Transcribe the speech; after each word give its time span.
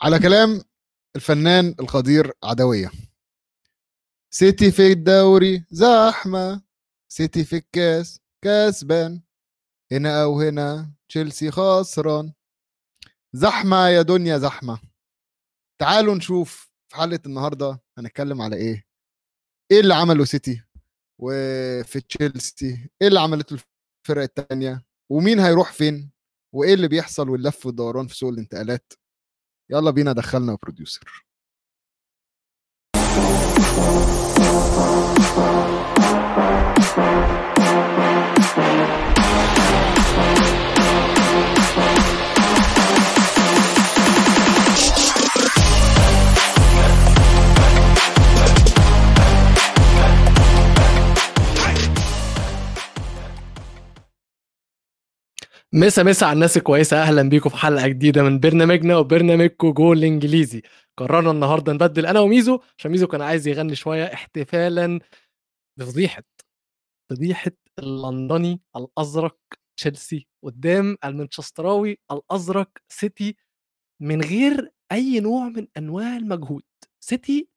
على 0.00 0.18
كلام 0.18 0.62
الفنان 1.16 1.74
القدير 1.80 2.32
عدوية. 2.44 2.90
سيتي 4.30 4.70
في 4.70 4.92
الدوري 4.92 5.64
زحمة 5.70 6.62
سيتي 7.08 7.44
في 7.44 7.56
الكاس 7.56 8.20
كسبان. 8.44 9.22
هنا 9.92 10.22
أو 10.22 10.40
هنا 10.40 10.92
تشيلسي 11.08 11.50
خسران. 11.50 12.32
زحمة 13.32 13.88
يا 13.88 14.02
دنيا 14.02 14.38
زحمة. 14.38 14.80
تعالوا 15.78 16.14
نشوف 16.14 16.70
في 16.88 16.96
حلقة 16.96 17.20
النهاردة 17.26 17.80
هنتكلم 17.98 18.42
على 18.42 18.56
إيه. 18.56 18.86
إيه 19.70 19.80
اللي 19.80 19.94
عمله 19.94 20.24
سيتي 20.24 20.62
وفي 21.18 22.00
تشيلسي؟ 22.00 22.90
إيه 23.02 23.08
اللي 23.08 23.20
عملته 23.20 23.54
الفرق 24.04 24.22
التانية؟ 24.22 24.84
ومين 25.10 25.40
هيروح 25.40 25.72
فين؟ 25.72 26.10
وإيه 26.52 26.74
اللي 26.74 26.88
بيحصل 26.88 27.28
واللف 27.28 27.66
والدوران 27.66 28.06
في 28.06 28.16
سوق 28.16 28.28
الانتقالات؟ 28.30 28.92
يلا 29.70 29.90
بينا 29.90 30.12
دخلنا 30.12 30.58
بروديوسر 30.62 31.26
مسا 55.76 56.02
مسا 56.02 56.24
على 56.24 56.32
الناس 56.32 56.56
الكويسة 56.56 57.02
أهلا 57.02 57.22
بيكم 57.22 57.50
في 57.50 57.56
حلقة 57.56 57.88
جديدة 57.88 58.22
من 58.22 58.40
برنامجنا 58.40 58.96
وبرنامجكم 58.96 59.70
جول 59.70 60.04
إنجليزي. 60.04 60.62
قررنا 60.96 61.30
النهاردة 61.30 61.72
نبدل 61.72 62.06
أنا 62.06 62.20
وميزو 62.20 62.60
عشان 62.78 62.90
ميزو 62.90 63.06
كان 63.06 63.22
عايز 63.22 63.48
يغني 63.48 63.74
شوية 63.74 64.04
احتفالا 64.04 65.00
بفضيحة 65.78 66.22
فضيحة 67.10 67.50
اللندني 67.78 68.60
الأزرق 68.76 69.38
تشيلسي 69.76 70.26
قدام 70.44 70.96
المانشستراوي 71.04 71.98
الأزرق 72.12 72.70
سيتي 72.88 73.36
من 74.02 74.20
غير 74.20 74.72
أي 74.92 75.20
نوع 75.20 75.48
من 75.48 75.66
أنواع 75.76 76.16
المجهود. 76.16 76.62
سيتي 77.00 77.48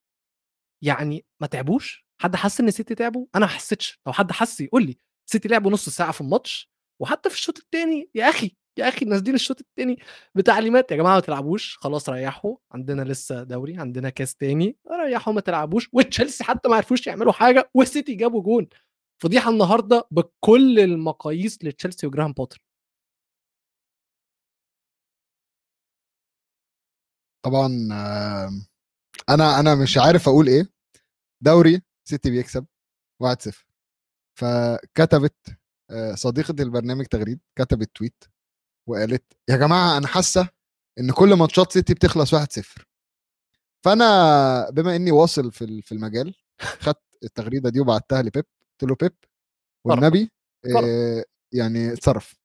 يعني 0.83 1.25
ما 1.41 1.47
تعبوش؟ 1.47 2.05
حد 2.21 2.35
حس 2.35 2.59
إن 2.59 2.71
سيتي 2.71 2.95
تعبوا 2.95 3.25
أنا 3.35 3.45
ما 3.45 3.51
حسيتش. 3.51 3.99
لو 4.07 4.13
حد 4.13 4.31
حس 4.31 4.61
يقول 4.61 4.85
لي 4.85 4.97
سيتي 5.25 5.47
لعبوا 5.47 5.71
نص 5.71 5.89
ساعة 5.89 6.11
في 6.11 6.21
الماتش 6.21 6.69
وحتى 6.99 7.29
في 7.29 7.35
الشوط 7.35 7.57
الثاني 7.59 8.09
يا 8.15 8.29
أخي 8.29 8.55
يا 8.77 8.87
أخي 8.89 9.05
نازلين 9.05 9.35
الشوط 9.35 9.59
الثاني 9.59 9.97
بتعليمات 10.35 10.91
يا 10.91 10.97
جماعة 10.97 11.15
ما 11.15 11.19
تلعبوش 11.21 11.77
خلاص 11.77 12.09
ريحوا 12.09 12.55
عندنا 12.71 13.01
لسه 13.01 13.43
دوري 13.43 13.77
عندنا 13.77 14.09
كاس 14.09 14.35
تاني 14.35 14.77
ريحوا 15.05 15.33
ما 15.33 15.41
تلعبوش 15.41 15.89
وتشيلسي 15.93 16.43
حتى 16.43 16.69
ما 16.69 16.75
عرفوش 16.75 17.07
يعملوا 17.07 17.31
حاجة 17.33 17.69
والسيتي 17.73 18.15
جابوا 18.15 18.43
جون. 18.43 18.67
فضيحة 19.23 19.49
النهارده 19.51 20.07
بكل 20.11 20.79
المقاييس 20.79 21.63
لتشيلسي 21.63 22.07
وجراهام 22.07 22.33
بوتر. 22.33 22.61
طبعا 27.45 27.67
أنا 29.29 29.59
أنا 29.59 29.75
مش 29.83 29.97
عارف 29.97 30.27
أقول 30.27 30.47
إيه. 30.47 30.69
دوري 31.41 31.81
سيتي 32.09 32.31
بيكسب 32.31 32.65
1-0 33.23 33.65
فكتبت 34.39 35.58
آه، 35.89 36.15
صديقة 36.15 36.55
البرنامج 36.59 37.05
تغريد 37.05 37.39
كتبت 37.55 37.95
تويت 37.95 38.23
وقالت 38.89 39.23
يا 39.49 39.57
جماعة 39.57 39.97
أنا 39.97 40.07
حاسة 40.07 40.49
إن 40.99 41.11
كل 41.11 41.33
ماتشات 41.33 41.71
سيتي 41.73 41.93
بتخلص 41.93 42.33
1-0 42.33 42.85
فأنا 43.85 44.69
بما 44.69 44.95
إني 44.95 45.11
واصل 45.11 45.51
في 45.51 45.81
في 45.81 45.91
المجال 45.91 46.35
خدت 46.61 47.01
التغريدة 47.23 47.69
دي 47.69 47.79
وبعتها 47.79 48.21
لبيب 48.21 48.45
قلت 48.81 48.89
له 48.89 48.95
بيب 49.01 49.15
والنبي 49.85 50.31
آه، 50.85 51.25
يعني 51.53 51.93
اتصرف. 51.93 52.35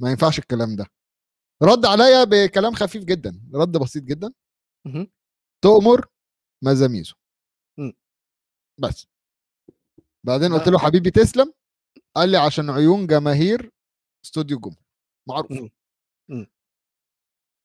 ما 0.00 0.10
ينفعش 0.10 0.38
الكلام 0.38 0.76
ده. 0.76 0.86
رد 1.62 1.86
عليا 1.86 2.24
بكلام 2.24 2.74
خفيف 2.74 3.04
جدا 3.04 3.40
رد 3.54 3.76
بسيط 3.78 4.02
جدا. 4.02 4.32
تؤمر 5.64 6.06
مزاميزو. 6.64 7.14
مم. 7.78 7.92
بس. 8.80 9.06
بعدين. 10.26 10.52
قلت 10.54 10.68
له 10.68 10.78
حبيبي 10.78 11.10
تسلم. 11.10 11.52
قال 12.16 12.28
لي 12.30 12.36
عشان 12.36 12.70
عيون 12.70 13.06
جماهير 13.06 13.70
استوديو 14.24 14.56
الجمهور 14.56 14.78
معروف 15.28 15.52
مم. 15.52 15.70
مم. 16.30 16.46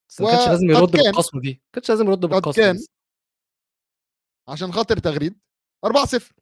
بس 0.10 0.22
ما 0.22 0.28
كانش 0.32 0.48
لازم 0.48 0.70
يرد 0.70 0.92
بالقسم 0.92 1.40
دي 1.42 1.54
ما 1.54 1.70
كانش 1.74 1.90
لازم 1.90 2.08
يرد 2.08 2.26
قد 2.26 2.30
بالقسم 2.30 2.62
كان. 2.62 2.78
عشان 4.50 4.72
خاطر 4.72 5.00
تغريد 5.00 5.40
4-0 5.86 6.34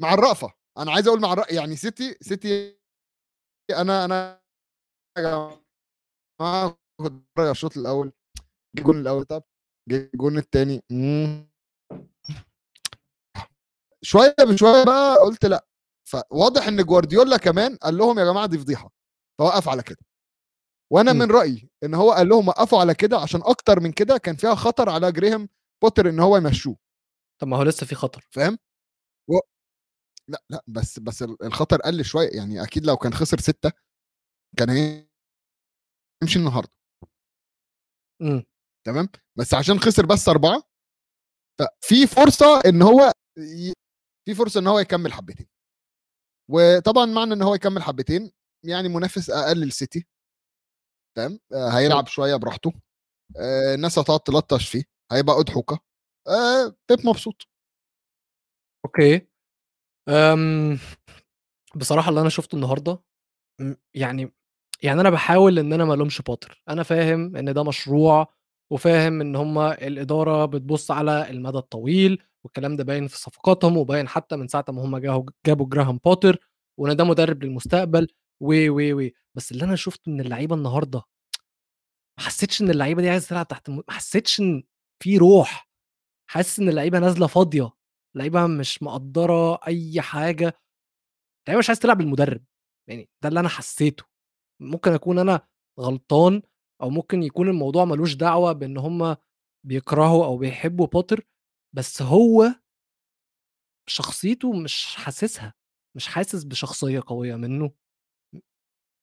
مع 0.00 0.14
الرأفة 0.14 0.52
أنا 0.78 0.92
عايز 0.92 1.08
أقول 1.08 1.20
مع 1.20 1.32
الرأ... 1.32 1.52
يعني 1.52 1.76
سيتي 1.76 2.16
سيتي 2.20 2.78
أنا 3.70 4.04
أنا 4.04 4.42
يا 5.18 5.60
على 7.38 7.50
الشوط 7.50 7.76
الأول 7.76 8.12
الجون 8.78 9.00
الأول 9.00 9.24
طب 9.24 9.42
الجون 9.90 10.38
الثاني 10.38 10.82
شوية 14.02 14.34
بشوية 14.40 14.84
بقى 14.84 15.16
قلت 15.24 15.44
لأ 15.46 15.66
فواضح 16.08 16.68
إن 16.68 16.82
جوارديولا 16.84 17.36
كمان 17.36 17.76
قال 17.76 17.96
لهم 17.96 18.18
يا 18.18 18.24
جماعة 18.24 18.46
دي 18.46 18.58
فضيحة 18.58 18.90
فوقف 19.38 19.68
على 19.68 19.82
كده. 19.82 19.98
وأنا 20.92 21.12
مم. 21.12 21.18
من 21.18 21.30
رأيي 21.30 21.70
إن 21.84 21.94
هو 21.94 22.12
قال 22.12 22.28
لهم 22.28 22.48
وقفوا 22.48 22.80
على 22.80 22.94
كده 22.94 23.18
عشان 23.18 23.40
أكتر 23.44 23.80
من 23.80 23.92
كده 23.92 24.18
كان 24.18 24.36
فيها 24.36 24.54
خطر 24.54 24.88
على 24.88 25.12
جريهام 25.12 25.48
بوتر 25.82 26.08
إن 26.08 26.20
هو 26.20 26.36
يمشوه. 26.36 26.76
طب 27.42 27.48
ما 27.48 27.56
هو 27.56 27.62
لسه 27.62 27.86
في 27.86 27.94
خطر. 27.94 28.26
فاهم؟ 28.30 28.58
و... 29.30 29.34
لا 30.28 30.42
لا 30.50 30.64
بس 30.68 30.98
بس 30.98 31.22
ال- 31.22 31.42
الخطر 31.42 31.82
قل 31.82 32.04
شوية 32.04 32.30
يعني 32.36 32.62
أكيد 32.62 32.86
لو 32.86 32.96
كان 32.96 33.14
خسر 33.14 33.40
ستة 33.40 33.72
كان 34.58 34.70
هيمشي 34.70 36.38
النهارده. 36.38 36.72
مم. 38.22 38.44
تمام؟ 38.86 39.08
بس 39.38 39.54
عشان 39.54 39.78
خسر 39.80 40.06
بس 40.06 40.28
أربعة 40.28 40.62
ففي 41.58 42.06
فرصة 42.06 42.60
إن 42.66 42.82
هو 42.82 43.12
ي... 43.38 43.72
في 44.28 44.34
فرصة 44.34 44.60
إن 44.60 44.66
هو 44.66 44.78
يكمل 44.78 45.12
حبتين. 45.12 45.46
وطبعا 46.50 47.06
معنى 47.06 47.32
إن 47.34 47.42
هو 47.42 47.54
يكمل 47.54 47.82
حبتين 47.82 48.30
يعني 48.64 48.88
منافس 48.88 49.30
أقل 49.30 49.56
للسيتي. 49.60 50.06
تمام؟ 51.16 51.38
آه، 51.54 51.68
هيلعب 51.68 52.06
شوية 52.06 52.36
براحته. 52.36 52.72
آه، 53.36 53.74
الناس 53.74 53.98
هتقعد 53.98 54.20
تلطش 54.20 54.68
فيه. 54.68 54.84
هيبقى 55.12 55.40
أضحوكة 55.40 55.78
آه، 56.28 56.76
بيب 56.90 57.06
مبسوط. 57.06 57.48
okay. 58.84 59.26
أم 60.08 60.78
بصراحة 61.76 62.08
اللي 62.10 62.20
أنا 62.20 62.28
شفته 62.28 62.56
النهارده 62.56 63.00
يعني 63.94 64.32
يعني 64.82 65.00
أنا 65.00 65.10
بحاول 65.10 65.58
إن 65.58 65.72
أنا 65.72 65.84
ما 65.84 65.94
ألومش 65.94 66.22
بوتر. 66.22 66.62
أنا 66.68 66.82
فاهم 66.82 67.36
إن 67.36 67.54
ده 67.54 67.64
مشروع 67.64 68.34
وفاهم 68.72 69.20
إن 69.20 69.36
هم 69.36 69.58
الإدارة 69.58 70.44
بتبص 70.46 70.90
على 70.90 71.30
المدى 71.30 71.58
الطويل 71.58 72.22
والكلام 72.44 72.76
ده 72.76 72.84
باين 72.84 73.06
في 73.08 73.18
صفقاتهم 73.18 73.76
وباين 73.76 74.08
حتى 74.08 74.36
من 74.36 74.48
ساعة 74.48 74.64
ما 74.68 74.84
هم 74.84 74.98
جابوا 75.46 75.66
جراهام 75.68 75.98
بوتر 76.04 76.38
وإن 76.80 76.96
ده 76.96 77.04
مدرب 77.04 77.44
للمستقبل 77.44 78.08
و 78.40 78.68
و 78.70 79.00
و. 79.02 79.08
بس 79.34 79.52
اللي 79.52 79.64
أنا 79.64 79.76
شفته 79.76 80.10
من 80.12 80.20
اللعيبة 80.20 80.54
النهارده 80.56 81.02
ما 82.18 82.24
حسيتش 82.24 82.62
إن 82.62 82.70
اللعيبة 82.70 83.02
دي 83.02 83.10
عايزة 83.10 83.28
تلعب 83.28 83.48
تحت 83.48 83.70
ما 83.70 83.82
حسيتش 83.88 84.40
إن 84.40 84.62
في 85.02 85.18
روح. 85.18 85.68
حاسس 86.30 86.60
إن 86.60 86.68
اللعيبة 86.68 86.98
نازلة 86.98 87.26
فاضية 87.26 87.70
لعيبه 88.16 88.46
مش 88.46 88.82
مقدرة 88.82 89.54
أي 89.66 90.00
حاجة. 90.00 90.58
لعيبه 91.48 91.58
مش 91.58 91.68
عايز 91.70 91.78
تلعب 91.80 92.00
المدرب 92.00 92.44
يعني 92.88 93.08
ده 93.22 93.28
اللي 93.28 93.40
أنا 93.40 93.48
حسيته. 93.48 94.04
ممكن 94.62 94.92
أكون 94.92 95.18
أنا 95.18 95.48
غلطان 95.80 96.42
أو 96.82 96.90
ممكن 96.90 97.22
يكون 97.22 97.48
الموضوع 97.48 97.84
ملوش 97.84 98.14
دعوة 98.14 98.52
بإن 98.52 98.78
هم 98.78 99.16
بيكرهوا 99.66 100.24
أو 100.24 100.36
بيحبوا 100.36 100.86
بوتر 100.86 101.26
بس 101.74 102.02
هو 102.02 102.54
شخصيته 103.88 104.52
مش 104.52 104.96
حاسسها 104.96 105.54
مش 105.96 106.06
حاسس 106.06 106.44
بشخصية 106.44 107.02
قوية 107.06 107.36
منه 107.36 107.70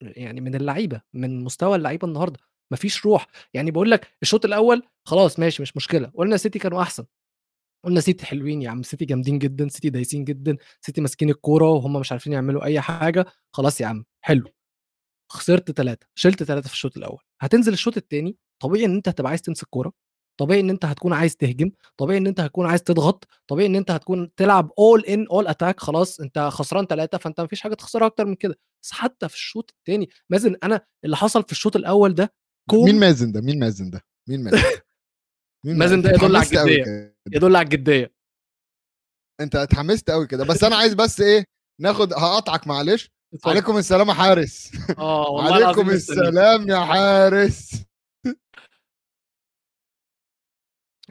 يعني 0.02 0.42
من 0.42 0.56
اللعيبة 0.56 1.02
من 1.14 1.44
مستوى 1.44 1.76
اللعيبة 1.76 2.08
النهارده 2.08 2.40
مفيش 2.72 3.06
روح. 3.06 3.28
يعني 3.54 3.72
بقول 3.72 3.92
لك 3.92 4.08
الشوط 4.22 4.46
الأول 4.46 4.84
خلاص 5.06 5.40
ماشي 5.40 5.62
مش 5.62 5.78
مشكلة 5.78 6.12
قلنا 6.16 6.38
سيتي 6.38 6.60
كانوا 6.60 6.82
أحسن 6.82 7.06
قلنا 7.86 8.00
سيتي 8.02 8.26
حلوين 8.26 8.62
يا 8.62 8.70
عم 8.70 8.84
سيتي 8.84 9.06
جامدين 9.06 9.40
جدا 9.40 9.68
سيتي 9.68 9.90
دايسين 9.90 10.24
جدا 10.26 10.58
سيتي 10.82 11.02
ماسكين 11.02 11.30
الكورة 11.30 11.70
وهم 11.70 12.00
مش 12.00 12.12
عارفين 12.12 12.34
يعملوا 12.34 12.64
أي 12.66 12.82
حاجة 12.82 13.26
خلاص 13.54 13.82
يا 13.82 13.88
عم 13.88 14.06
حلو 14.22 14.50
خسرت 15.32 15.72
ثلاثة 15.72 16.08
شلت 16.16 16.44
ثلاثة 16.44 16.68
في 16.68 16.74
الشوط 16.74 16.98
الأول. 16.98 17.24
هتنزل 17.44 17.74
الشوط 17.74 17.98
الثاني 17.98 18.38
طبيعي 18.62 18.86
إن 18.86 18.96
أنت 18.96 19.08
هتبقى 19.08 19.30
عايز 19.30 19.42
تمسك 19.42 19.68
كورة 19.70 19.94
طبيعي 20.40 20.60
إن 20.60 20.70
أنت 20.70 20.86
هتكون 20.86 21.14
عايز 21.14 21.36
تهجم 21.36 21.72
طبيعي 21.98 22.18
إن 22.18 22.28
أنت 22.28 22.40
هتكون 22.40 22.66
عايز 22.66 22.84
تضغط 22.84 23.28
طبيعي 23.48 23.68
إن 23.68 23.76
أنت 23.76 23.92
هتكون 23.92 24.36
تلعب 24.36 24.72
all 24.80 25.06
in 25.06 25.28
all 25.32 25.48
attack 25.48 25.80
خلاص 25.80 26.20
أنت 26.20 26.40
خسران 26.40 26.86
ثلاثة 26.86 27.18
فأنت 27.18 27.42
مفيش 27.42 27.62
حاجة 27.62 27.74
تخسرها 27.74 28.08
أكتر 28.08 28.26
من 28.26 28.36
كده 28.36 28.56
بس 28.84 28.92
حتى 28.92 29.30
في 29.30 29.36
الشوط 29.36 29.74
الثاني 29.80 30.10
مازن 30.30 30.56
أنا 30.64 30.82
اللي 31.06 31.16
حصل 31.18 31.44
في 31.44 31.52
الشوط 31.52 31.76
الأول 31.76 32.16
ده 32.16 32.24
مين 32.24 32.86
كوم 32.86 32.96
مازن 33.00 33.32
ده 33.32 33.42
مين 33.42 33.60
مازن 33.60 33.90
ده 33.90 34.02
مين 34.30 34.44
مازن 34.44 34.58
مين 35.66 35.78
مازن 35.78 36.02
ده 36.02 36.10
يدل 36.10 36.36
على. 36.36 36.46
كده. 36.46 37.16
يدل 37.34 37.56
على 37.56 37.66
الجدية 37.66 38.14
أنت 39.42 39.56
اتحمست 39.56 40.12
قوي 40.12 40.28
كده 40.28 40.46
بس 40.46 40.64
أنا 40.64 40.76
عايز 40.76 40.94
بس 40.94 41.22
إيه 41.22 41.44
ناخد 41.82 42.14
هقطعك 42.14 42.68
معلش. 42.68 43.10
عليكم 43.46 43.78
السلام 43.78 44.10
يا 44.10 44.14
حارس. 44.14 44.72
آه 44.98 45.30
والله 45.30 45.66
عليكم. 45.66 45.90
السلام 45.90 46.70
يا 46.70 46.80
حارس. 46.86 47.84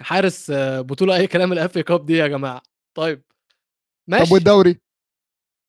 حارس 0.01 0.53
بطولة 0.79 1.17
أي 1.17 1.27
كلام 1.27 1.53
ال 1.53 1.61
FA 1.61 1.79
Cup 1.79 2.07
دي 2.07 2.13
يا 2.13 2.27
جماعة. 2.27 2.63
طيب 2.95 3.23
ماشي. 4.09 4.25
طب 4.27 4.33
والدوري؟ 4.33 4.81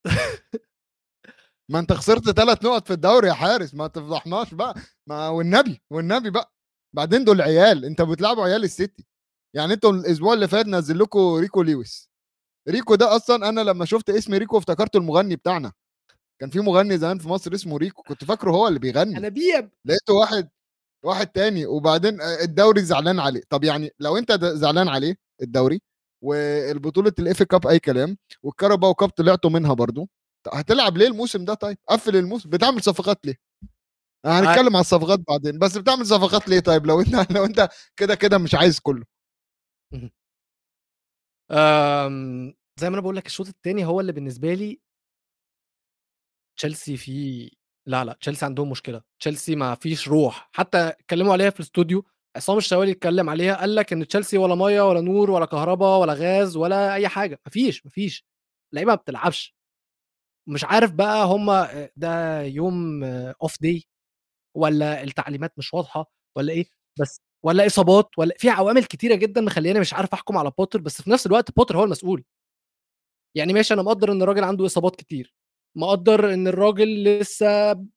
ما 1.70 1.78
انت 1.78 1.92
خسرت 1.92 2.30
ثلاث 2.30 2.64
نقط 2.64 2.86
في 2.86 2.92
الدوري 2.92 3.28
يا 3.28 3.32
حارس 3.32 3.74
ما 3.74 3.86
تفضحناش 3.86 4.54
بقى. 4.54 4.74
ما 5.06 5.28
والنبي 5.28 5.82
والنبي 5.90 6.30
بقى. 6.30 6.52
بعدين 6.96 7.24
دول 7.24 7.40
عيال 7.42 7.84
انت 7.84 8.02
بتلعبوا 8.02 8.44
عيال 8.44 8.64
السيتي. 8.64 9.06
يعني 9.54 9.74
أنتوا 9.74 9.92
الأسبوع 9.92 10.34
اللي 10.34 10.48
فات 10.48 10.66
نزل 10.66 10.98
لكم 10.98 11.34
ريكو 11.34 11.62
لويس 11.62 12.10
ريكو 12.68 12.94
ده 12.94 13.16
أصلا 13.16 13.48
أنا 13.48 13.60
لما 13.60 13.84
شفت 13.84 14.10
اسم 14.10 14.34
ريكو 14.34 14.58
افتكرته 14.58 14.96
المغني 14.96 15.36
بتاعنا. 15.36 15.72
كان 16.40 16.50
في 16.50 16.60
مغني 16.60 16.98
زمان 16.98 17.18
في 17.18 17.28
مصر 17.28 17.54
اسمه 17.54 17.76
ريكو 17.76 18.02
كنت 18.02 18.24
فاكره 18.24 18.50
هو 18.50 18.68
اللي 18.68 18.78
بيغني. 18.78 19.16
أنا 19.18 19.28
بيب 19.28 19.70
لقيته 19.84 20.14
واحد 20.14 20.48
واحد 21.04 21.26
تاني 21.26 21.66
وبعدين 21.66 22.20
الدوري 22.20 22.82
زعلان 22.82 23.20
عليه. 23.20 23.42
طب 23.50 23.64
يعني 23.64 23.90
لو 24.00 24.16
انت 24.18 24.32
زعلان 24.44 24.88
عليه 24.88 25.16
الدوري 25.42 25.80
والبطولة 26.24 27.12
ال 27.18 27.26
FA 27.26 27.42
Cup 27.42 27.66
أي 27.66 27.78
كلام 27.78 28.16
وال 28.42 28.54
Carabao 28.54 28.94
Cup 28.94 29.08
طلعتوا 29.08 29.50
منها 29.50 29.74
برضو 29.74 30.08
هتلعب 30.52 30.96
ليه 30.96 31.06
الموسم 31.06 31.44
ده 31.44 31.54
طيب؟ 31.54 31.78
قفل 31.88 32.16
الموسم 32.16 32.50
بتعمل 32.50 32.82
صفقات 32.82 33.26
ليه؟ 33.26 33.34
هنتكلم 34.26 34.76
على 34.76 34.80
الصفقات 34.80 35.20
بعدين 35.28 35.58
بس 35.58 35.78
بتعمل 35.78 36.06
صفقات 36.06 36.48
ليه 36.48 36.60
طيب 36.60 36.86
لو 36.86 37.00
انت 37.00 37.32
لو 37.32 37.44
انت 37.44 37.68
كده 37.96 38.14
كده 38.14 38.38
مش 38.38 38.54
عايز 38.54 38.80
كله؟ 38.80 39.04
آم، 41.50 42.54
زي 42.80 42.90
ما 42.90 42.94
أنا 42.94 43.00
بقول 43.00 43.16
لك 43.16 43.26
الشوط 43.26 43.46
الثاني 43.48 43.84
هو 43.84 44.00
اللي 44.00 44.12
بالنسبة 44.12 44.54
لي 44.54 44.80
تشيلسي 46.56 46.96
فيه 46.96 47.50
لا 47.86 48.04
لا 48.04 48.12
تشيلسي 48.20 48.44
عندهم 48.44 48.70
مشكلة. 48.70 49.02
تشيلسي 49.20 49.56
ما 49.56 49.74
فيش 49.74 50.08
روح. 50.08 50.48
حتى 50.52 50.78
اتكلموا 50.78 51.32
عليها 51.32 51.50
في 51.50 51.60
الاستوديو 51.60 52.04
عصام 52.36 52.58
الشوالي 52.58 52.92
اتكلم 52.92 53.30
عليها 53.30 53.54
قال 53.56 53.74
لك 53.74 53.92
إن 53.92 54.06
تشيلسي 54.08 54.38
ولا 54.38 54.54
مية 54.54 54.82
ولا 54.88 55.00
نور 55.00 55.30
ولا 55.30 55.46
كهرباء 55.46 56.00
ولا 56.00 56.12
غاز 56.14 56.56
ولا 56.56 56.94
أي 56.94 57.08
حاجة. 57.08 57.40
مفيش 57.46 57.86
مفيش 57.86 58.26
اللعيبة 58.72 58.90
ما 58.92 58.96
بتلعبش. 58.96 59.54
مش 60.48 60.64
عارف 60.64 60.92
بقى 60.92 61.26
هم 61.26 61.66
ده 61.96 62.42
يوم 62.42 63.04
off 63.04 63.56
day 63.62 63.84
ولا 64.56 65.02
التعليمات 65.02 65.54
مش 65.58 65.74
واضحة 65.74 66.10
ولا 66.36 66.52
إيه 66.52 66.66
بس 67.00 67.20
ولا 67.44 67.66
إصابات 67.66 68.10
ولا 68.18 68.34
في 68.38 68.50
عوامل 68.50 68.84
كتيرة 68.84 69.14
جدا 69.14 69.40
مخليني 69.40 69.80
مش 69.80 69.94
عارف 69.94 70.12
أحكم 70.14 70.36
على 70.38 70.52
بوتر 70.58 70.80
بس 70.80 71.02
في 71.02 71.10
نفس 71.10 71.26
الوقت 71.26 71.56
بوتر 71.56 71.76
هو 71.78 71.84
المسؤول. 71.84 72.24
يعني 73.36 73.52
ماشي 73.52 73.74
أنا 73.74 73.82
مقدر 73.82 74.12
إن 74.12 74.22
الراجل 74.22 74.44
عنده 74.44 74.66
إصابات 74.66 74.96
كتير. 74.96 75.34
مقدر 75.76 76.34
إن 76.34 76.48
الراجل 76.48 77.04
لسه 77.04 77.46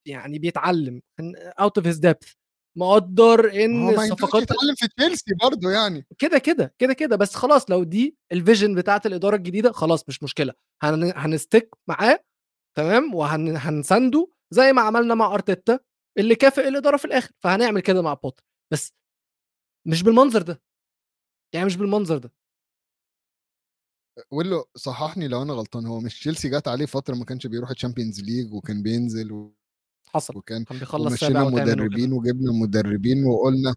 يعني 0.06 0.40
بيتعلم 0.40 1.02
out 1.60 1.78
of 1.78 1.88
his 1.88 1.98
depth 1.98 2.34
مقدر 2.78 3.64
إن 3.66 3.90
الصفقات 3.90 4.44
يتعلم 4.44 4.76
في 4.76 4.88
تشيلسي 4.88 5.34
برضه 5.42 5.72
يعني. 5.72 6.06
كده 6.20 6.38
كده 6.38 6.76
كده 6.80 6.94
كده 6.94 7.16
بس 7.16 7.36
خلاص 7.36 7.70
لو 7.70 7.84
دي 7.84 8.18
ال 8.32 8.38
vision 8.38 8.76
بتاعت 8.76 9.06
الإدارة 9.06 9.36
الجديدة 9.36 9.72
خلاص 9.72 10.10
مش 10.10 10.24
مشكلة. 10.24 10.54
هن... 10.84 11.14
هن 11.16 11.31
stick 11.31 11.70
معاه 11.90 12.24
تمام؟ 12.78 13.16
وهنسنده 13.16 14.28
زي 14.54 14.74
ما 14.74 14.82
عملنا 14.82 15.16
مع 15.16 15.34
أرتيتا 15.34 15.80
اللي 16.18 16.36
كافئ 16.36 16.68
الإدارة 16.68 16.98
في 16.98 17.06
الآخر 17.06 17.32
فهنعمل 17.44 17.82
كده 17.82 18.02
مع 18.02 18.14
بوتر 18.14 18.44
بس 18.74 18.94
مش 19.88 20.04
بالمنظر 20.04 20.42
ده. 20.42 20.62
يعني 21.56 21.66
مش 21.66 21.78
بالمنظر 21.78 22.18
ده. 22.18 22.34
ويلو 24.32 24.66
صححني 24.76 25.28
لو 25.28 25.42
أنا 25.42 25.54
غلطان 25.54 25.86
هو 25.86 26.00
مش 26.00 26.20
تشيلسي 26.20 26.50
جات 26.50 26.68
عليه 26.68 26.86
فترة 26.86 27.16
ما 27.16 27.26
كانش 27.26 27.48
بيروح 27.48 27.70
ال 27.70 27.75
Champions 27.75 28.22
League 28.22 28.54
وكان 28.54 28.82
بينزل 28.84 29.32
و- 29.32 29.56
حصل 30.08 30.38
وكان 30.38 30.64
كان 30.64 30.80
بيخلص 30.80 31.12
ومشينا 31.12 31.44
مدربين. 31.44 32.14
وجبنا 32.14 32.52
مدربين 32.52 33.26
وقلنا. 33.26 33.76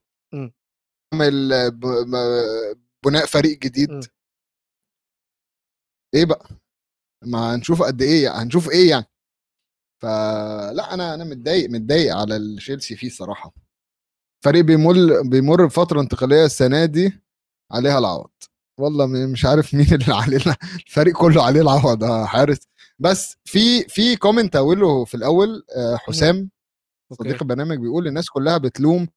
نعمل 1.15 1.71
ب- 1.71 1.87
م- 1.87 2.75
بناء 3.05 3.27
فريق 3.27 3.59
جديد 3.59 3.91
مم. 3.91 4.01
إيه 6.15 6.25
بقى 6.25 6.49
ما 7.25 7.55
هنشوف 7.55 7.83
قد 7.83 8.03
إيه 8.03 8.25
يعني 8.25 8.39
هنشوف 8.43 8.71
إيه 8.71 8.91
يعني 8.91 9.07
فلا 10.03 10.95
أنا 10.95 11.15
أنا 11.15 11.25
متضايق 11.25 11.71
متضايق 11.71 12.17
على 12.17 12.57
تشيلسي 12.57 12.97
فيه 12.97 13.09
صراحة 13.09 13.53
فريق 14.45 14.65
بيمر 14.65 14.95
بيمر 15.31 15.67
بفترة 15.67 16.01
انتقالية 16.01 16.45
السنة 16.45 16.85
دي 16.85 17.21
عليها 17.73 17.99
العوض 17.99 18.31
والله 18.81 19.07
مش 19.07 19.45
عارف 19.45 19.75
مين 19.75 19.87
اللي 19.95 20.15
علينا 20.23 20.57
الفريق 20.87 21.15
كله 21.17 21.45
عليه 21.47 21.61
العوض 21.61 22.05
آه 22.05 22.25
حارس. 22.25 22.59
بس 22.99 23.37
في 23.45 23.83
في 23.89 24.17
comment 24.17 24.57
أقوله 24.57 25.05
في 25.05 25.15
الأول 25.15 25.65
آه، 25.77 25.97
حسام. 25.97 26.51
صديق 27.13 27.43
البرنامج 27.43 27.79
بيقول 27.79 28.07
الناس 28.07 28.31
كلها 28.31 28.59
بتلوم 28.59 29.09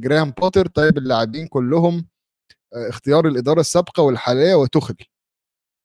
جراهام 0.00 0.30
بوتر 0.30 0.66
طيب 0.66 0.98
اللاعبين 0.98 1.46
كلهم 1.46 2.06
آه، 2.74 2.88
اختيار 2.88 3.28
الإدارة 3.28 3.60
السابقة 3.60 4.02
والحالية 4.02 4.54
وتوخيل 4.54 4.94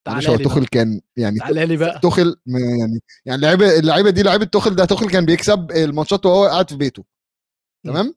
معلش 0.07 0.29
هو 0.29 0.35
تعالى 0.35 0.37
لي 0.37 0.43
بقى. 0.43 0.55
توخيل 0.55 0.65
كان 0.67 1.01
يعني 1.17 1.39
تعالى 1.39 1.65
لي 1.65 1.77
بقى. 1.77 1.99
توخيل 2.03 2.35
يعني 2.47 3.01
يعني 3.25 3.35
اللعيبه 3.39 3.79
اللعيبة 3.79 4.09
دي 4.09 4.23
لعيبة 4.23 4.45
توخيل 4.45 4.75
ده 4.75 4.85
توخيل 4.85 5.09
كان 5.09 5.25
بيكسب 5.25 5.71
الماتشات 5.71 6.25
وهو 6.25 6.45
قاعد 6.45 6.69
في 6.69 6.75
بيته. 6.77 7.03
تمام؟ 7.85 8.15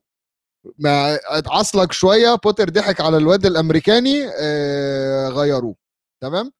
ما 0.77 1.19
اتعصلك 1.37 1.91
شوية 1.91 2.35
بوتر 2.35 2.69
ضحك 2.69 3.01
على 3.01 3.17
الواد 3.17 3.45
الأمريكاني 3.45 4.27
آه 4.39 5.29
غيروه. 5.29 5.75
تمام؟ 6.23 6.51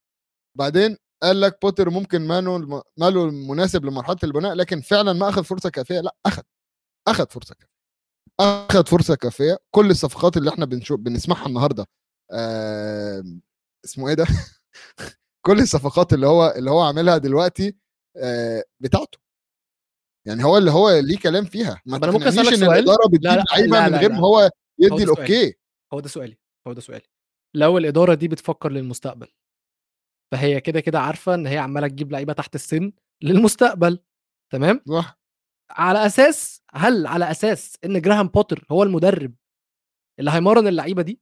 بعدين 0.57 0.97
قال 1.23 1.41
لك 1.41 1.57
بوتر 1.61 1.89
ممكن 1.89 2.27
ماله 2.27 2.83
ماله 2.97 3.25
المناسب 3.25 3.85
لمرحلة 3.85 4.17
البناء 4.23 4.53
لكن 4.55 4.81
فعلا 4.81 5.13
ما 5.13 5.29
أخذ 5.29 5.43
فرصة 5.43 5.69
كافية؟ 5.69 5.99
لا 6.01 6.15
أخذ. 6.25 6.43
أخذ 7.07 7.27
فرصة 7.29 7.55
كافية. 7.55 7.69
أخذ 8.39 8.85
فرصة 8.85 9.15
كافية. 9.15 9.57
كل 9.71 9.91
الصفقات 9.91 10.37
اللي 10.37 10.49
إحنا 10.49 10.65
بنشوف 10.65 10.99
بنسمعها 10.99 11.47
النهارده 11.47 11.85
اسمه 13.85 14.09
إيه 14.09 14.13
ده؟ 14.15 14.25
كل 15.45 15.59
الصفقات 15.59 16.13
اللي 16.13 16.27
هو 16.27 16.53
اللي 16.57 16.71
هو 16.71 16.81
عاملها 16.81 17.17
دلوقتي 17.17 17.77
آه 18.17 18.63
بتاعته. 18.79 19.19
يعني 20.29 20.43
هو 20.43 20.57
اللي 20.57 20.71
هو 20.71 20.89
ليه 20.99 21.17
كلام 21.17 21.45
فيها. 21.45 21.81
ما 21.85 21.97
أنا 21.97 22.11
ممكن 22.11 22.25
إن 22.25 22.31
سؤال؟ 22.31 22.63
الإدارة 22.63 23.01
لا، 23.03 23.07
بتجيب 23.07 23.23
لا، 23.23 23.43
لعيبه 23.51 23.89
من 23.89 23.95
غير. 23.95 24.11
ما 24.11 24.19
هو 24.19 24.49
يدي. 24.79 25.03
ال 25.03 25.12
okay. 25.12 25.53
هو 25.93 25.99
ده 25.99 26.07
سؤالي. 26.09 26.37
هو 26.67 26.73
ده 26.73 26.81
سؤالي. 26.81 27.05
لو 27.55 27.77
الإدارة 27.77 28.13
دي 28.13 28.27
بتفكر 28.27 28.71
للمستقبل 28.71 29.27
فهي 30.33 30.61
كده 30.61 30.79
كده 30.79 30.99
عارفة 30.99 31.33
إن 31.35 31.47
هي 31.47 31.57
عمالة 31.57 31.87
تجيب 31.87 32.11
لعيبة 32.11 32.33
تحت 32.33 32.55
السن 32.55 32.91
للمستقبل 33.23 33.99
تمام؟ 34.51 34.81
صح. 34.89 35.19
على 35.71 36.05
أساس 36.05 36.61
هل 36.73 37.07
على 37.07 37.31
أساس 37.31 37.77
إن 37.85 38.01
جراهام 38.01 38.27
بوتر 38.27 38.65
هو 38.71 38.83
المدرب 38.83 39.35
اللي 40.19 40.31
هيمرن 40.31 40.67
اللعيبة 40.67 41.01
دي؟ 41.01 41.21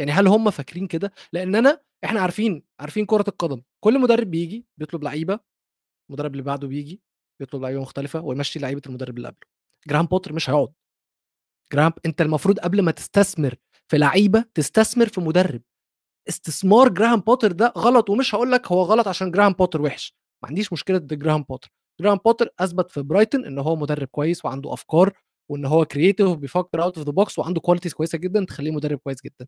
يعني 0.00 0.12
هل 0.12 0.26
هم 0.28 0.50
فاكرين 0.50 0.86
كده؟ 0.86 1.12
لأن 1.32 1.54
أنا 1.54 1.82
إحنا 2.04 2.20
عارفين 2.20 2.62
عارفين 2.80 3.06
كرة 3.06 3.24
القدم. 3.28 3.62
كل 3.84 4.00
مدرب 4.00 4.30
بيجي 4.30 4.66
بيطلب 4.78 5.02
لعيبة 5.02 5.40
المدرب 6.10 6.32
اللي 6.32 6.42
بعده 6.42 6.68
بيجي 6.68 7.02
بيطلب 7.40 7.62
لعيبة 7.62 7.80
مختلفة 7.80 8.20
ويمشي 8.20 8.58
لعيبة 8.58 8.82
المدرب 8.86 9.16
اللي 9.16 9.28
قبله. 9.28 9.48
جراهام 9.88 10.06
بوتر 10.06 10.32
مش 10.32 10.50
هيقعد. 10.50 10.72
جراهام 11.72 11.92
أنت 12.06 12.20
المفروض 12.20 12.58
قبل 12.58 12.82
ما 12.82 12.90
تستثمر 12.90 13.54
في 13.88 13.98
لعيبة 13.98 14.44
تستثمر 14.54 15.08
في 15.08 15.20
مدرب. 15.20 15.62
استثمار 16.28 16.88
جراهام 16.88 17.20
بوتر 17.20 17.52
ده 17.52 17.72
غلط 17.78 18.10
ومش 18.10 18.34
هقول 18.34 18.52
لك 18.52 18.72
هو 18.72 18.82
غلط 18.82 19.08
عشان 19.08 19.30
جراهام 19.30 19.52
بوتر 19.52 19.82
وحش. 19.82 20.14
ما 20.42 20.48
عنديش 20.48 20.72
مشكلة 20.72 20.98
ضد 20.98 21.14
جراهام 21.18 21.42
بوتر. 21.42 21.68
جراهام 22.00 22.18
بوتر 22.24 22.48
أثبت 22.60 22.90
في 22.90 23.02
برايتون 23.02 23.44
إن 23.46 23.58
هو 23.58 23.76
مدرب 23.76 24.08
كويس 24.08 24.44
وعنده 24.44 24.72
أفكار 24.72 25.12
وإن 25.50 25.64
هو 25.64 25.84
creative 25.84 26.26
وبيفكر 26.28 26.82
out 26.82 26.98
of 26.98 27.06
the 27.06 27.12
box 27.12 27.38
وعنده 27.38 27.60
qualities 27.60 27.94
كويسة 27.94 28.18
جدا 28.18 28.44
تخليه 28.44 28.70
مدرب 28.70 28.98
كويس 28.98 29.22
جدا. 29.24 29.46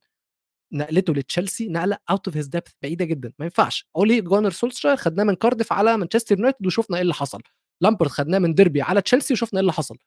نقلته 0.72 1.14
لتشيلسي 1.14 1.68
نقلة 1.68 1.98
out 2.10 2.28
of 2.28 2.36
his 2.36 2.46
depth 2.46 2.72
بعيدة 2.82 3.04
جدا. 3.04 3.32
ما 3.38 3.44
ينفعش. 3.44 3.88
أولي 3.96 4.20
جونر 4.20 4.50
سولشاير 4.50 4.96
خدناه 4.96 5.24
من 5.24 5.34
كارديف 5.34 5.72
على 5.72 5.96
مانشستر 5.96 6.36
يونايتد 6.38 6.66
وشفنا 6.66 6.96
إيه 6.96 7.02
اللي 7.02 7.14
حصل. 7.14 7.42
لامبارد 7.82 8.08
خدناه 8.10 8.38
من 8.38 8.54
ديربي 8.54 8.82
على 8.82 9.02
تشيلسي 9.02 9.34
وشفنا 9.34 9.58
إيه 9.58 9.60
اللي 9.60 9.72
حصل. 9.72 9.98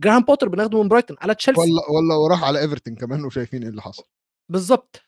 جراهام 0.00 0.22
بوتر 0.22 0.48
بناخده 0.48 0.82
من 0.82 0.88
برايتون 0.88 1.16
على 1.20 1.34
تشيلسي. 1.34 1.60
ولا 1.60 1.70
ولا 1.90 2.14
وراح 2.14 2.44
على 2.44 2.60
إيفرتون 2.60 2.94
كمان 2.94 3.24
وشايفين 3.24 3.62
إيه 3.62 3.68
اللي 3.70 3.82
حصل. 3.82 4.04
بالظبط 4.52 5.02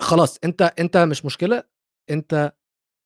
خلاص 0.00 0.38
أنت 0.44 0.62
أنت 0.62 0.96
مش 0.96 1.24
مشكلة. 1.24 1.62
أنت 2.10 2.52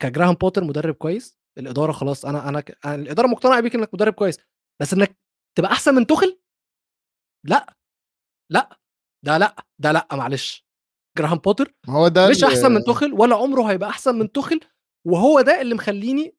كجراهام 0.03 0.35
بوتر 0.35 0.65
مدرب 0.65 0.95
كويس 0.95 1.39
الإدارة 1.59 1.93
خلاص 1.93 2.25
أنا 2.25 2.49
أنا, 2.49 2.61
ك- 2.61 2.87
أنا 2.87 2.95
الإدارة 2.95 3.27
مقتنعة 3.27 3.61
بيك 3.61 3.75
إنك 3.75 3.95
مدرب 3.95 4.13
كويس. 4.13 4.39
بس 4.83 4.93
إنك 4.95 5.19
تبقى 5.59 5.73
أحسن 5.73 5.95
من 5.95 6.07
توخل 6.07 6.39
لا. 7.47 7.75
لا. 8.53 8.79
ده 9.25 9.39
لا 9.39 9.57
ده 9.79 9.93
لا 9.93 10.09
معلش. 10.13 10.67
جراهام 11.19 11.39
بوتر 11.39 11.75
هو 11.89 12.09
ده 12.09 12.29
مش 12.31 12.45
أحسن 12.45 12.73
من 12.73 12.85
توخل 12.85 13.13
ولا 13.13 13.37
عمره 13.37 13.63
هيبقى 13.71 13.89
أحسن 13.89 14.19
من 14.19 14.33
توخل 14.33 14.61
وهو 15.07 15.41
ده 15.41 15.61
اللي 15.61 15.75
مخليني 15.75 16.37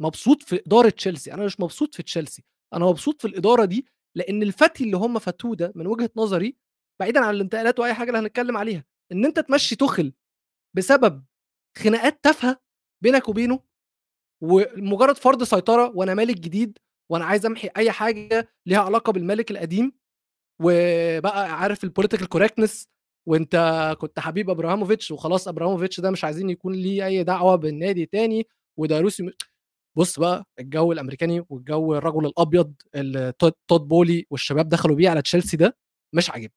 مبسوط 0.00 0.42
في 0.42 0.62
إدارة 0.66 0.88
تشيلسي 0.90 1.32
أنا 1.34 1.44
مش 1.44 1.60
مبسوط 1.60 1.94
في 1.94 2.02
تشيلسي 2.02 2.44
أنا 2.74 2.84
مبسوط 2.86 3.20
في 3.22 3.28
الإدارة 3.28 3.64
دي 3.64 3.86
لأن 4.16 4.42
الفتي 4.42 4.84
اللي 4.84 4.96
هم 4.96 5.18
فاتوه 5.18 5.56
ده 5.56 5.72
من 5.76 5.86
وجهة 5.86 6.10
نظري 6.16 6.56
بعيدا 7.00 7.20
عن 7.20 7.34
الانتقالات 7.34 7.78
وأي 7.80 7.94
حاجة 7.94 8.08
اللي 8.08 8.18
هنتكلم 8.18 8.56
عليها 8.56 8.84
إن 9.12 9.24
أنت 9.24 9.40
تمشي 9.40 9.76
توخل 9.76 10.12
بسبب 10.76 11.24
خناقات 11.78 12.24
تافهة 12.24 12.60
بينك 13.02 13.28
وبينه 13.28 13.60
ومجرد 14.42 15.16
فرض 15.16 15.42
سيطرة 15.44 15.92
وأنا 15.96 16.14
مالك 16.14 16.36
جديد 16.40 16.78
وأنا 17.10 17.24
عايز 17.24 17.46
أمحي 17.46 17.70
أي 17.76 17.90
حاجة 17.92 18.48
ليها 18.66 18.78
علاقة 18.80 19.12
بالملك 19.12 19.50
القديم 19.50 19.92
وبقى 20.62 21.52
عارف 21.60 21.84
ال 21.84 21.88
political 21.88 22.28
correctness 22.28 22.88
وأنت 23.28 23.56
كنت 24.00 24.20
حبيب 24.20 24.50
ابراهاموفيتش 24.50 25.10
وخلاص 25.10 25.48
ابراهاموفيتش 25.48 26.00
ده 26.00 26.10
مش 26.10 26.24
عايزين 26.24 26.50
يكون 26.50 26.74
ليه 26.74 27.06
أي 27.06 27.24
دعوة 27.24 27.56
بالنادي 27.56 28.06
تاني 28.06 28.46
وده 28.78 29.00
روسي 29.00 29.30
بص 29.98 30.18
بقى 30.18 30.44
الجو 30.60 30.92
الأمريكاني 30.92 31.44
والجو 31.48 31.94
الرجل 31.94 32.26
الأبيض 32.26 32.74
اللي 32.94 33.32
تود 33.68 33.80
بولي 33.88 34.26
والشباب 34.30 34.68
دخلوا 34.68 34.96
بيه 34.96 35.10
على 35.10 35.22
تشيلسي 35.22 35.56
ده 35.56 35.76
مش 36.14 36.30
عاجبني 36.30 36.52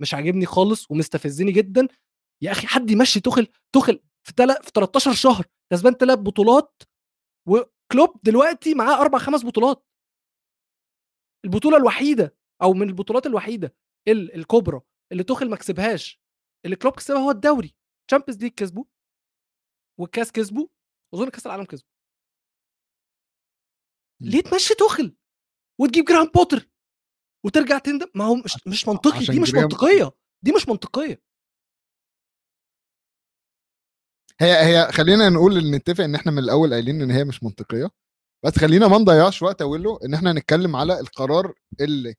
مش 0.00 0.14
عاجبني 0.14 0.46
خالص 0.46 0.90
ومستفزني 0.90 1.52
جدا. 1.52 1.88
يا 2.42 2.52
أخي 2.52 2.66
حد 2.66 2.90
يمشي 2.90 3.20
تخل 3.20 3.46
تخل 3.74 4.02
في, 4.26 4.32
تل... 4.32 4.54
في 4.62 4.70
13 4.74 5.12
شهر 5.14 5.46
كسبان 5.72 5.92
ثلاث 5.92 6.18
بطولات 6.18 6.82
وكلوب 7.48 8.20
دلوقتي 8.22 8.74
معاه 8.74 9.00
أربع 9.00 9.18
خمس 9.18 9.44
بطولات. 9.44 9.84
البطولة 11.44 11.76
الوحيدة 11.76 12.36
أو 12.62 12.72
من 12.72 12.88
البطولات 12.88 13.26
الوحيدة 13.26 13.74
الكبرى 14.08 14.80
اللي 15.12 15.22
توخل 15.24 15.50
ما 15.50 15.56
كسبهاش 15.56 16.20
اللي 16.64 16.76
كلوب 16.76 16.94
كسبها 16.96 17.18
هو 17.18 17.30
الدوري. 17.30 17.74
Champions 18.08 18.42
League 18.42 18.52
كسبه 18.52 18.84
والكاس 20.00 20.32
كسبه 20.32 20.68
أظن 21.14 21.28
كاس 21.30 21.46
العالم 21.46 21.64
كسبه 21.64 21.95
ليه 24.20 24.40
تمشي 24.40 24.74
توخل 24.74 25.16
وتجيب 25.80 26.04
جراهام 26.04 26.26
بوتر 26.34 26.68
وترجع 27.44 27.78
تندم؟ 27.78 28.06
ما 28.14 28.24
هو 28.24 28.34
مش 28.34 28.56
مش 28.66 28.88
منطقي 28.88 29.24
دي 29.26 29.40
مش 29.40 29.54
منطقية 29.54 30.12
دي 30.42 30.52
مش 30.52 30.68
منطقية. 30.68 31.22
هي 34.40 34.52
هي 34.66 34.92
خلينا 34.92 35.28
نقول 35.28 35.70
نتفق 35.70 36.04
إن 36.04 36.14
إحنا 36.14 36.32
من 36.32 36.38
الأول 36.38 36.72
قايلين 36.72 37.02
إن 37.02 37.10
هي 37.10 37.24
مش 37.24 37.42
منطقية 37.42 37.90
بس 38.44 38.58
خلينا 38.58 38.88
ما 38.88 38.98
نضيعش 38.98 39.42
وقت 39.42 39.62
اقوله 39.62 39.98
إن 40.04 40.14
إحنا 40.14 40.32
نتكلم 40.32 40.76
على 40.76 41.00
القرار 41.00 41.54
اللي 41.80 42.14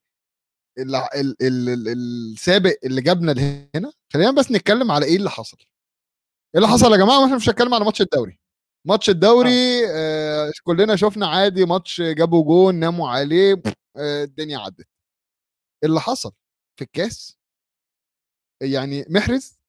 السابق 1.93 2.73
اللي 2.85 3.01
جابنا 3.01 3.31
لهنا. 3.31 3.91
خلينا 4.13 4.31
بس 4.31 4.51
نتكلم 4.51 4.91
على 4.91 5.05
إيه 5.05 5.15
اللي 5.15 5.29
حصل. 5.29 5.57
إيه 5.57 6.61
اللي 6.61 6.67
حصل 6.67 6.91
يا 6.91 6.97
جماعة؟ 6.97 7.25
إحنا 7.25 7.35
مش 7.35 7.49
هنتكلم 7.49 7.73
على 7.73 7.85
ماتش 7.85 8.01
الدوري. 8.01 8.39
ماتش 8.87 9.09
الدوري 9.09 9.85
آه. 9.85 10.47
آه 10.47 10.51
كلنا 10.63 10.95
شفنا 10.95 11.27
عادي 11.27 11.65
ماتش 11.65 12.01
جابوا 12.01 12.43
جون 12.45 12.75
ناموا 12.75 13.09
عليه 13.09 13.61
آه 13.97 14.23
الدنيا 14.23 14.57
عدت. 14.59 14.87
اللي 15.83 15.99
حصل 15.99 16.31
في 16.79 16.83
الكاس 16.83 17.37
يعني 18.63 19.05
محرز 19.09 19.59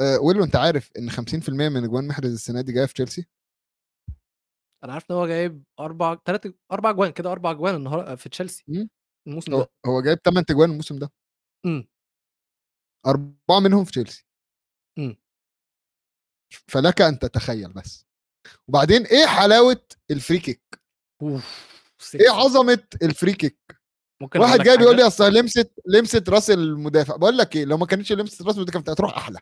آه 0.00 0.18
ويلو 0.20 0.44
انت 0.44 0.56
عارف 0.56 0.90
إن 0.98 1.10
50% 1.10 1.68
من 1.68 1.84
اجوان 1.84 2.08
محرز 2.08 2.32
السنة 2.32 2.60
دي 2.60 2.72
جاية 2.72 2.86
في 2.86 2.94
تشيلسي؟ 2.94 3.26
أنا 4.84 4.92
عارف 4.92 5.10
إن 5.10 5.16
هو 5.16 5.26
جايب 5.26 5.64
أربع 5.80 6.16
ثلاث 6.26 6.46
أربع 6.72 6.90
اجوان 6.90 7.10
كده 7.12 7.32
أربع 7.32 7.50
اجوان 7.50 7.74
النهارده 7.74 8.16
في 8.16 8.28
تشيلسي 8.28 8.64
الموسم 9.26 9.52
ده. 9.58 9.70
هو 9.86 10.02
جايب 10.02 10.18
8 10.22 10.44
اجوان 10.50 10.70
الموسم 10.70 10.98
ده. 10.98 11.12
امم 11.66 11.88
أربعة 13.06 13.60
منهم 13.60 13.84
في 13.84 13.90
تشيلسي. 13.90 14.26
امم 14.98 15.16
فلك 16.68 17.00
أن 17.00 17.18
تتخيل 17.18 17.72
بس. 17.72 18.07
وبعدين 18.68 19.06
إيه 19.06 19.26
حلاوة 19.26 19.82
ال 20.10 20.16
free 20.16 20.38
kick 20.38 20.80
أوف 21.22 21.68
إيه 22.14 22.30
عظمة 22.30 22.82
ال 23.02 23.08
free 23.08 23.32
kick 23.32 23.58
ممكن 24.22 24.40
واحد 24.40 24.60
جاي 24.60 24.76
بيقول 24.76 24.96
لي 24.96 25.06
أصل 25.06 25.32
لمست 25.32 25.72
لمست 25.86 26.28
رأس 26.28 26.50
المدافع. 26.50 27.16
بقول 27.16 27.38
لك 27.38 27.56
إيه 27.56 27.64
لو 27.64 27.76
ما 27.76 27.86
كانتش 27.86 28.12
لمست 28.12 28.42
رأس 28.42 28.56
المدافع 28.56 28.72
كانت 28.72 28.90
هتروح 28.90 29.16
أحلى. 29.16 29.38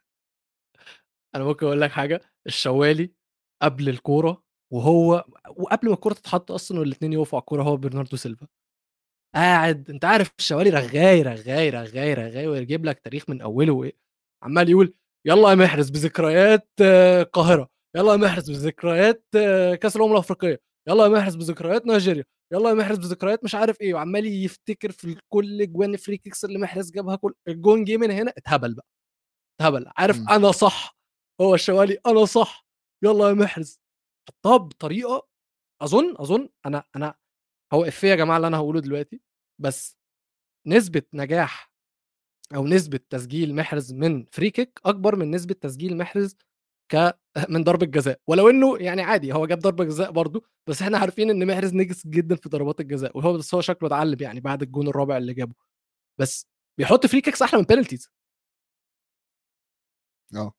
أنا 1.34 1.44
ممكن 1.44 1.66
أقول 1.66 1.80
لك 1.80 1.90
حاجة. 1.90 2.20
الشوالي 2.46 3.10
قبل 3.62 3.88
الكورة 3.88 4.42
وهو 4.72 5.24
وقبل 5.56 5.88
ما 5.88 5.94
الكورة 5.94 6.14
تتحط 6.14 6.52
أصلا 6.52 6.80
والاثنين 6.80 7.12
يقفوا 7.12 7.38
على 7.38 7.42
الكورة 7.42 7.62
هو 7.62 7.76
برناردو 7.76 8.16
سيلفا. 8.16 8.46
قاعد 9.34 9.90
أنت 9.90 10.04
عارف 10.04 10.30
الشوالي 10.38 10.70
رغاي 10.70 11.22
رغاي 11.22 11.70
رغاي 11.70 12.14
رغاي 12.14 12.46
ويجيب 12.46 12.84
لك 12.84 13.00
تاريخ 13.00 13.30
من 13.30 13.40
أوله. 13.40 13.72
وايه 13.72 13.96
عمال 14.42 14.70
يقول 14.70 14.94
يلا 15.24 15.50
يا 15.50 15.54
محرز 15.54 15.90
بذكريات 15.90 16.68
القاهرة. 16.80 17.75
يلا 17.96 18.12
يا 18.12 18.16
محرز 18.16 18.50
بذكريات 18.50 19.24
كأس 19.82 19.96
الأمم 19.96 20.12
الأفريقية. 20.12 20.60
يلا 20.88 21.04
يا 21.04 21.08
محرز 21.08 21.34
بذكريات 21.36 21.86
نيجيريا. 21.86 22.24
يلا 22.52 22.68
يا 22.68 22.74
محرز 22.74 22.98
بذكريات 22.98 23.44
مش 23.44 23.54
عارف 23.54 23.80
إيه. 23.80 23.94
وعمال 23.94 24.26
يفتكر 24.26 24.92
في 24.92 25.16
كل 25.28 25.72
جوان 25.72 25.96
free 25.96 26.16
kicks 26.16 26.44
اللي 26.44 26.58
محرز 26.58 26.90
جابها 26.90 27.16
كل 27.16 27.34
الجون 27.48 27.84
جه 27.84 27.96
من 27.96 28.10
هنا 28.10 28.32
اتهبل 28.38 28.74
بقى. 28.74 28.86
اتهبل. 29.60 29.86
عارف 29.96 30.18
م. 30.20 30.28
أنا 30.28 30.52
صح. 30.52 30.96
هو 31.40 31.54
الشوالي 31.54 31.98
أنا 32.06 32.24
صح. 32.24 32.66
يلا 33.04 33.28
يا 33.28 33.34
محرز. 33.34 33.80
حطها 34.28 34.56
بطريقه 34.56 35.28
أظن 35.82 36.14
أظن 36.18 36.48
أنا 36.66 36.84
أنا 36.96 37.14
هو 37.72 37.84
إفيه 37.84 38.08
يا 38.08 38.16
جماعة 38.16 38.36
اللي 38.36 38.46
أنا 38.48 38.56
هقوله 38.56 38.80
دلوقتي 38.80 39.20
بس 39.60 39.96
نسبة 40.66 41.02
نجاح 41.14 41.72
أو 42.54 42.66
نسبة 42.66 43.00
تسجيل 43.10 43.54
محرز 43.54 43.92
من 43.92 44.26
free 44.32 44.50
kick 44.50 44.80
أكبر 44.84 45.16
من 45.16 45.30
نسبة 45.30 45.54
تسجيل 45.54 45.96
محرز 45.96 46.36
ك 46.92 47.18
من 47.50 47.64
ضربة 47.64 47.86
جزاء. 47.86 48.20
ولو 48.26 48.50
إنه 48.50 48.76
يعني 48.78 49.02
عادي 49.02 49.32
هو 49.32 49.46
جاب 49.46 49.58
ضربة 49.58 49.84
جزاء 49.84 50.10
برضه 50.10 50.42
بس 50.66 50.82
إحنا 50.82 50.98
عارفين 50.98 51.30
إن 51.30 51.46
محرز 51.46 51.74
نجس 51.74 52.06
جدا 52.06 52.36
في 52.36 52.48
ضربات 52.48 52.80
الجزاء 52.80 53.18
وهو 53.18 53.32
بس 53.38 53.54
هو 53.54 53.60
شكله 53.60 53.86
اتعلم 53.88 54.16
يعني 54.20 54.40
بعد 54.40 54.62
الجون 54.62 54.88
الرابع 54.88 55.16
اللي 55.16 55.34
جابه. 55.34 55.54
بس 56.18 56.46
بيحط 56.78 57.06
free 57.06 57.20
kicks 57.20 57.42
أحلى 57.42 57.60
من 57.60 57.66
penalties 57.66 58.10
آه. 60.34 60.52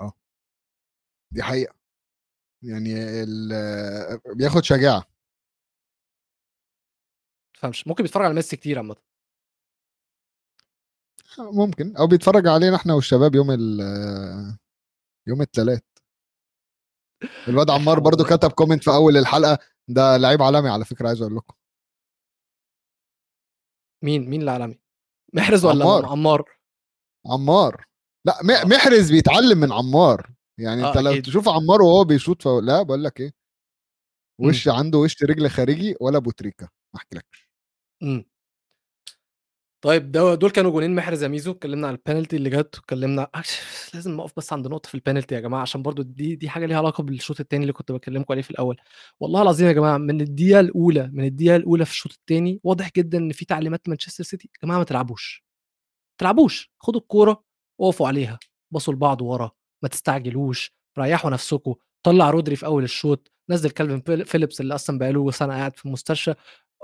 آه. 0.00 0.12
دي 1.30 1.42
حقيقة. 1.42 1.74
يعني 2.62 2.94
بياخد 4.38 4.64
شجاعة. 4.64 5.04
فهمش 7.54 7.86
ممكن 7.86 8.02
بيتفرج 8.04 8.24
على 8.24 8.34
ميسي 8.34 8.56
كتير 8.56 8.78
عامة. 8.78 8.96
ممكن. 11.38 11.96
أو 11.96 12.06
بيتفرج 12.06 12.46
علينا 12.46 12.76
إحنا 12.76 12.94
والشباب 12.94 13.34
يوم 13.34 13.50
ال 13.50 13.80
يوم 15.28 15.42
الثلاث 15.42 15.82
الواد 17.48 17.70
عمار 17.76 18.00
برضو 18.00 18.24
كتب 18.24 18.52
comment 18.52 18.84
في 18.84 18.90
أول 18.90 19.16
الحلقة 19.16 19.58
ده 19.88 20.16
لعيب 20.16 20.42
عالمي 20.42 20.68
على 20.68 20.84
فكرة 20.84 21.08
عايز 21.08 21.22
أقول 21.22 21.36
لكم. 21.36 21.54
مين؟ 24.04 24.30
مين 24.30 24.42
العالمي 24.42 24.78
محرز 25.34 25.64
ولا 25.64 25.84
عمار. 25.84 26.06
عمار, 26.06 26.44
عمار. 27.26 27.86
لا 28.26 28.40
آه. 28.40 28.64
محرز 28.66 29.12
بيتعلم 29.12 29.58
من 29.58 29.72
عمار. 29.72 30.30
يعني 30.58 30.84
آه 30.84 30.88
أنت 30.88 30.96
لو 30.98 31.20
تشوف 31.20 31.48
عمار 31.48 31.82
وهو 31.82 32.04
بيشوط 32.04 32.46
لا 32.48 32.82
بقول 32.82 33.04
لك 33.04 33.20
إيه 33.20 33.32
وش 34.40 34.68
م. 34.68 34.70
عنده 34.70 34.98
وش 34.98 35.22
رجل 35.22 35.50
خارجي 35.50 35.96
ولا 36.00 36.18
بوتريكا 36.18 36.68
ما 36.94 37.00
أحكيلكش. 37.00 37.48
إمم. 38.02 38.24
طيب 39.82 40.12
ده 40.12 40.34
دول 40.34 40.50
كانوا 40.50 40.70
جونين 40.70 40.94
محرز 40.94 41.24
ميزو 41.24 41.50
اتكلمنا 41.52 41.86
عن 41.88 41.94
البنالتي 41.94 42.36
اللي 42.36 42.50
جت 42.50 42.76
واتكلمنا 42.78 43.28
لازم 43.94 44.16
نقف 44.16 44.32
بس 44.36 44.52
عند 44.52 44.66
نقطة 44.68 44.88
في 44.88 44.94
البنالتي 44.94 45.34
يا 45.34 45.40
جماعة 45.40 45.60
عشان 45.62 45.82
برضو 45.82 46.02
دي 46.02 46.36
دي 46.36 46.48
حاجة 46.48 46.66
ليها 46.66 46.76
علاقة 46.78 47.02
بالشوط 47.02 47.40
الثاني 47.40 47.62
اللي 47.62 47.72
كنت 47.72 47.92
بكلمكم 47.92 48.32
عليه 48.32 48.42
في 48.42 48.50
الأول. 48.50 48.76
والله 49.20 49.42
العظيم 49.42 49.66
يا 49.68 49.72
جماعة 49.72 49.98
من 49.98 50.20
الدقيقة 50.20 50.60
الأولى 50.60 51.10
من 51.12 51.24
الدقيقة 51.24 51.56
الأولى 51.56 51.84
في 51.84 51.90
الشوط 51.90 52.12
الثاني 52.12 52.60
واضح 52.64 52.90
جدا 52.96 53.18
إن 53.18 53.32
في 53.32 53.44
تعليمات 53.44 53.88
مانشستر 53.88 54.24
سيتي. 54.24 54.48
يا 54.54 54.66
جماعة 54.66 54.78
ما 54.78 54.84
تلعبوش. 54.84 55.44
ما 56.12 56.16
تلعبوش. 56.18 56.72
خدوا 56.78 57.00
الكورة 57.00 57.44
وقفوا 57.80 58.08
عليها. 58.08 58.38
بصوا 58.70 58.94
لبعض 58.94 59.22
ورا. 59.22 59.50
ما 59.82 59.88
تستعجلوش. 59.88 60.72
ريحوا 60.98 61.30
نفسكم. 61.30 61.74
طلع 62.02 62.30
رودري 62.30 62.56
في 62.56 62.66
أول 62.66 62.84
الشوط. 62.84 63.32
نزل 63.50 63.70
كالفين 63.70 64.24
فيليبس 64.24 64.60
اللي 64.60 64.74
أصلا 64.74 64.98
بقاله 64.98 65.30
سنة 65.30 65.54
قاعد 65.54 65.76
في 65.76 65.86
المستشفى. 65.86 66.34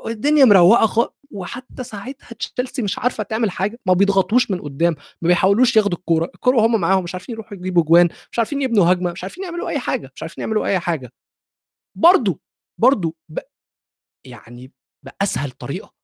الدنيا 0.06 0.44
مروقة. 0.44 1.14
وحتى 1.30 1.84
ساعتها 1.84 2.28
تشيلسي 2.34 2.82
مش 2.82 2.98
عارفة 2.98 3.22
تعمل 3.22 3.50
حاجة 3.50 3.80
ما 3.86 3.92
بيضغطوش 3.94 4.50
من 4.50 4.60
قدام 4.60 4.96
ما 5.22 5.28
بيحاولوش 5.28 5.76
ياخدوا 5.76 5.98
الكورة 5.98 6.30
الكورة 6.34 6.56
وهم 6.56 6.80
معاهم 6.80 7.04
مش 7.04 7.14
عارفين 7.14 7.32
يروحوا 7.32 7.56
يجيبوا 7.56 7.82
جوان 7.82 8.08
مش 8.32 8.38
عارفين 8.38 8.62
يبنوا 8.62 8.92
هجمة 8.92 9.12
مش 9.12 9.24
عارفين 9.24 9.44
يعملوا 9.44 9.68
أي 9.68 9.78
حاجة 9.78 10.12
مش 10.14 10.22
عارفين 10.22 10.42
يعملوا 10.42 10.66
أي 10.66 10.78
حاجة. 10.78 11.12
برضو 11.96 12.40
برضو 12.80 13.16
ب... 13.28 13.38
يعني 14.26 14.72
بأسهل 15.04 15.50
طريقة 15.50 15.94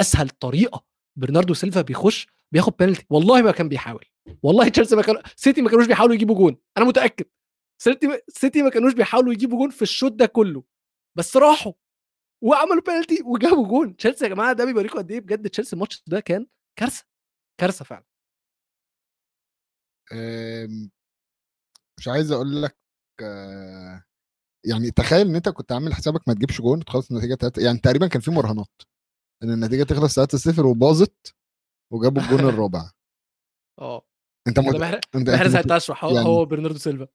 اسهل 0.00 0.28
طريقة 0.28 0.84
برناردو 1.18 1.54
سيلفا 1.54 1.82
بيخش 1.82 2.26
بياخد 2.52 2.76
بينالتي 2.78 3.06
والله 3.10 3.42
ما 3.42 3.50
كان 3.50 3.68
بيحاول. 3.68 4.04
والله 4.42 4.68
تشيلسي 4.68 4.96
ما 4.96 5.02
كان 5.02 5.22
سيتي 5.36 5.62
ما 5.62 5.70
كانوش 5.70 5.86
بيحاولوا 5.86 6.14
يجيبوا 6.14 6.34
جون. 6.34 6.56
أنا 6.78 6.84
متأكد. 6.84 7.24
سيتي 8.28 8.62
ما 8.62 8.70
كانوش 8.70 8.94
بيحاولوا 8.94 9.32
يجيبوا 9.32 9.58
جون 9.58 9.70
في 9.70 9.82
الشوط 9.82 10.12
ده 10.12 10.26
كله. 10.26 10.64
بس 11.18 11.36
راحوا. 11.36 11.72
وعملوا 12.42 12.82
بينالتي 12.86 13.22
وجابوا 13.24 13.68
جون. 13.68 13.96
تشيلسي 13.96 14.24
يا 14.24 14.30
جماعة 14.30 14.52
ده 14.52 14.64
بيوريكم 14.64 14.98
قد 14.98 15.10
إيه 15.10 15.20
بجد 15.20 15.50
تشيلسي 15.50 15.72
الماتش 15.76 16.02
ده 16.06 16.20
كان 16.20 16.46
كارثة 16.78 17.04
كارثة 17.60 17.84
فعلا. 17.84 18.04
آمم، 20.12 20.90
مش 21.98 22.08
عايز 22.08 22.32
أقول 22.32 22.62
لك 22.62 22.76
آه، 23.22 24.04
يعني 24.66 24.90
تخيل 24.90 25.26
إن 25.28 25.34
أنت 25.34 25.48
كنت 25.48 25.72
عامل 25.72 25.94
حسابك 25.94 26.28
ما 26.28 26.34
تجيبش 26.34 26.60
جون 26.60 26.78
وتخلص 26.78 27.10
النتيجة 27.10 27.34
تلاتة 27.34 27.62
يعني 27.64 27.78
تقريبا 27.78 28.06
كان 28.06 28.20
في 28.20 28.30
مراهنات 28.30 28.82
إن 29.42 29.50
النتيجة 29.50 29.82
تخلص 29.82 30.18
3-0 30.20 30.58
وباظت 30.66 31.34
وجابوا 31.92 32.22
الجون 32.22 32.40
الرابع. 32.40 32.90
آه. 33.80 34.02
أنت 34.48 34.58
مت... 34.58 34.74
أنت 35.14 35.16
مت... 35.16 35.28
هيتشرح 35.28 36.04
هو 36.04 36.14
يعني- 36.14 36.26
هو 36.28 36.44
برناردو 36.44 36.78
سيلفا. 36.78 37.08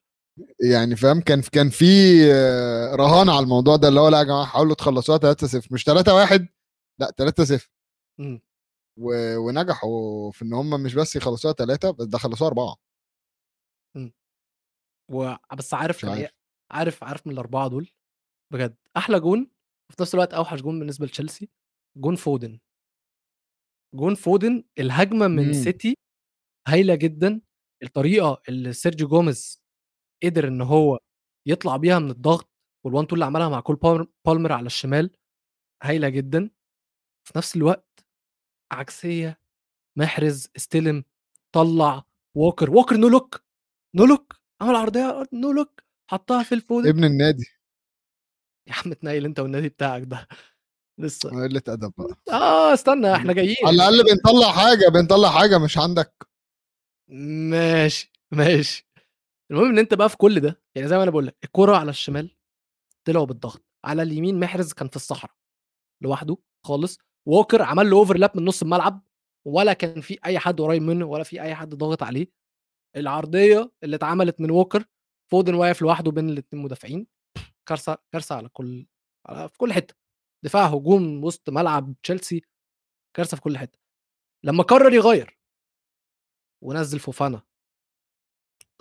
يعني 0.72 0.96
فاهم 0.96 1.22
كان 1.22 1.42
كان 1.42 1.70
في 1.70 1.86
آه، 2.34 2.96
رهان 2.96 3.30
على 3.30 3.40
الموضوع 3.44 3.76
ده 3.76 3.88
اللي 3.88 4.00
هو 4.00 4.08
لا 4.10 4.20
يا 4.20 4.24
جماعة 4.24 4.46
حاولوا 4.46 4.76
تخلصوها 4.76 5.18
3-0 5.18 5.72
مش 5.72 5.86
3-1 5.90 6.48
لا 7.00 7.12
3-0 7.12 7.68
مم. 8.20 8.42
و... 9.00 9.38
ونجحوا 9.38 10.32
في 10.32 10.42
إن 10.46 10.54
هم 10.54 10.84
مش 10.84 10.94
بس 10.96 11.16
يخلصوها 11.16 11.54
3 11.54 11.92
بس 11.92 12.06
ده 12.06 12.18
خلصوها 12.18 12.48
4 12.50 12.76
و... 15.12 15.36
بس 15.58 15.74
عارف 15.74 16.02
كان 16.02 16.12
عارف. 16.12 16.32
عارف 16.72 17.04
عارف 17.04 17.28
من 17.28 17.34
الأربعة 17.34 17.68
دول 17.68 17.90
بجد 18.54 18.78
أحلى 18.98 19.20
جون 19.20 19.52
وفي 19.90 20.02
نفس 20.02 20.14
الوقت 20.14 20.34
أوحش 20.34 20.62
جون 20.62 20.80
بالنسبة 20.80 21.06
لتشيلسي 21.06 21.50
جون 21.98 22.16
فودن 22.16 22.60
جون 23.96 24.16
فودن 24.16 24.64
الهجمة 24.80 25.28
من 25.28 25.48
مم. 25.48 25.54
سيتي 25.54 25.96
هايلة 26.68 26.96
جدا 26.96 27.42
الطريقة 27.84 28.42
اللي 28.50 28.74
سيرجيو 28.74 29.08
جوميز 29.08 29.62
قدر 30.24 30.48
إن 30.48 30.62
هو 30.62 31.00
يطلع 31.48 31.78
بيها 31.78 32.00
من 32.00 32.10
الضغط 32.12 32.50
وال 32.86 32.95
one 32.95 33.08
two 33.08 33.14
اللي 33.16 33.26
عملها 33.26 33.50
مع 33.50 33.60
كول 33.60 33.76
بالمر- 34.28 34.52
على 34.52 34.66
الشمال 34.66 35.12
هايلة 35.84 36.10
جدا. 36.10 36.50
في 37.28 37.34
نفس 37.38 37.56
الوقت 37.56 38.06
عكسية 38.72 39.40
محرز 39.98 40.48
استلم 40.58 41.04
طلع 41.56 42.04
ووكر 42.38 42.70
ووكر 42.72 42.98
no 42.98 43.08
look 43.10 43.44
no 43.96 44.06
look 44.06 44.36
عمل 44.62 44.76
عرضية 44.76 45.28
no 45.34 45.52
look 45.52 45.82
حطها 46.12 46.44
في 46.44 46.56
الفودن 46.56 46.90
ابن 46.90 47.04
النادي. 47.04 47.46
يا 48.68 48.74
عم 48.74 48.94
تنيل 48.94 49.26
أنت 49.26 49.40
والنادي 49.40 49.70
بتاعك 49.70 50.04
ده. 50.04 50.28
لسه. 51.00 51.30
قلة 51.30 51.62
أدب 51.68 51.94
بقى. 51.98 52.18
آه 52.32 52.74
استنى 52.74 53.16
إحنا 53.16 53.34
جايين. 53.38 53.56
على 53.66 53.76
الأقل 53.76 54.04
بنطلع 54.04 54.52
حاجة 54.52 54.88
بنطلع 54.90 55.32
حاجة 55.32 55.58
مش 55.58 55.78
عندك. 55.78 56.28
ماشي 57.50 58.12
ماشي. 58.32 58.87
المهم 59.52 59.70
إن 59.70 59.80
أنت 59.80 59.94
بقى 59.94 60.10
في 60.10 60.18
كل 60.18 60.40
ده 60.40 60.62
يعني 60.76 60.88
زي 60.88 60.98
ما 60.98 61.04
أنا 61.04 61.12
بقول 61.12 61.28
لك 61.28 61.38
الكرة 61.44 61.76
على 61.78 61.90
الشمال 61.90 62.36
طلعوا 63.08 63.26
بالضغط 63.26 63.66
على 63.86 64.02
اليمين 64.02 64.40
محرز 64.40 64.74
كان 64.74 64.88
في 64.88 64.96
الصحراء 64.96 65.36
لوحده 66.02 66.38
خالص 66.66 66.98
ووكر 67.28 67.62
عمل 67.62 67.90
له 67.90 67.98
overlap 67.98 68.38
من 68.38 68.46
نص 68.46 68.62
الملعب 68.62 69.02
ولا 69.48 69.74
كان 69.74 70.02
في 70.02 70.20
أي 70.26 70.40
حد 70.40 70.62
قريب 70.62 70.82
منه 70.82 71.06
ولا 71.06 71.24
في 71.24 71.42
أي 71.42 71.56
حد 71.56 71.70
ضاغط 71.76 72.04
عليه. 72.04 72.28
العرضية 72.96 73.72
اللي 73.84 73.96
اتعملت 73.96 74.42
من 74.42 74.52
ووكر 74.52 74.86
فودن 75.32 75.54
واقف 75.54 75.82
لوحده 75.82 76.12
بين 76.12 76.30
الاثنين 76.30 76.64
مدافعين 76.64 77.08
كارثة 77.70 77.98
كارثة 78.12 78.36
على 78.36 78.50
كل 78.50 78.88
على 79.26 79.50
في 79.50 79.58
كل 79.58 79.74
حتة. 79.74 79.96
دفاع 80.46 80.66
هجوم 80.68 81.24
وسط 81.24 81.50
ملعب 81.50 81.96
تشيلسي 82.04 82.42
كارثة 83.16 83.36
في 83.36 83.42
كل 83.42 83.58
حتة. 83.58 83.80
لما 84.46 84.64
قرر 84.64 84.94
يغير 84.94 85.40
ونزل 86.64 87.00
فوفانا 87.00 87.42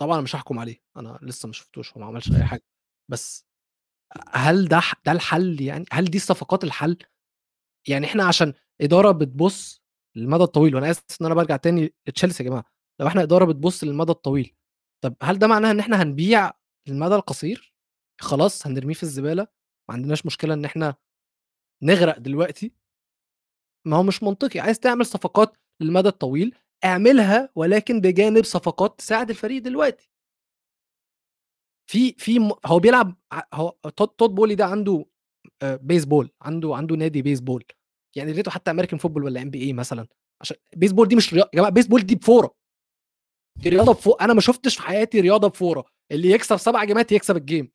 طبعا 0.01 0.13
أنا 0.13 0.21
مش 0.21 0.35
هحكم 0.35 0.59
عليه 0.59 0.81
أنا 0.97 1.19
لسه 1.21 1.47
ما 1.47 1.53
شفتوش 1.53 1.93
هو 1.93 2.01
ما 2.01 2.07
عملش 2.07 2.31
أي 2.31 2.43
حاجة 2.43 2.63
بس 3.11 3.47
هل 4.29 4.67
ده 4.67 4.81
ده 5.05 5.11
الحل 5.11 5.61
يعني؟ 5.61 5.85
هل 5.91 6.05
دي 6.05 6.19
صفقات 6.19 6.63
الحل؟ 6.63 6.97
يعني 7.87 8.05
إحنا 8.05 8.23
عشان 8.23 8.53
إدارة 8.81 9.11
بتبص 9.11 9.81
للمدى 10.15 10.43
الطويل 10.43 10.75
وأنا 10.75 10.91
آسف 10.91 11.21
إن 11.21 11.25
أنا 11.25 11.35
برجع 11.35 11.55
تاني 11.57 11.93
لتشيلسي 12.07 12.43
يا 12.43 12.49
جماعة 12.49 12.65
لو 13.01 13.07
إحنا 13.07 13.23
إدارة 13.23 13.45
بتبص 13.45 13.83
للمدى 13.83 14.11
الطويل 14.11 14.55
طب 15.03 15.15
هل 15.23 15.39
ده 15.39 15.47
معناه 15.47 15.71
إن 15.71 15.79
إحنا 15.79 16.01
هنبيع 16.03 16.51
المدى 16.87 17.15
القصير؟ 17.15 17.73
خلاص 18.21 18.67
هنرميه 18.67 18.93
في 18.93 19.03
الزبالة 19.03 19.43
ما 19.89 19.95
عندناش 19.95 20.25
مشكلة 20.25 20.53
إن 20.53 20.65
إحنا 20.65 20.95
نغرق 21.83 22.17
دلوقتي؟ 22.17 22.71
ما 23.87 23.97
هو 23.97 24.03
مش 24.03 24.23
منطقي 24.23 24.59
عايز 24.59 24.79
تعمل 24.79 25.05
صفقات 25.05 25.57
للمدى 25.81 26.07
الطويل 26.09 26.55
اعملها 26.85 27.49
ولكن 27.55 28.01
بجانب 28.01 28.43
صفقات 28.43 28.99
تساعد 28.99 29.29
الفريق 29.29 29.61
دلوقتي. 29.63 30.09
في 31.89 32.13
في 32.17 32.51
هو 32.65 32.79
بيلعب 32.79 33.15
هو 33.53 33.69
تود 34.17 34.29
بولي 34.35 34.55
ده 34.55 34.65
عنده 34.65 35.05
آه، 35.61 35.75
بيسبول 35.75 36.29
عنده 36.41 36.75
عنده 36.75 36.95
نادي 36.95 37.21
بيسبول 37.21 37.63
يعني 38.17 38.31
ريته 38.31 38.51
حتى 38.51 38.71
American 38.71 38.99
football 38.99 39.23
ولا 39.23 39.41
NBA 39.41 39.73
مثلا. 39.73 40.07
عشان 40.41 40.57
بيسبول 40.75 41.07
دي 41.07 41.15
مش 41.15 41.33
رياضه 41.33 41.49
يا 41.53 41.57
جماعة 41.59 41.71
بيسبول 41.73 42.01
دي 42.01 42.15
بفورة. 42.15 42.55
دي 43.57 43.69
رياضة 43.69 43.93
بفوره 43.93 44.17
أنا 44.21 44.33
ما 44.33 44.41
شفتش 44.41 44.75
في 44.77 44.81
حياتي 44.81 45.19
رياضة 45.21 45.47
بفورة. 45.47 45.85
اللي 46.11 46.31
يكسب 46.31 46.57
سبع 46.57 46.83
جيمات 46.83 47.11
يكسب 47.11 47.37
ال 47.37 47.44
game 47.44 47.71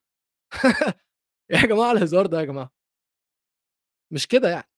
يا 1.51 1.67
جماعة 1.67 1.93
الهزار 1.93 2.27
ده 2.27 2.41
يا 2.41 2.45
جماعة. 2.45 2.73
مش 4.11 4.27
كده 4.29 4.49
يعني. 4.51 4.72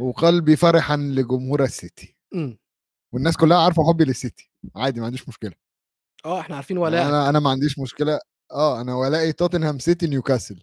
وقلبي 0.00 0.56
فرحا 0.56 0.96
لجمهور 0.96 1.64
السيتي. 1.64 2.16
إمم. 2.34 2.58
والناس 3.14 3.36
كلها 3.36 3.58
عارفة 3.58 3.88
حبي 3.88 4.04
للسيتي. 4.04 4.50
عادي 4.76 5.00
ما 5.00 5.06
عنديش 5.06 5.28
مشكلة. 5.28 5.52
آه 6.24 6.40
إحنا 6.40 6.56
عارفين 6.56 6.78
ولاء. 6.78 7.08
أنا 7.08 7.28
أنا 7.28 7.38
ما 7.38 7.50
عنديش 7.50 7.78
مشكلة. 7.78 8.20
آه 8.52 8.80
أنا 8.80 8.94
ولائي 8.94 9.32
توتنهام 9.32 9.78
سيتي 9.78 10.06
نيوكاسل. 10.06 10.62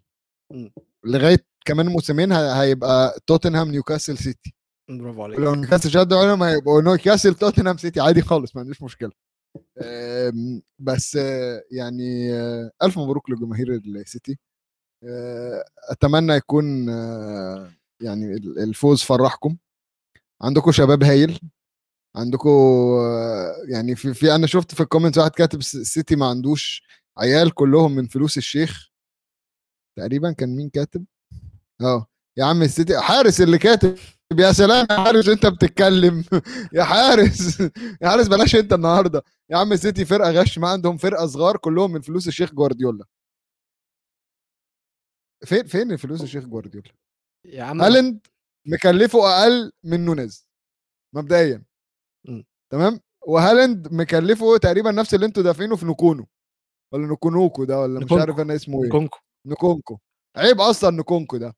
مم. 0.54 0.72
لغاية 1.06 1.46
كمان 1.66 1.86
موسمين 1.86 2.32
هيبقى 2.32 3.20
توتنهام 3.28 3.72
نيوكاسل 3.72 4.18
سيتي. 4.18 4.54
برافو 4.90 5.24
عليك. 5.24 5.40
لو 5.40 5.56
نيوكاسل 5.56 5.92
شدوا 5.92 6.18
عليهم 6.18 6.44
هيبقوا 6.44 6.82
نيوكاسل 6.82 7.36
توتنهام 7.36 7.78
سيتي. 7.78 8.00
عادي 8.00 8.22
خالص 8.22 8.56
ما 8.56 8.62
عنديش 8.62 8.82
مشكلة. 8.82 9.12
بس 10.80 11.16
يعني 11.72 12.34
آه، 12.34 12.72
ألف 12.84 13.00
مبروك 13.00 13.30
لجماهير 13.30 13.68
السيتي. 13.74 14.40
آه، 15.04 15.66
أتمنى 15.90 16.34
يكون 16.34 16.90
آه، 16.90 17.72
يعني 18.02 18.34
ال- 18.34 18.60
الفوز 18.60 19.02
فرحكم. 19.02 19.58
عندكم 20.42 20.72
شباب 20.72 21.04
هايل. 21.04 21.40
عندكم 22.16 22.50
يعني 23.70 23.96
في, 23.96 24.14
في 24.14 24.36
أنا 24.36 24.48
شفت 24.48 24.76
في 24.76 24.82
ال 24.82 24.86
comment 24.86 25.18
واحد 25.18 25.32
كاتب 25.32 25.60
السيتي 25.60 26.16
ما 26.16 26.26
عندوش 26.30 26.84
عيال 27.18 27.54
كلهم 27.54 27.96
من 27.96 28.08
فلوس 28.08 28.38
الشيخ. 28.38 28.90
تقريبا 29.98 30.32
كان 30.32 30.56
مين 30.56 30.70
كاتب؟ 30.70 31.06
آه. 31.82 32.08
يا 32.38 32.46
عم 32.46 32.62
السيتي 32.62 33.00
حارس 33.00 33.42
اللي 33.42 33.58
كاتب. 33.58 33.98
يا 34.40 34.52
سلام 34.52 34.88
يا 34.92 34.98
حارس 34.98 35.30
أنت 35.30 35.46
بتتكلم. 35.46 36.24
يا 36.74 36.84
حارس 36.84 37.60
يا 38.02 38.10
حارس 38.10 38.28
بلاش 38.28 38.56
أنت 38.56 38.74
النهارده. 38.74 39.24
يا 39.50 39.58
عم 39.58 39.74
السيتي 39.74 40.06
فرقة 40.06 40.32
غش 40.32 40.58
ما 40.60 40.70
عندهم 40.70 40.98
فرقة 40.98 41.26
صغار 41.28 41.58
كلهم 41.58 41.92
من 41.92 42.02
فلوس 42.02 42.28
الشيخ 42.28 42.54
جوارديولا. 42.54 43.06
فين 45.46 45.66
فين 45.68 45.98
فلوس 45.98 46.22
الشيخ 46.22 46.44
جوارديولا؟ 46.46 46.92
يا 47.46 47.64
عم 47.64 47.82
هالاند 47.82 48.28
مكلفه 48.68 49.20
أقل 49.20 49.72
من 49.84 50.06
نونيز 50.06 50.50
مبدئيا. 51.16 51.64
م. 52.28 52.42
تمام؟ 52.72 53.00
وهالاند 53.28 53.94
مكلفه 53.94 54.58
تقريبا 54.58 54.92
نفس 54.92 55.14
اللي 55.14 55.26
أنتوا 55.26 55.44
دافعينه 55.44 55.76
في 55.76 55.86
نكونو 55.86 56.28
ولا 56.94 57.08
نكونوكو 57.08 57.64
ده 57.64 57.80
ولا 57.80 58.00
مش 58.00 58.06
نكونكو. 58.06 58.22
عارف 58.22 58.40
أنا 58.40 58.56
اسمه 58.56 58.84
إيه. 58.84 58.90
كونكو 58.90 59.20
نكونكو. 59.48 60.00
عيب 60.38 60.62
أصلا 60.62 60.90
نكونكو 60.98 61.38
ده. 61.38 61.56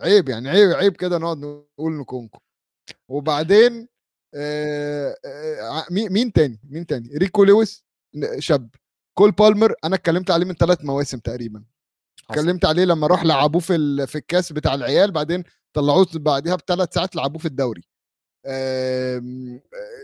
عيب 0.00 0.28
يعني 0.28 0.48
عيب 0.48 0.70
عيب 0.70 0.96
كده 0.96 1.18
نقعد 1.18 1.38
نقول 1.38 1.92
نكونكو. 1.92 2.38
وبعدين 3.10 3.88
آه 4.34 5.16
آه 5.24 5.86
مين 5.90 6.32
تاني؟ 6.32 6.60
مين 6.64 6.86
تاني؟ 6.86 7.08
ريكو 7.16 7.44
لويس 7.44 7.84
شاب. 8.38 8.74
كول 9.18 9.30
بالمر 9.30 9.74
أنا 9.84 9.94
اتكلمت 9.94 10.30
عليه 10.30 10.46
من 10.46 10.54
ثلاث 10.54 10.84
مواسم 10.84 11.18
تقريبا. 11.18 11.64
اتكلمت 12.30 12.64
عليه 12.64 12.84
لما 12.84 13.06
راح 13.06 13.24
لعبوه 13.30 13.60
في 13.60 14.06
في 14.06 14.18
الكاس 14.18 14.52
بتاع 14.52 14.74
العيال 14.74 15.10
بعدين 15.12 15.44
طلعوه 15.76 16.06
بعديها 16.14 16.56
بثلاث 16.56 16.94
ساعات 16.94 17.16
لعبوه 17.16 17.38
في 17.38 17.46
الدوري. 17.46 17.82
آه، 18.46 19.22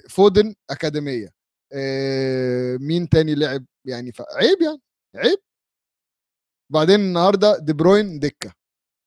فودن 0.08 0.54
أكاديمية. 0.70 1.28
مين 2.80 3.08
تاني 3.08 3.34
لعب؟ 3.34 3.64
يعني 3.86 4.12
عيب 4.36 4.62
يعني 4.62 4.80
عيب. 5.16 5.38
بعدين 6.72 7.00
النهارده 7.00 7.58
دي 7.58 7.72
بروين 7.72 8.18
دكة. 8.18 8.52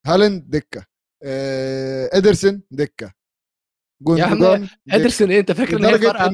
هالاند 0.06 0.50
دكة. 0.50 0.86
آه، 1.22 2.10
إدرسون 2.12 2.62
دكة. 2.70 3.12
يا 4.08 4.24
عم 4.24 4.38
جوندوجان. 4.38 4.68
إدرسون 4.90 5.30
إيه؟ 5.30 5.40
أنت 5.40 5.52
فاكر 5.52 5.76
إن 5.76 5.84
هي 5.84 6.32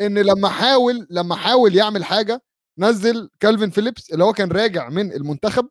إن 0.00 0.18
لما 0.18 0.48
حاول 0.48 1.06
لما 1.10 1.36
حاول 1.36 1.76
يعمل 1.76 2.04
حاجة 2.04 2.42
نزل 2.78 3.30
كالفين 3.40 3.70
فيليبس 3.70 4.12
اللي 4.12 4.24
هو 4.24 4.32
كان 4.32 4.52
راجع 4.52 4.88
من 4.88 5.12
المنتخب 5.12 5.68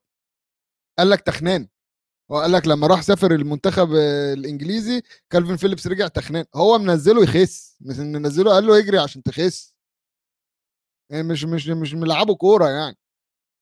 قال 1.00 1.10
لك 1.10 1.22
تخنان. 1.22 1.68
هو 2.32 2.42
قال 2.42 2.52
لك 2.52 2.68
لما 2.68 2.88
راح 2.88 3.02
سافر 3.02 3.32
المنتخب 3.32 3.94
الإنجليزي 4.34 5.02
كالفين 5.30 5.58
فيليبس 5.58 5.88
رجع 5.88 6.08
تخنان. 6.08 6.46
هو 6.56 6.78
منزله 6.78 7.24
يخس 7.24 7.78
مش 7.82 7.98
منزله 7.98 8.52
قال 8.52 8.68
له 8.68 8.80
اجري 8.80 8.98
عشان 8.98 9.24
تخس. 9.24 9.76
يعني 11.12 11.24
مش 11.24 11.44
مش 11.44 11.68
مش 11.68 11.94
ملعبه 11.94 12.36
كورة 12.36 12.70
يعني. 12.70 12.98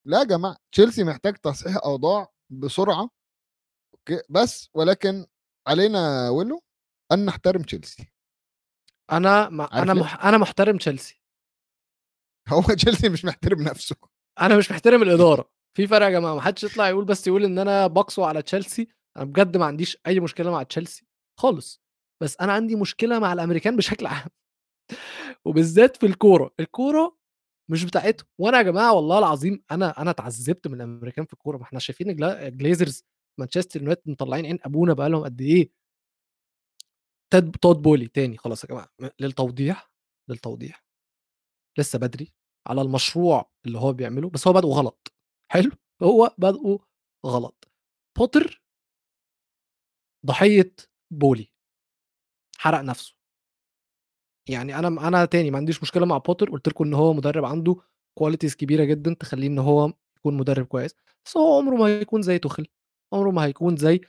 لا 0.06 0.20
يا 0.20 0.24
جماعة 0.24 0.58
تشيلسي 0.72 1.04
محتاج 1.04 1.36
تصحيح 1.36 1.78
أوضاع 1.84 2.32
بسرعة. 2.50 3.10
okay 3.94 4.22
بس 4.30 4.70
ولكن 4.74 5.26
علينا 5.68 6.30
ويلو 6.30 6.64
أن 7.12 7.26
نحترم 7.26 7.62
تشيلسي. 7.62 8.12
أنا 9.12 9.50
ما 9.50 9.82
أنا؟ 9.82 9.94
مح... 9.94 10.26
أنا 10.26 10.38
محترم 10.38 10.78
تشيلسي. 10.78 11.19
هو 12.50 12.62
تشيلسي 12.78 13.10
مش 13.10 13.26
محترم 13.26 13.62
نفسه. 13.62 13.96
أنا 14.42 14.58
مش 14.58 14.72
محترم 14.72 15.04
الإدارة. 15.04 15.50
في 15.78 15.88
فرق 15.88 16.06
يا 16.06 16.12
جماعة 16.12 16.36
ما 16.36 16.42
حدش 16.42 16.64
يطلع 16.64 16.90
يقول 16.90 17.06
بس 17.06 17.28
يقول 17.28 17.44
إن 17.46 17.60
أنا 17.60 17.88
بقسو 17.88 18.24
على 18.24 18.42
تشيلسي. 18.42 18.88
أنا 19.18 19.26
بجد 19.26 19.58
ما 19.58 19.66
عنديش 19.66 19.98
أي 20.08 20.20
مشكلة 20.20 20.52
مع 20.52 20.64
تشيلسي 20.64 21.06
خالص. 21.40 21.82
بس 22.24 22.38
أنا 22.42 22.54
عندي 22.54 22.76
مشكلة 22.76 23.20
مع 23.20 23.34
الأمريكان 23.34 23.76
بشكل 23.76 24.06
عام. 24.08 24.28
وبالذات 25.46 25.98
في 25.98 26.06
الكورة. 26.06 26.54
الكورة 26.60 27.18
مش 27.72 27.86
بتاعتهم. 27.86 28.28
وأنا 28.40 28.58
يا 28.58 28.64
جماعة 28.64 28.94
والله 28.94 29.20
العظيم 29.20 29.64
أنا 29.72 30.02
أنا 30.02 30.12
اتعذبت 30.12 30.68
من 30.68 30.74
الأمريكان 30.76 31.26
في 31.26 31.34
الكورة. 31.34 31.58
ما 31.58 31.64
إحنا 31.64 31.80
شايفين 31.80 32.16
جليزرز 32.58 33.04
مانشستر 33.40 33.80
يونايتد 33.82 34.10
مطلعين 34.10 34.46
عين 34.46 34.60
أبونا 34.66 34.94
بقى 34.94 35.10
لهم 35.10 35.24
قد 35.24 35.42
إيه؟ 35.42 35.72
تاد 37.34 37.52
تود 37.52 37.82
بولي 37.82 38.08
تاني. 38.08 38.38
خلاص 38.38 38.64
يا 38.64 38.70
جماعة 38.70 38.90
للتوضيح 39.20 39.92
للتوضيح. 40.30 40.84
لسه 41.78 42.00
بدري. 42.00 42.34
على 42.70 42.82
المشروع 42.82 43.52
اللي 43.66 43.78
هو 43.80 43.94
بيعمله 43.94 44.30
بس 44.30 44.48
هو 44.48 44.54
بدأه 44.54 44.70
غلط. 44.70 45.14
حلو؟ 45.52 45.72
هو 46.04 46.36
بدأه 46.38 46.80
غلط. 47.26 47.72
بوتر 48.18 48.64
ضحية 50.26 50.76
بولي. 51.14 51.52
حرق 52.58 52.80
نفسه. 52.82 53.16
يعني 54.50 54.80
أنا 54.80 55.08
أنا 55.08 55.26
تاني 55.26 55.52
ما 55.52 55.58
عنديش 55.58 55.82
مشكلة 55.84 56.06
مع 56.06 56.18
بوتر 56.18 56.50
قلت 56.50 56.68
لكم 56.68 56.84
إن 56.84 56.94
هو 56.94 57.14
مدرب 57.14 57.46
عنده 57.46 57.76
qualities 58.18 58.56
كبيرة 58.56 58.84
جدا 58.84 59.14
تخليه 59.14 59.48
إن 59.48 59.60
هو 59.60 59.94
يكون 60.18 60.38
مدرب 60.38 60.66
كويس. 60.66 60.96
بس 61.26 61.38
هو 61.38 61.58
عمره 61.58 61.76
ما 61.76 61.86
هيكون 61.86 62.22
زي 62.22 62.40
توخل 62.40 62.68
عمره 63.14 63.32
ما 63.32 63.46
هيكون 63.46 63.78
زي 63.78 64.02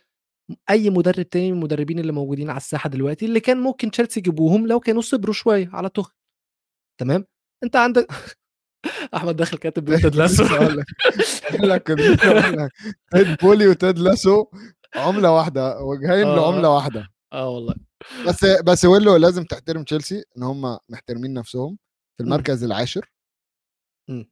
أي 0.71 0.91
مدرب 0.91 1.23
تاني 1.31 1.53
من 1.53 1.59
المدربين 1.59 1.99
اللي 1.99 2.13
موجودين 2.13 2.51
على 2.51 2.57
الساحة 2.57 2.91
دلوقتي 2.91 3.27
اللي 3.27 3.41
كان 3.41 3.59
ممكن 3.61 3.91
تشيلسي 3.91 4.21
يجيبوهم 4.21 4.67
لو 4.67 4.81
كانوا 4.81 5.03
صبروا 5.03 5.35
شوية 5.35 5.71
على 5.73 5.89
توخل 5.89 6.15
تمام؟ 7.01 7.27
أنت 7.65 7.77
عندك 7.77 8.09
أحمد 9.15 9.37
داخل 9.37 9.59
كاتب 9.59 9.97
تيد 9.97 10.15
لاسو. 10.17 10.45
لك. 11.53 11.87
تيد 13.15 13.37
بولي 13.43 13.69
وتيد 13.69 13.99
لاسو 13.99 14.47
عملة 14.97 15.33
واحدة 15.33 15.81
وجهين 15.81 16.27
آه. 16.27 16.37
لعملة 16.37 16.71
واحدة. 16.75 17.09
آه 17.33 17.49
والله. 17.49 17.75
بس 18.29 18.45
بس 18.45 18.85
ويلو 18.85 19.17
لازم 19.17 19.45
تحترم 19.45 19.85
تشيلسي 19.85 20.25
إن 20.37 20.43
هم 20.43 20.79
محترمين 20.89 21.35
نفسهم 21.35 21.79
في 22.17 22.23
المركز 22.23 22.65
العاشر. 22.65 23.11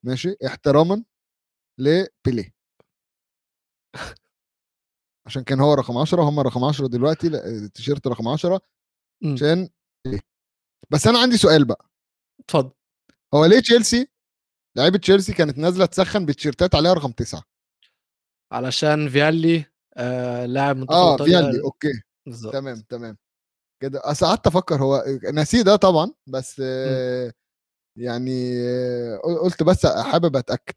ماشي؟ 0.03 0.37
احتراما 0.47 1.05
لبيليه. 1.79 2.53
عشان 5.27 5.43
كان 5.45 5.61
هو 5.61 5.75
رقم 5.75 5.99
10 5.99 6.23
هم 6.23 6.41
رقم 6.41 6.65
10 6.65 6.87
دلوقتي 6.87 7.27
التيشيرت 7.27 8.07
رقم 8.07 8.29
10 8.29 8.61
مم. 9.23 9.33
عشان 9.33 9.69
بس 10.91 11.07
أنا 11.07 11.19
عندي 11.19 11.37
سؤال 11.37 11.65
بقى. 11.65 11.87
اتفضل. 12.41 12.71
هو 13.35 13.45
ليه 13.45 13.61
تشيلسي 13.61 14.09
لعيبة 14.77 14.99
تشيلسي 14.99 15.33
كانت 15.33 15.59
نازلة 15.59 15.87
تسخن 15.87 16.27
بتيشيرتات 16.27 16.75
عليها 16.75 16.93
رقم 16.93 17.11
9 17.13 17.43
علشان 18.53 19.09
فيالي 19.09 19.65
آه 19.97 20.47
لاعب 20.47 20.77
منتخب 20.77 20.95
آه 20.97 21.17
فيالي 21.17 21.63
أوكي. 21.65 22.03
بالظبط. 22.27 22.53
تمام 22.53 22.81
تمام. 22.89 23.17
كده 23.83 24.01
أصل 24.05 24.27
قعدت 24.27 24.47
أفكر 24.47 24.77
هو 24.83 25.05
نسيه 25.33 25.63
ده 25.63 25.77
طبعا 25.77 26.13
بس 26.27 26.63
آه، 26.65 27.33
يعني 27.99 28.53
آه، 28.69 29.17
قلت 29.43 29.63
بس 29.63 29.87
حابب 29.87 30.37
أتأكد. 30.37 30.75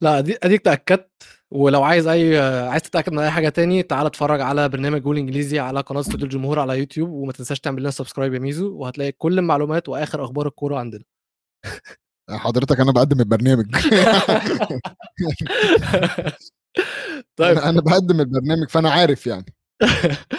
لا 0.00 0.20
دي 0.20 0.38
أديك 0.42 0.62
تأكدت 0.64 1.10
ولو 1.50 1.82
عايز 1.82 2.06
أي 2.06 2.38
عايز 2.68 2.82
تتأكد 2.82 3.12
من 3.12 3.18
أي 3.18 3.30
حاجة 3.30 3.48
تاني 3.48 3.82
تعال 3.82 4.06
اتفرج 4.06 4.40
على 4.40 4.68
برنامج 4.68 5.02
جول 5.02 5.18
إنجليزي 5.18 5.58
على 5.58 5.80
قناة 5.80 6.00
استوديو 6.00 6.26
الجمهور 6.26 6.58
على 6.58 6.78
يوتيوب 6.78 7.10
وما 7.10 7.32
تنساش 7.32 7.60
تعمل 7.60 7.80
لنا 7.80 7.90
subscribe 7.90 8.34
يا 8.34 8.38
ميزو 8.38 8.76
وهتلاقي 8.76 9.12
كل 9.12 9.38
المعلومات 9.38 9.88
وآخر 9.88 10.24
أخبار 10.24 10.46
الكورة 10.46 10.78
عندنا. 10.78 11.04
حضرتك 12.30 12.80
أنا 12.80 12.92
بقدم 12.92 13.20
البرنامج. 13.20 13.66
طيب. 17.38 17.58
أنا 17.58 17.68
أنا 17.68 17.80
بقدم 17.80 18.20
البرنامج 18.20 18.68
فأنا 18.68 18.90
عارف 18.90 19.26
يعني. 19.26 19.54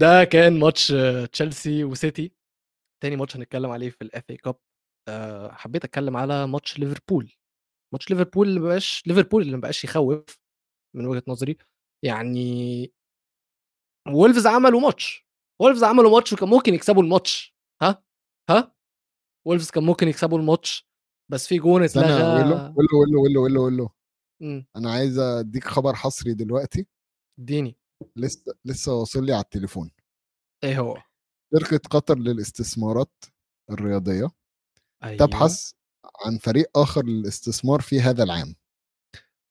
ده 0.00 0.24
كان 0.24 0.58
ماتش 0.58 0.92
آه، 0.92 1.26
تشيلسي 1.26 1.84
وسيتي. 1.84 2.32
تاني 3.02 3.16
ماتش 3.16 3.36
هنتكلم 3.36 3.70
عليه 3.70 3.90
في 3.90 4.02
ال 4.02 4.30
FA 4.30 4.36
Cup 4.36 4.56
حبيت 5.50 5.84
أتكلم 5.84 6.16
على 6.16 6.46
ماتش 6.46 6.78
ليفربول. 6.78 7.32
ماتش 7.94 8.10
ليفربول 8.10 8.48
اللي 8.48 8.60
مبقاش 8.60 9.02
ليفربول 9.06 9.42
اللي 9.42 9.56
مبقاش 9.56 9.84
يخوف 9.84 10.38
من 10.96 11.06
وجهة 11.06 11.22
نظري. 11.28 11.58
يعني 12.04 12.92
وولفز 14.08 14.46
عملوا 14.46 14.80
ماتش. 14.80 15.26
وولفز 15.60 15.84
عملوا 15.84 16.10
ماتش 16.10 16.32
وكان 16.32 16.48
ممكن 16.48 16.74
يكسبوا 16.74 17.02
الماتش. 17.02 17.54
ها؟ 17.82 18.04
ها؟ 18.50 18.74
وولفز 19.46 19.70
كان 19.70 19.84
ممكن 19.84 20.08
يكسبوا 20.08 20.38
الماتش. 20.38 20.88
بس 21.32 21.46
في 21.46 21.58
جون 21.58 21.82
اتلغى 21.82 22.22
ويلو 22.22 22.74
ويلو 22.76 23.00
ويلو 23.00 23.22
ويلو 23.22 23.42
ويلو 23.42 23.64
ويلو 23.64 23.90
مم، 24.42 24.66
أنا 24.76 24.92
عايز 24.92 25.18
أديك 25.18 25.64
خبر 25.64 25.94
حصري 25.94 26.34
دلوقتي. 26.34 26.86
إديني. 27.40 27.76
لسه 28.16 28.54
لسه 28.64 28.94
واصل 28.94 29.24
لي 29.24 29.32
على 29.32 29.42
التليفون. 29.42 29.90
إيه 30.64 30.80
هو؟ 30.80 31.02
شركة 31.54 31.88
قطر 31.90 32.18
للاستثمارات 32.18 33.24
الرياضية 33.70 34.30
أيوة. 35.04 35.26
تبحث 35.26 35.72
عن 36.26 36.38
فريق 36.38 36.78
آخر 36.78 37.04
للاستثمار 37.04 37.80
في 37.80 38.00
هذا 38.00 38.22
العام. 38.22 38.54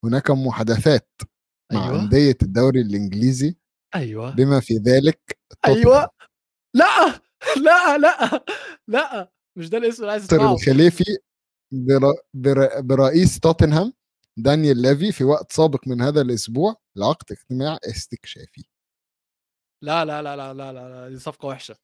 هناك 0.05 0.31
محادثات 0.31 1.09
مع 1.73 1.85
أيوه. 1.85 1.99
أندية 1.99 2.37
الدوري 2.41 2.81
الإنجليزي 2.81 3.55
أيوه. 3.95 4.35
بما 4.35 4.59
في 4.59 4.73
ذلك 4.73 5.39
أيوه. 5.65 6.09
لأ 6.75 7.21
لأ 7.57 7.97
لأ 7.97 8.43
لأ 8.87 9.31
مش 9.57 9.69
ده 9.69 9.77
الاسم 9.77 10.01
اللي 10.01 10.11
عايز 10.11 10.23
أسمعه. 10.23 10.53
الخليفي 10.53 11.17
برا 11.73 12.13
برا 12.33 12.79
برئيس 12.79 13.39
توتنهام 13.39 13.93
دانيال 14.37 14.81
ليفي 14.81 15.11
في 15.11 15.23
وقت 15.23 15.51
سابق 15.51 15.87
من 15.87 16.01
هذا 16.01 16.21
الأسبوع 16.21 16.75
لعقد 16.95 17.31
اجتماع 17.31 17.77
استكشافي. 17.89 18.63
لا 19.81 20.05
لا 20.05 20.21
لا 20.21 20.35
لا 20.35 20.53
لا 20.53 20.71
لا. 20.73 21.09
دي 21.09 21.19
صفقة 21.19 21.45
وحشة. 21.47 21.75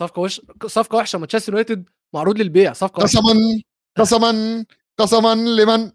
صفقة 0.00 0.20
وش 0.20 0.40
صفقة 0.66 0.96
وحشة. 0.96 1.18
مانشستر 1.18 1.52
يونايتد 1.52 1.88
معروض 2.14 2.38
للبيع. 2.38 2.72
صفقة 2.72 3.02
وحشة. 3.02 3.18
قسما 3.18 3.62
قسما 3.98 4.64
قسما 4.98 5.34
لمن 5.34 5.92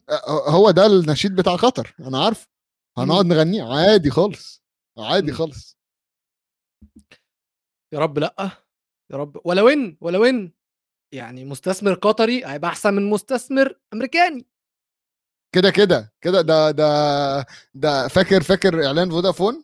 هو 0.48 0.72
ده 0.72 0.86
النشيد 0.86 1.36
بتاع 1.36 1.56
قطر. 1.56 1.96
أنا 2.00 2.24
عارف. 2.26 2.48
هنقعد 2.98 3.26
نغنيه. 3.26 3.64
عادي 3.64 4.10
خالص. 4.10 4.64
عادي. 4.98 5.32
خالص. 5.32 5.78
يا 7.94 8.00
رب 8.00 8.20
لأ. 8.20 8.50
يا 9.12 9.18
رب. 9.18 9.42
ولو 9.46 9.70
ان 9.70 9.98
ولو 10.02 10.26
ان 10.26 10.52
يعني 11.14 11.46
مستثمر 11.46 11.94
قطري 11.94 12.46
هيبقى 12.46 12.70
أحسن 12.70 12.94
من 12.94 13.10
مستثمر 13.10 13.80
أمريكاني. 13.94 14.46
كده 15.56 15.70
كده 15.70 16.14
كده 16.22 16.42
ده 16.42 16.72
ده 16.72 17.46
ده 17.74 18.08
فاكر 18.08 18.44
فاكر 18.44 18.86
إعلان 18.86 19.10
فودافون؟ 19.10 19.64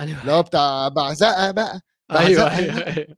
أيوه. 0.00 0.20
اللي 0.20 0.32
هو 0.32 0.42
بتاع 0.42 0.88
بعزقه 0.88 1.50
بقى 1.50 1.80
أيوه 2.10 2.44
بعزقة. 2.44 2.56
أيوه, 2.58 2.86
أيوة. 2.96 3.16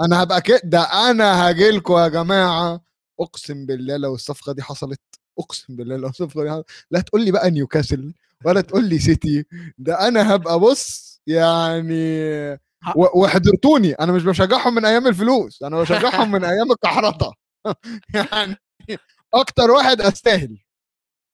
أنا 0.00 0.22
هبقى 0.22 0.40
كده 0.40 0.60
ده 0.64 0.82
أنا 1.10 1.48
هاجي 1.48 1.70
لكم 1.70 1.98
يا 1.98 2.08
جماعة. 2.08 2.80
أقسم 3.20 3.66
بالله 3.66 3.96
لو 3.96 4.14
الصفقة 4.14 4.52
دي 4.52 4.62
حصلت 4.62 5.00
أقسم 5.38 5.76
بالله 5.76 5.96
لو 5.96 6.08
الصفقة 6.08 6.42
دي 6.44 6.50
حصلت. 6.50 6.66
لا 6.90 7.00
تقول 7.00 7.24
لي 7.24 7.30
بقى 7.30 7.50
نيوكاسل 7.50 8.14
ولا 8.44 8.60
تقول 8.60 8.84
لي 8.88 8.98
سيتي. 8.98 9.44
ده 9.78 10.08
أنا 10.08 10.34
هبقى 10.34 10.60
بص 10.60 11.20
يعني 11.26 12.60
وحضرتوني. 12.96 13.92
أنا 13.92 14.12
مش 14.12 14.24
بشجعهم 14.24 14.74
من 14.74 14.84
أيام 14.84 15.06
الفلوس. 15.06 15.62
أنا 15.62 15.80
بشجعهم 15.80 16.30
من 16.32 16.44
أيام 16.44 16.72
الكحرطة. 16.72 17.34
يعني 18.14 18.56
أكتر 19.34 19.70
واحد 19.70 20.00
أستاهل. 20.00 20.58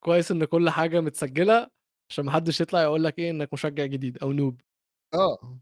كويس 0.05 0.31
إن 0.31 0.44
كل 0.44 0.70
حاجة 0.70 1.00
متسجلة 1.00 1.68
عشان 2.11 2.24
محدش 2.24 2.61
يطلع 2.61 2.83
يقول 2.83 3.05
لك 3.05 3.18
إيه 3.18 3.31
إنك 3.31 3.52
مشجع 3.52 3.87
جديد 3.87 4.18
أو 4.18 4.33
نوب. 4.33 4.61
آه. 5.14 5.59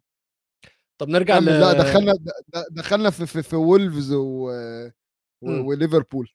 طب 0.99 1.09
نرجع 1.09 1.39
ل... 1.39 1.45
لا 1.45 1.73
دخلنا 1.73 2.13
دخلنا 2.71 3.11
في 3.11 3.27
في, 3.27 3.43
في 3.43 3.57
وولفز 3.57 4.13
و... 4.13 4.51
و... 5.43 5.51
مم. 5.51 5.67
وليفربول. 5.67 6.31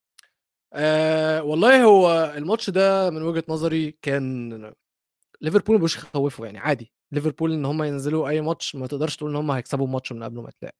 آه 0.74 1.44
والله 1.44 1.84
هو 1.84 2.34
الماتش 2.38 2.70
ده 2.70 3.10
من 3.10 3.22
وجهة 3.22 3.44
نظري 3.50 3.98
كان 4.02 4.74
ليفربول 5.42 5.82
مش 5.82 5.96
يخوفوا 5.96 6.46
يعني 6.46 6.58
عادي. 6.58 6.94
ليفربول 7.16 7.54
إن 7.54 7.66
هم 7.66 7.84
ينزلوا 7.84 8.30
أي 8.30 8.42
ماتش 8.42 8.76
ما 8.76 8.88
تقدرش 8.88 9.16
تقول 9.16 9.30
إن 9.30 9.36
هم 9.36 9.52
هيكسبوا 9.52 9.86
الماتش 9.86 10.12
من 10.12 10.24
قبل 10.24 10.42
ما 10.42 10.50
يتلعب. 10.50 10.74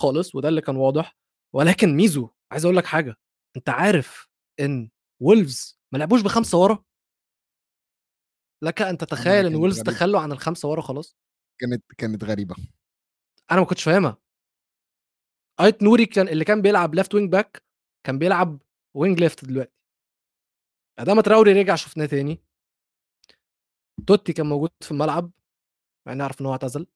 خالص 0.00 0.34
وده 0.34 0.48
اللي 0.48 0.60
كان 0.60 0.76
واضح. 0.76 1.16
ولكن 1.54 1.96
ميزو 1.96 2.30
عايز 2.52 2.64
أقول 2.64 2.76
لك 2.76 2.86
حاجة 2.86 3.16
أنت 3.56 3.68
عارف 3.68 4.28
إن 4.60 4.90
وولفز 5.22 5.80
ما 5.92 5.98
لعبوش 5.98 6.20
بخمسة 6.22 6.58
ورا؟ 6.58 6.84
لك 8.62 8.82
أن 8.82 8.98
تتخيل 8.98 9.46
إن 9.46 9.54
وولفز. 9.54 9.82
تخلوا 9.82 10.20
عن 10.20 10.32
الخمسة 10.32 10.68
ورا 10.68 10.80
خلاص؟ 10.80 11.16
كانت 11.60 11.84
كانت 11.98 12.24
غريبة. 12.24 12.56
أنا 13.50 13.60
ما 13.60 13.66
كنتش 13.66 13.84
فاهمها. 13.84 14.18
أيت 15.60 15.82
نوري 15.82 16.06
كان 16.06 16.28
اللي 16.28 16.44
كان 16.44 16.62
بيلعب 16.62 16.94
left 16.94 17.14
wing 17.14 17.32
back 17.32 17.62
كان 18.06 18.18
بيلعب 18.18 18.62
wing 18.96 19.20
left 19.20 19.44
دلوقتي. 19.44 19.72
أدام 20.98 21.20
تراوري 21.20 21.52
رجع 21.52 21.74
شفناه 21.74 22.06
تاني. 22.06 22.42
توتي 24.06 24.32
كان 24.32 24.46
موجود 24.46 24.70
في 24.80 24.90
الملعب. 24.90 25.30
مع 26.08 26.12
إني 26.14 26.22
أعرف 26.22 26.40
إن 26.40 26.46
هو 26.46 26.52
اعتزل. 26.52 26.86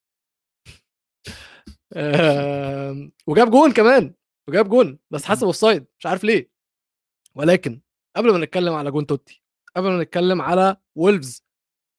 آم، 1.97 3.13
وجاب 3.27 3.51
جون 3.51 3.73
كمان 3.73 4.15
وجاب 4.49 4.69
جون 4.69 4.99
بس 5.11 5.25
حسب 5.25 5.45
offside 5.47 5.87
مش 5.99 6.07
عارف 6.07 6.25
ليه. 6.25 6.51
ولكن 7.35 7.81
قبل 8.17 8.33
ما 8.33 8.39
نتكلم 8.45 8.73
على 8.75 8.91
جون 8.91 9.07
توتي 9.07 9.43
قبل 9.77 9.89
ما 9.91 10.03
نتكلم 10.03 10.43
على 10.43 10.77
وولفز 10.97 11.45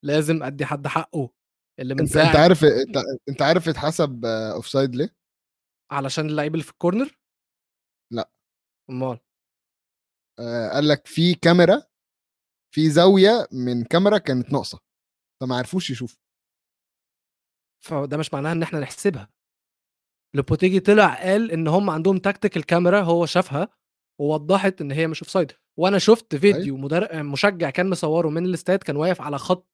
لازم 0.06 0.44
أدي 0.44 0.66
حد 0.66 0.88
حقه 0.88 1.30
اللي 1.80 1.94
من 1.94 2.00
أنت 2.00 2.16
أنت 2.18 2.34
ساعه 2.34 2.42
عارف 2.44 2.64
أنت, 2.88 2.98
أنت 3.30 3.42
عارف 3.42 3.70
اتحسب 3.70 4.26
offside 4.26 4.96
ليه؟ 4.96 5.16
علشان 5.92 6.26
اللعيب 6.26 6.54
اللي 6.54 6.64
في 6.64 6.72
ال 6.72 6.79
corner 6.79 7.18
لا. 8.14 8.32
أمال. 8.90 9.20
آه 10.40 10.70
قال 10.70 10.88
لك 10.88 11.08
في 11.08 11.34
كاميرا 11.36 11.84
في 12.76 12.90
زاوية 12.90 13.48
من 13.52 13.84
كاميرا 13.84 14.18
كانت 14.18 14.52
ناقصة 14.54 14.80
فما 15.42 15.56
عرفوش 15.58 15.90
يشوفوا 15.90 16.23
فده 17.86 18.18
مش 18.18 18.34
معناها 18.34 18.52
إن 18.52 18.64
إحنا 18.64 18.80
نحسبها. 18.80 19.30
لوبوتيجي 20.36 20.80
طلع 20.80 21.14
قال 21.14 21.52
إن 21.52 21.68
هم 21.68 21.90
عندهم 21.90 22.18
tactical 22.18 22.66
camera 22.66 23.02
هو 23.02 23.26
شافها 23.26 23.68
ووضحت 24.20 24.82
إن 24.82 24.92
هي 24.92 25.08
مش 25.08 25.22
offside 25.22 25.52
وأنا 25.80 25.98
شفت 26.00 26.36
فيديو 26.36 26.78
مدر... 26.78 27.24
مشجع 27.24 27.70
كان 27.70 27.90
مصوره 27.90 28.30
من 28.30 28.46
الاستاد 28.46 28.80
كان 28.80 28.96
واقف 28.96 29.22
على 29.22 29.38
خط 29.38 29.68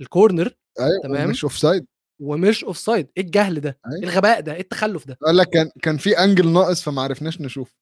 ال 0.00 0.08
corner 0.08 0.54
أيوه 0.80 1.00
تمام. 1.02 1.30
مش 1.30 1.44
offside 1.44 1.86
ومش 2.22 2.64
offside 2.64 3.10
إيه 3.16 3.22
الجهل 3.22 3.60
ده؟ 3.60 3.78
أيوة. 3.86 3.96
إيه 3.98 4.04
الغباء 4.08 4.40
ده؟ 4.40 4.54
إيه 4.54 4.60
التخلف 4.60 5.06
ده؟ 5.06 5.18
قال 5.26 5.36
لك 5.36 5.50
كان 5.50 5.70
كان 5.82 5.96
في 5.96 6.18
angle 6.18 6.52
ناقص 6.52 6.82
فما 6.82 7.02
عرفناش 7.02 7.40
نشوف. 7.40 7.76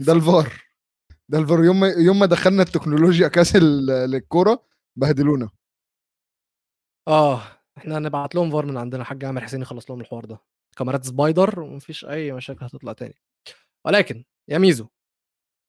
ده 0.00 0.12
الفار. 0.12 0.62
ده 1.28 1.38
الفار. 1.38 1.64
يوم 1.64 1.80
ما 1.80 1.88
يوم 1.88 2.18
ما 2.18 2.26
دخلنا 2.26 2.62
التكنولوجيا 2.62 3.28
كاس 3.28 3.56
للكورة 3.56 4.66
بهدلونا. 4.96 5.50
آه. 7.08 7.42
إحنا 7.78 7.98
هنبعت 7.98 8.34
لهم 8.34 8.50
فار 8.50 8.66
من 8.66 8.76
عندنا 8.76 9.04
حاج 9.04 9.24
عامر 9.24 9.40
حسين 9.40 9.62
يخلص 9.62 9.90
لهم 9.90 10.00
الحوار 10.00 10.24
ده. 10.24 10.38
كاميرات 10.76 11.04
سبايدر 11.04 11.60
ومفيش 11.60 12.04
أي 12.04 12.32
مشاكل 12.32 12.64
هتطلع 12.64 12.92
تاني. 12.92 13.14
ولكن 13.86 14.24
يا 14.48 14.58
ميزو 14.58 14.86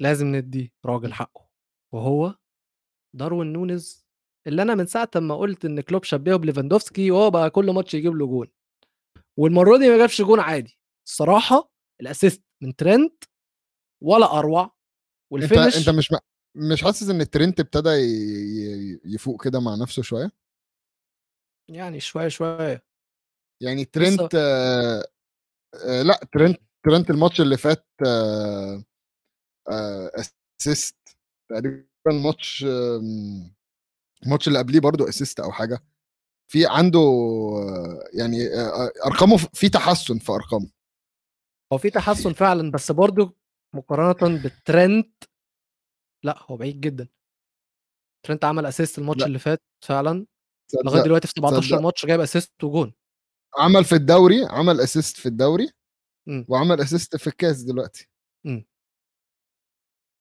لازم 0.01 0.35
ندي 0.35 0.73
راجل 0.85 1.13
حقه 1.13 1.49
وهو 1.93 2.35
داروين 3.15 3.53
نونيز 3.53 4.05
اللي 4.47 4.61
أنا 4.61 4.75
من 4.75 4.85
ساعة 4.85 5.09
ما 5.15 5.35
قلت 5.35 5.65
إن 5.65 5.81
كلوب 5.81 6.03
شبهه 6.03 6.35
بليفاندوفسكي 6.35 7.11
وهو 7.11 7.29
بقى 7.31 7.49
كل 7.49 7.71
ماتش 7.71 7.93
يجيب 7.93 8.13
له 8.13 8.27
جون. 8.27 8.47
والمرة 9.37 9.77
دي 9.77 9.89
ما 9.89 9.97
جابش 9.97 10.21
جون 10.21 10.39
عادي. 10.39 10.79
الصراحة 11.07 11.71
ال 12.01 12.07
assist 12.07 12.43
من 12.63 12.75
ترنت 12.75 13.23
ولا 14.03 14.39
أروع 14.39 14.63
أنت 14.63 14.73
وال 15.31 15.43
finish 15.43 15.77
انت 15.77 15.89
مش 15.97 16.11
م- 16.11 16.17
مش 16.55 16.83
حاسس 16.83 17.09
إن 17.09 17.21
الترنت 17.21 17.59
ابتدى 17.59 17.89
ي- 17.89 18.91
ي- 18.93 19.01
يفوق 19.05 19.43
كده 19.43 19.59
مع 19.59 19.75
نفسه 19.75 20.01
شوية؟ 20.01 20.31
يعني 21.69 21.99
شوية 21.99 22.27
شوية. 22.27 22.85
يعني 23.61 23.85
ترنت 23.85 24.35
آه 24.35 25.03
آه 25.85 26.01
لأ 26.01 26.19
ترنت 26.33 26.61
ترنت 26.85 27.09
الماتش 27.09 27.41
اللي 27.41 27.57
فات 27.57 27.87
آه 28.07 28.83
آه 29.71 30.11
assist 30.61 30.97
تقريبا 31.49 31.85
الماتش 32.07 32.63
آم، 32.63 33.55
الماتش 34.25 34.47
اللي 34.47 34.59
قبليه 34.59 34.79
برضو 34.79 35.09
assist 35.09 35.39
أو 35.39 35.51
حاجة. 35.51 35.83
في 36.51 36.65
عنده 36.65 36.99
يعني 38.13 38.37
أرقامه 39.05 39.37
في 39.37 39.69
تحسن 39.69 40.17
في 40.19 40.31
أرقامه. 40.31 40.71
هو 41.73 41.77
في 41.77 41.89
تحسن 41.89 42.33
فعلا 42.33 42.71
بس 42.71 42.91
برضه 42.91 43.35
مقارنة 43.75 44.41
بالترنت 44.41 45.23
لأ 46.23 46.35
هو 46.51 46.57
بعيد 46.57 46.81
جدا. 46.81 47.07
ترنت 48.25 48.45
عمل 48.45 48.65
assist 48.65 48.99
الماتش. 48.99 49.23
اللي 49.23 49.39
فات 49.39 49.61
فعلا. 49.85 50.25
لغاية 50.85 51.03
دلوقتي 51.03 51.27
في 51.27 51.33
17 51.37 51.61
تصدق. 51.61 51.81
ماتش 51.81 52.05
جايب 52.05 52.19
assist 52.21 52.63
وجون. 52.63 52.93
عمل 53.57 53.85
في 53.85 53.95
الدوري 53.95 54.45
عمل 54.45 54.81
assist 54.81 55.17
في 55.17 55.25
الدوري 55.25 55.69
مم. 56.27 56.45
وعمل 56.47 56.81
assist 56.81 57.15
في 57.15 57.27
الكاس 57.27 57.61
دلوقتي. 57.61 58.09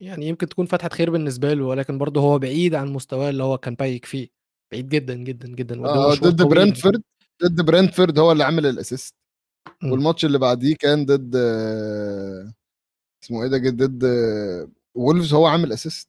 يعني 0.02 0.28
يمكن 0.28 0.48
تكون 0.48 0.66
فتحه 0.66 0.88
خير 0.88 1.10
بالنسبة 1.10 1.54
له 1.54 1.64
ولكن 1.64 1.98
برضه 1.98 2.20
هو 2.20 2.38
بعيد 2.38 2.74
عن 2.74 2.92
مستواه 2.92 3.30
اللي 3.30 3.42
هو 3.42 3.58
كان 3.58 3.74
peak 3.74 4.04
فيه. 4.04 4.28
بعيد 4.72 4.88
جدا 4.88 5.14
جدا 5.14 5.48
جدا. 5.48 5.76
مشوار 5.76 6.14
ضد. 6.14 6.42
برنتفورد 6.42 7.02
ضد 7.44 7.60
برنتفورد 7.60 8.18
هو 8.18 8.32
اللي 8.32 8.44
عمل 8.44 8.66
ال 8.66 8.72
assist. 8.72 9.14
والماتش 9.82 10.24
اللي 10.24 10.38
بعديه 10.38 10.76
كان 10.76 11.06
ضد 11.06 11.36
آه، 11.36 12.54
اسمه 13.24 13.42
إيه 13.42 13.48
ده 13.48 13.70
ضد 13.70 14.04
آه، 14.04 14.68
وولفز 14.94 15.34
هو 15.34 15.46
عامل 15.46 15.72
assist 15.72 16.08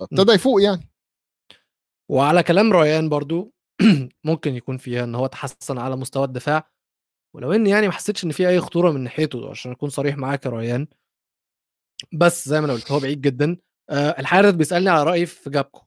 فابتدى 0.00 0.32
يفوق 0.32 0.62
يعني. 0.62 0.88
وعلى 2.10 2.42
كلام 2.42 2.72
ريان 2.72 3.08
برضو 3.08 3.53
ممكن 4.24 4.54
يكون 4.54 4.76
فيها 4.78 5.04
إن 5.04 5.14
هو 5.14 5.26
تحسن 5.26 5.78
على 5.78 5.96
مستوى 5.96 6.24
الدفاع. 6.24 6.70
ولو 7.34 7.52
إن 7.52 7.66
يعني 7.66 7.86
ما 7.86 7.92
حسيتش 7.92 8.24
إن 8.24 8.32
في 8.32 8.48
أي 8.48 8.60
خطورة 8.60 8.90
من 8.90 9.00
ناحيته 9.00 9.50
عشان 9.50 9.72
أكون 9.72 9.90
صريح 9.90 10.16
معاك 10.16 10.46
يا 10.46 10.50
ريان. 10.50 10.86
بس 12.12 12.48
زي 12.48 12.60
ما 12.60 12.66
أنا 12.66 12.72
قلت 12.74 12.92
هو 12.92 12.98
بعيد 13.00 13.20
جدا. 13.20 13.56
آه 13.90 14.10
الحارث 14.18 14.54
بيسألني 14.54 14.90
على 14.90 15.04
رأيي 15.04 15.26
في 15.26 15.50
جابكو. 15.50 15.82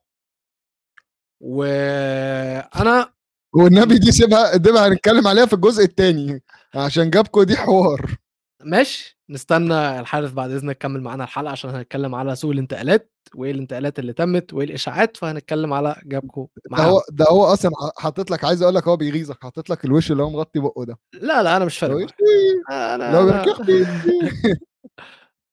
وأنا 1.42 3.14
والنبي 3.56 4.00
دي 4.00 4.12
سيبها 4.12 4.58
دي 4.58 4.70
هنتكلم 4.72 5.28
عليها 5.28 5.46
في 5.46 5.54
الجزء 5.54 5.84
الثاني 5.84 6.44
عشان 6.76 7.10
جابكو 7.10 7.44
دي 7.44 7.58
حوار. 7.58 8.18
ماشي. 8.64 9.17
نستنى 9.30 10.00
الحارث 10.00 10.32
بعد 10.32 10.52
إذنك 10.52 10.78
كمل 10.78 11.02
معانا 11.02 11.24
الحلقة 11.24 11.52
عشان 11.52 11.70
هنتكلم 11.70 12.16
على 12.16 12.36
سوق 12.36 12.52
الانتقالات 12.52 13.12
وإيه 13.36 13.52
الانتقالات 13.52 14.00
اللي 14.00 14.14
تمت 14.14 14.54
وإيه 14.54 14.68
الإشاعات 14.68 15.18
فهنتكلم 15.18 15.74
على 15.74 16.02
جابكو 16.06 16.50
ده 16.72 16.84
هو 16.84 17.02
ده 17.12 17.26
هو 17.30 17.44
أصلا 17.44 17.72
حاطط 17.98 18.32
لك 18.32 18.44
عايز 18.44 18.62
أقول 18.62 18.76
لك 18.76 18.88
هو 18.88 18.98
بيغيظك 18.98 19.44
حاطط 19.44 19.70
لك 19.70 19.86
الوش 19.86 20.12
اللي 20.12 20.24
هو 20.24 20.30
مغطي 20.30 20.60
بقه 20.60 20.86
ده. 20.86 21.00
لا 21.14 21.44
لا 21.44 21.58
أنا 21.58 21.66
مش 21.66 21.78
فارق. 21.78 22.08
أنا 22.70 22.96
أنا, 22.96 23.46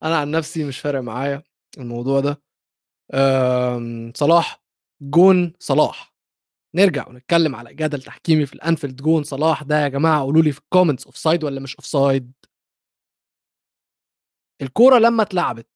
أنا 0.02 0.16
عن 0.16 0.30
نفسي 0.30 0.64
مش 0.64 0.78
فارق 0.78 1.00
معايا 1.00 1.42
الموضوع 1.78 2.20
ده. 2.20 2.40
آمم، 3.14 4.12
صلاح 4.16 4.62
جون 5.02 5.52
صلاح. 5.58 6.14
نرجع 6.74 7.08
ونتكلم 7.08 7.56
على 7.56 7.74
جدل 7.74 8.02
تحكيمي 8.02 8.46
في 8.46 8.54
الأنفيلد 8.54 9.02
جون 9.02 9.22
صلاح 9.22 9.62
ده 9.62 9.82
يا 9.82 9.88
جماعة 9.88 10.22
قولوا 10.22 10.42
لي 10.42 10.52
في 10.52 10.58
ال 10.58 11.06
comments 11.06 11.16
offside 11.16 11.44
ولا 11.44 11.60
مش 11.60 11.76
offside 11.76 12.32
الكورة 14.62 14.98
لما 14.98 15.22
اتلعبت 15.22 15.68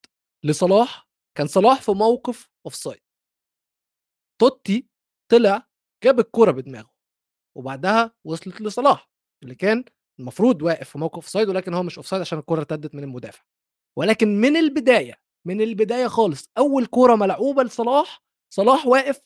لصلاح 0.45 1.07
كان 1.37 1.47
صلاح 1.47 1.81
في 1.81 1.91
موقف 1.91 2.49
offside 2.65 3.01
توتي 4.41 4.87
طلع 5.31 5.67
جاب 6.03 6.19
الكورة 6.19 6.51
بدماغه 6.51 6.91
وبعدها 7.57 8.15
وصلت 8.25 8.61
لصلاح 8.61 9.09
اللي 9.43 9.55
كان 9.55 9.85
المفروض 10.19 10.61
واقف 10.61 10.89
في 10.89 10.97
موقف 10.97 11.15
offside 11.15 11.49
ولكن 11.49 11.73
هو 11.73 11.83
مش 11.83 11.97
offside 11.97 12.21
عشان 12.21 12.39
الكورة 12.39 12.59
ارتدت 12.59 12.95
من 12.95 13.03
المدافع. 13.03 13.43
ولكن 13.97 14.41
من 14.41 14.57
البداية 14.57 15.21
من 15.47 15.61
البداية 15.61 16.07
خالص 16.07 16.49
أول 16.57 16.85
كورة 16.85 17.15
ملعوبة 17.15 17.63
لصلاح 17.63 18.23
صلاح 18.53 18.87
واقف 18.87 19.17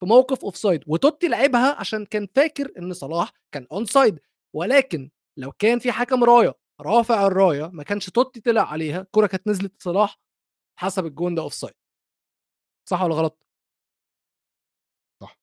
في 0.00 0.06
موقف 0.06 0.44
offside 0.44 0.84
وتوتي 0.86 1.28
لعبها 1.28 1.74
عشان 1.80 2.06
كان 2.06 2.28
فاكر 2.34 2.72
إن 2.78 2.92
صلاح 2.92 3.32
كان 3.54 3.66
onside 3.72 4.20
ولكن 4.56 5.10
لو 5.38 5.52
كان 5.52 5.78
في 5.78 5.92
حكم 5.92 6.24
راية 6.24 6.54
رافع 6.80 7.26
الراية 7.26 7.66
ما 7.68 7.82
كانش 7.82 8.10
توتي 8.10 8.40
طلع 8.40 8.62
عليها 8.72 9.00
الكوره 9.00 9.26
كانت 9.26 9.46
نزلت 9.48 9.80
لصلاح 9.80 10.18
حسب 10.80 11.06
الجون 11.06 11.34
ده 11.34 11.42
offside 11.42 11.74
صح 12.88 13.02
ولا 13.02 13.14
غلط؟ 13.14 13.46
صح. 15.20 15.36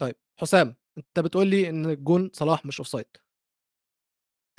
طيب 0.00 0.16
حسام 0.40 0.76
أنت 0.98 1.20
بتقول 1.20 1.46
لي 1.48 1.68
إن 1.70 1.86
الجون 1.86 2.30
صلاح 2.34 2.66
مش 2.66 2.78
offside 2.80 3.06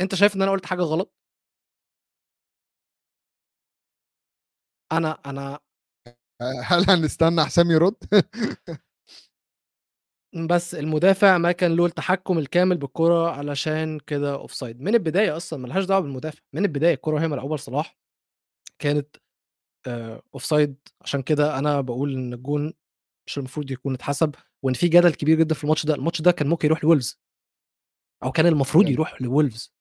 أنت 0.02 0.16
شايف 0.16 0.36
إن 0.36 0.42
أنا 0.42 0.52
قلت 0.52 0.66
حاجة 0.66 0.82
غلط؟ 0.82 1.14
أنا 4.92 5.12
أنا 5.26 5.60
هل 6.70 6.90
هنستنى 6.90 7.46
حسام 7.46 7.72
يرد؟ 7.72 7.96
بس 10.36 10.76
المدافع 10.76 11.38
ما 11.38 11.52
كان 11.52 11.76
له 11.76 11.86
التحكم 11.86 12.38
الكامل 12.38 12.78
بالكرة 12.78 13.30
علشان 13.32 14.00
كده 14.00 14.34
offside 14.34 14.82
من 14.82 14.94
البداية 14.96 15.38
أصلا 15.38 15.60
ملهاش 15.60 15.86
دعوة 15.86 16.02
بالمدافع 16.02 16.40
من 16.54 16.66
البداية 16.66 16.94
الكرة 16.94 17.14
وهي 17.14 17.28
ملعوبه 17.28 17.56
لصلاح 17.56 17.98
كانت 18.80 19.16
offside 20.34 20.76
عشان 21.02 21.22
كده 21.22 21.60
أنا 21.60 21.82
بقول 21.82 22.14
إن 22.14 22.34
الجون 22.34 22.74
مش 23.28 23.38
المفروض 23.38 23.72
يكون 23.72 23.94
اتحسب. 23.94 24.36
وإن 24.64 24.74
في 24.74 24.88
جدل 24.88 25.14
كبير 25.14 25.40
جدا 25.40 25.56
في 25.56 25.64
الماتش 25.64 25.86
ده 25.86 25.96
الماتش 25.96 26.22
ده 26.22 26.32
كان 26.32 26.48
ممكن 26.48 26.66
يروح 26.68 26.84
لوولفز 26.84 27.20
أو 28.24 28.32
كان 28.32 28.46
المفروض. 28.46 28.86
يروح 28.94 29.22
لوولفز. 29.22 29.74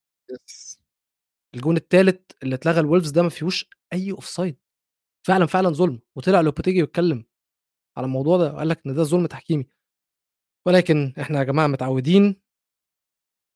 الجون 1.54 1.76
الثالث 1.76 2.20
اللي 2.42 2.54
اتلغى 2.54 2.80
لوولفز 2.80 3.10
ده 3.10 3.22
ما 3.22 3.28
فيهوش 3.28 3.66
أي 3.92 4.12
offside 4.12 4.56
فعلا 5.26 5.46
فعلا 5.46 5.68
ظلم. 5.70 6.00
وطلع 6.16 6.40
لوبوتيجي 6.40 6.78
يتكلم 6.78 7.24
على 7.96 8.04
الموضوع 8.04 8.38
ده 8.38 8.52
وقال 8.54 8.68
لك 8.68 8.80
إن 8.86 8.94
ده 8.94 9.02
ظلم 9.02 9.26
تحكيمي. 9.26 9.66
ولكن 10.66 11.12
إحنا 11.20 11.38
يا 11.38 11.44
جماعة 11.44 11.66
متعودين 11.66 12.36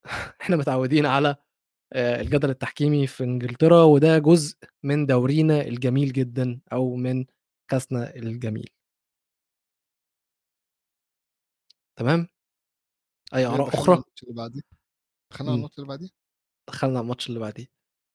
إحنا 0.43 0.57
متعودين 0.57 1.07
على 1.07 1.37
آه، 1.93 2.21
الجدل 2.21 2.51
التحكيمي 2.51 3.07
في 3.07 3.25
إنجلترا 3.25 3.83
وده 3.83 4.19
جزء 4.19 4.57
من 4.83 5.07
دورينا 5.07 5.61
الجميل 5.61 6.13
جدا 6.13 6.61
أو 6.73 6.97
من 6.97 7.25
كاسنا 7.71 8.15
الجميل. 8.17 8.71
تمام؟ 11.99 12.29
أي 13.35 13.47
آراء 13.47 13.69
أخرى؟ 13.69 13.95
الماتش 13.95 14.23
اللي 14.23 14.35
بعديه. 14.35 14.61
دخلنا 15.33 15.51
على. 15.51 15.59
الماتش 15.59 15.79
اللي 15.79 15.89
بعديه؟ 15.89 16.09
دخلنا 16.69 16.99
على 16.99 17.03
الماتش 17.03 17.29
اللي 17.29 17.41
بعديه. 17.41 17.67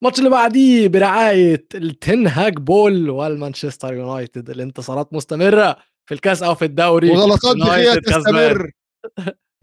الماتش 0.01 0.19
اللي 0.19 0.29
بعديه 0.29 0.87
برعاية 0.87 1.67
التن 1.75 2.27
هاج 2.27 2.53
بول 2.53 3.09
والمانشستر 3.09 3.93
يونايتد. 3.93 4.49
الانتصارات 4.49 5.13
مستمرة 5.13 5.77
في 6.05 6.13
الكاس 6.13 6.43
أو 6.43 6.55
في 6.55 6.65
الدوري. 6.65 7.09
وغلطات 7.09 7.55
كسبان. 7.57 8.01
تستمر. 8.03 8.71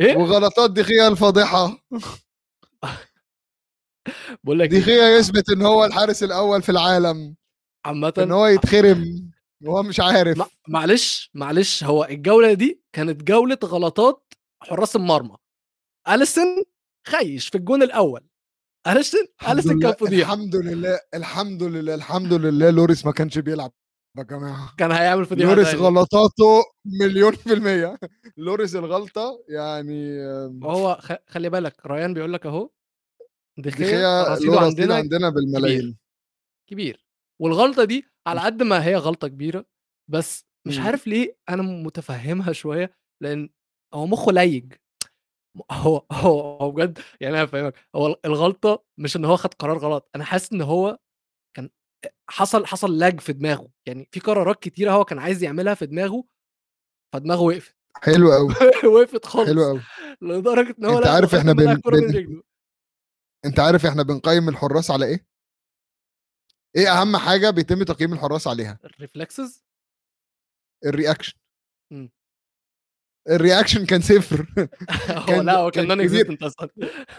إيه؟ 0.01 0.17
وغلطات 0.17 0.71
دخيا 0.71 1.09
الفاضحه 1.09 1.79
بقول 4.45 4.59
لك 4.59 4.69
دخيا 4.71 5.09
يثبت 5.19 5.51
إن 5.51 5.63
هو 5.63 5.85
الحارس 5.85 6.23
الأول 6.23 6.63
في 6.63 6.69
العالم. 6.69 7.17
إن 7.17 7.37
عامه 7.87 8.13
هو 8.31 8.47
يتخرم. 8.47 9.31
وهو 9.65 9.83
مش 9.83 10.01
عارف. 10.01 10.39
ما- 10.39 10.47
معلش 10.69 11.31
معلش 11.35 11.85
هو 11.85 12.05
الجولة 12.05 12.53
دي 12.53 12.83
كانت 12.93 13.23
جولة 13.23 13.59
غلطات 13.65 14.33
حراس 14.63 14.97
المرمى. 14.97 15.37
اليسون 16.09 16.65
خيش 17.07 17.49
في 17.49 17.59
الجون 17.59 17.83
الأول. 17.83 18.27
اليسون 18.87 19.27
لله 19.77 19.93
كان 19.93 20.07
فضيحة. 20.07 20.33
الحمد 20.35 20.57
لله 20.57 21.01
الحمد 21.15 21.63
لله 21.63 21.95
الحمد 21.95 22.33
لله 22.33 22.71
لوريس 22.71 23.07
ما 23.07 23.13
كانش 23.13 23.39
بيلعب. 23.39 23.73
يا 24.19 24.23
جماعة 24.23 24.75
كان 24.79 24.93
هيعمل 24.93 25.25
فضيحه 25.27 25.49
لوريس 25.51 25.71
تاني. 25.71 25.83
غلطاته 25.83 26.63
مليون 27.01 27.33
في 27.33 27.53
المية 27.53 27.99
لوريس 28.37 28.77
الغلطة 28.77 29.45
يعني 29.49 30.19
هو 30.65 30.99
خ- 31.01 31.31
خلي 31.31 31.51
بالك 31.51 31.87
ريان 31.87 32.15
بيقول 32.15 32.33
لك 32.33 32.47
أهو 32.47 32.71
دخيا 33.59 34.35
رصيده 34.35 34.61
عندنا 34.61 34.95
عندنا 34.95 35.29
بالملايين 35.29 35.99
كبير 36.71 37.07
والغلطة 37.43 37.85
دي 37.85 38.05
على 38.27 38.41
قد 38.41 38.63
ما 38.63 38.85
هي 38.85 38.97
غلطة 38.97 39.29
كبيرة 39.29 39.65
بس 40.11 40.45
مش 40.67 40.79
مم. 40.79 40.85
عارف 40.85 41.07
ليه 41.07 41.37
أنا 41.49 41.63
متفهمها 41.63 42.53
شوية 42.53 42.97
لأن 43.23 43.51
هو 43.95 44.07
مخه 44.07 44.33
ليج 44.33 44.73
هو 45.73 46.07
هو 46.13 46.41
هو 46.61 46.71
بجد 46.71 46.99
يعني 47.21 47.37
أنا 47.37 47.47
فاهمك 47.47 47.75
هو 47.97 48.17
الغلطة 48.25 48.85
مش 48.99 49.17
إن 49.17 49.25
هو 49.25 49.37
خد 49.37 49.55
قرار 49.55 49.79
غلط 49.79 50.11
أنا 50.17 50.25
حاسس 50.25 50.53
إن 50.53 50.61
هو 50.63 50.99
حصل 52.31 52.67
حصل 52.67 52.99
lag 52.99 53.21
في 53.21 53.33
دماغه 53.33 53.69
يعني 53.87 54.09
في 54.13 54.21
قرارات 54.21 54.63
كتيرة 54.63 54.93
هو 54.93 55.05
كان 55.05 55.19
عايز 55.19 55.43
يعملها 55.43 55.75
في 55.75 55.87
دماغه 55.87 56.25
فدماغه 57.15 57.41
وقفت 57.41 57.77
حلو 58.03 58.33
قوي 58.33 58.55
وقفت 58.95 59.27
خالص 59.27 59.49
حلو 59.49 59.65
قوي 59.65 59.81
لدرجة 60.23 60.75
إن 60.79 60.85
هو 60.85 60.97
أنت 60.99 61.07
لأ 61.07 61.13
عارف 61.13 61.35
لقى 61.35 61.55
بن- 61.55 61.81
بن-. 61.85 62.43
أنت 63.45 63.61
عارف 63.61 63.87
إحنا 63.87 64.03
بنقيم 64.03 64.49
الحراس 64.49 64.91
على 64.91 65.07
إيه؟ 65.07 65.27
إيه 66.77 67.01
أهم 67.01 67.17
حاجة 67.17 67.51
بيتم 67.51 67.83
تقييم 67.83 68.13
الحراس 68.13 68.47
عليها؟ 68.47 68.79
ال 68.85 68.94
reflexes 68.94 69.65
ال 70.87 70.91
reaction. 70.91 71.33
ال 73.31 73.37
reaction 73.37 73.87
كان 73.87 74.01
صفر 74.01 74.47
كان- 75.29 75.47
لأ 75.47 75.57
هو 75.57 75.71
كان 75.71 75.89
non. 75.89 76.01
existent 76.01 76.43
أصلا 76.43 76.69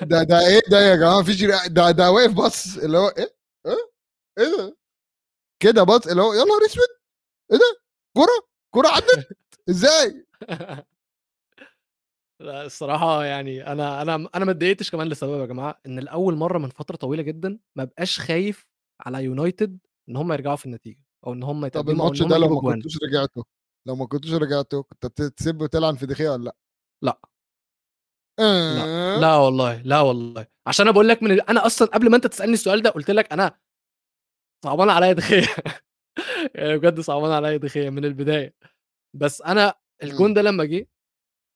ده 0.02 0.24
ده 0.24 0.40
إيه 0.48 0.62
ده 0.72 0.80
يا 0.80 0.96
جماعة 0.96 1.20
مفيش 1.22 1.44
ده 1.68 1.92
ده 1.92 2.12
واقف 2.12 2.34
بص 2.34 2.78
اللي 2.78 2.98
هو 2.98 3.08
إيه؟ 3.08 3.41
إيه؟ 4.42 4.58
ده؟ 4.58 4.78
كده 5.60 5.84
بص 5.84 6.08
اللي 6.08 6.22
هو 6.22 6.34
يا 6.34 6.44
نهار 6.44 6.66
اسود 6.66 6.88
إيه 7.52 7.58
ده؟ 7.58 7.82
كرة 8.18 8.48
كرة 8.72 8.88
عدت 8.88 9.38
إزاي؟ 9.70 10.26
لا 12.42 12.66
الصراحة 12.66 13.24
يعني 13.26 13.68
أنا 13.68 14.02
أنا 14.02 14.30
أنا 14.36 14.46
ما 14.46 14.52
اتضايقتش 14.52 14.92
كمان 14.92 15.08
لسبب 15.08 15.42
يا 15.42 15.46
جماعة 15.46 15.80
إن 15.86 16.00
لأول 16.00 16.36
مرة 16.36 16.58
من 16.58 16.70
فترة 16.70 16.96
طويلة 16.96 17.24
جدا 17.24 17.60
ما 17.76 17.84
بقاش 17.84 18.20
خايف 18.20 18.68
على 19.06 19.24
يونايتد 19.24 19.80
إن 20.10 20.16
هم 20.16 20.34
يرجعوا 20.34 20.56
في 20.56 20.66
النتيجة 20.66 21.04
أو 21.28 21.34
إن 21.34 21.44
هم 21.44 21.68
طب 21.68 21.90
الماتش 21.90 22.22
ده 22.22 22.38
لو 22.38 22.50
ما 22.50 22.62
كنتوش 22.62 22.98
رجعتوا 23.04 23.44
لو 23.86 23.96
ما 23.96 24.06
كنتوش 24.06 24.34
رجعتوا 24.34 24.84
كنت 24.84 25.22
تسيب 25.22 25.62
وتلعن 25.62 25.96
في 25.96 26.06
دخيا 26.06 26.32
ولا 26.32 26.44
لأ؟ 26.44 26.56
لأ. 27.02 27.20
آه. 28.40 29.20
لا 29.20 29.36
والله 29.36 29.82
لا 29.82 30.02
والله 30.02 30.48
عشان 30.68 30.86
أنا 30.86 30.94
بقول 30.94 31.08
لك 31.08 31.24
من 31.24 31.42
أنا 31.42 31.66
أصلا 31.66 31.88
قبل 31.88 32.10
ما 32.10 32.16
أنت 32.16 32.28
تسألني 32.28 32.54
السؤال 32.54 32.82
ده 32.82 32.90
قلت 32.90 33.12
لك 33.12 33.34
أنا 33.34 33.58
صعبان 34.64 34.90
عليا 34.90 35.14
دخيا 35.14 35.42
يعني 36.56 36.78
بجد 36.78 37.00
صعبان 37.00 37.32
عليا 37.32 37.58
دخيا 37.58 37.90
من 37.90 38.06
البداية 38.06 38.54
بس 39.16 39.42
أنا 39.42 39.74
الجون 40.04 40.28
مم. 40.28 40.34
ده 40.34 40.42
لما 40.42 40.64
جه 40.66 40.88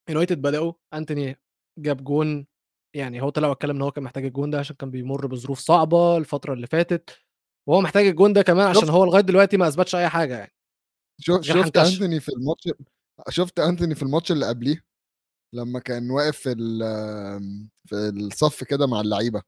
يونايتد 0.10 0.42
بدأوا 0.42 0.74
انتوني 0.94 1.40
جاب 1.80 2.04
جون 2.04 2.48
يعني 2.96 3.22
هو 3.22 3.30
طلع 3.30 3.48
واتكلم 3.48 3.76
إن 3.76 3.82
هو 3.82 3.92
كان 3.92 4.04
محتاج 4.04 4.26
الجون 4.26 4.50
ده 4.50 4.60
عشان 4.60 4.76
كان 4.76 4.92
بيمر 4.92 5.28
بظروف 5.28 5.60
صعبة 5.60 6.18
الفترة 6.18 6.54
اللي 6.54 6.68
فاتت 6.68 7.20
وهو 7.70 7.82
محتاج 7.82 8.06
الجون 8.06 8.34
ده 8.34 8.42
كمان 8.42 8.68
عشان 8.68 8.90
هو 8.90 9.06
لغاية 9.06 9.22
دلوقتي 9.22 9.58
ما 9.58 9.68
أثبتش 9.68 9.96
أي 9.96 10.10
حاجة 10.10 10.38
يعني 10.38 10.54
شفت. 11.20 11.78
انتوني 11.78 12.20
في 12.20 12.30
الماتش 12.30 12.70
شفت 13.30 13.60
انتوني 13.60 13.96
في 13.96 14.04
الماتش 14.04 14.32
اللي 14.32 14.48
قبليه 14.48 14.86
لما 15.54 15.80
كان 15.80 16.12
واقف 16.12 16.38
في 16.38 16.56
في 17.88 17.96
الصف 17.96 18.64
كده 18.64 18.88
مع 18.88 19.02
اللعيبة 19.02 19.42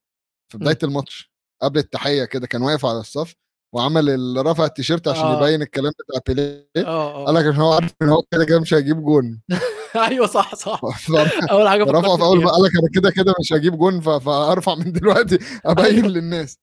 في 0.51 0.57
بداية 0.57 0.77
الماتش 0.83 1.31
قبل 1.61 1.79
التحية 1.79 2.25
كده 2.25 2.47
كان 2.47 2.61
واقف 2.61 2.85
على 2.85 2.99
الصف 2.99 3.35
وعمل 3.73 4.33
رفع 4.45 4.65
التيشيرت 4.65 5.07
عشان 5.07 5.23
آه. 5.25 5.37
يبين 5.47 5.61
الكلام 5.61 5.91
بتاع 5.91 6.21
بيليه. 6.27 6.67
آه 6.77 7.25
قال 7.25 7.37
آه 7.37 7.39
لك 7.41 7.45
عشان 7.47 7.61
هو 7.61 7.73
عارف 7.73 7.93
إن 8.01 8.09
هو 8.09 8.21
كده 8.31 8.45
كده 8.45 8.59
مش 8.59 8.73
هيجيب 8.73 9.03
جون. 9.03 9.41
أيوه 9.95 10.27
صح 10.27 10.55
صح. 10.55 10.81
أول 11.51 11.69
حاجة 11.69 11.83
في 11.83 11.89
فكرت 11.89 12.05
أول 12.05 12.47
قال 12.47 12.63
لك 12.63 12.71
أنا 12.77 12.89
كده 12.93 13.11
كده 13.11 13.33
مش 13.39 13.53
هجيب 13.53 13.77
جون 13.77 14.01
فأرفع 14.01 14.75
من 14.75 14.91
دلوقتي 14.91 15.37
أبين 15.65 15.85
أيوة. 15.85 16.07
للناس. 16.07 16.59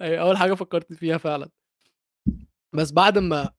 أيوة، 0.00 0.22
أول 0.22 0.36
حاجة 0.36 0.54
فكرت 0.54 0.92
فيها 0.92 1.18
فعلا. 1.18 1.50
بس 2.74 2.90
بعد 2.92 3.18
ما 3.18 3.50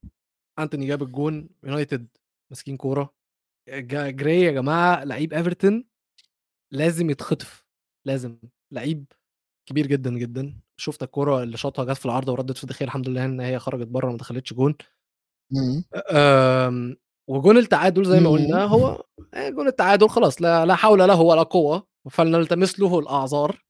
أنتوني 0.59 0.87
جاب 0.87 1.03
الجون 1.03 1.49
يونايتد 1.63 2.07
ماسكين 2.51 2.77
كورة. 2.77 3.13
جراي 3.69 4.41
يا 4.41 4.51
جماعة 4.51 5.03
لعيب 5.03 5.33
إيفرتون 5.33 5.85
لازم 6.71 7.09
يتخطف. 7.09 7.65
لازم. 8.07 8.37
لعيب 8.73 9.05
كبير 9.71 9.87
جدا 9.87 10.09
جدا. 10.17 10.55
شفت 10.77 11.03
الكورة 11.03 11.43
اللي 11.43 11.57
شاطها 11.57 11.85
جت 11.85 11.97
في 11.97 12.05
العارضة 12.05 12.31
وردت 12.31 12.57
في 12.57 12.63
الديخيا 12.63 12.87
الحمد 12.87 13.09
لله 13.09 13.25
إن 13.25 13.39
هي 13.39 13.59
خرجت 13.59 13.87
بره 13.87 14.11
ما 14.11 14.17
دخلتش 14.17 14.53
جون. 14.53 14.75
مم. 15.51 15.83
أم، 16.11 16.97
وجون 17.29 17.57
التعادل 17.57 18.05
زي 18.05 18.19
ما 18.19 18.29
مم. 18.29 18.35
قلنا 18.37 18.63
هو 18.63 19.03
آه، 19.33 19.49
جون 19.49 19.67
التعادل 19.67 20.09
خلاص 20.09 20.41
لا 20.41 20.65
لا 20.65 20.75
حول 20.75 20.99
له 20.99 21.21
ولا 21.21 21.43
قوة. 21.43 21.87
فلنلتمس 22.11 22.79
له 22.79 22.99
الأعذار. 22.99 23.63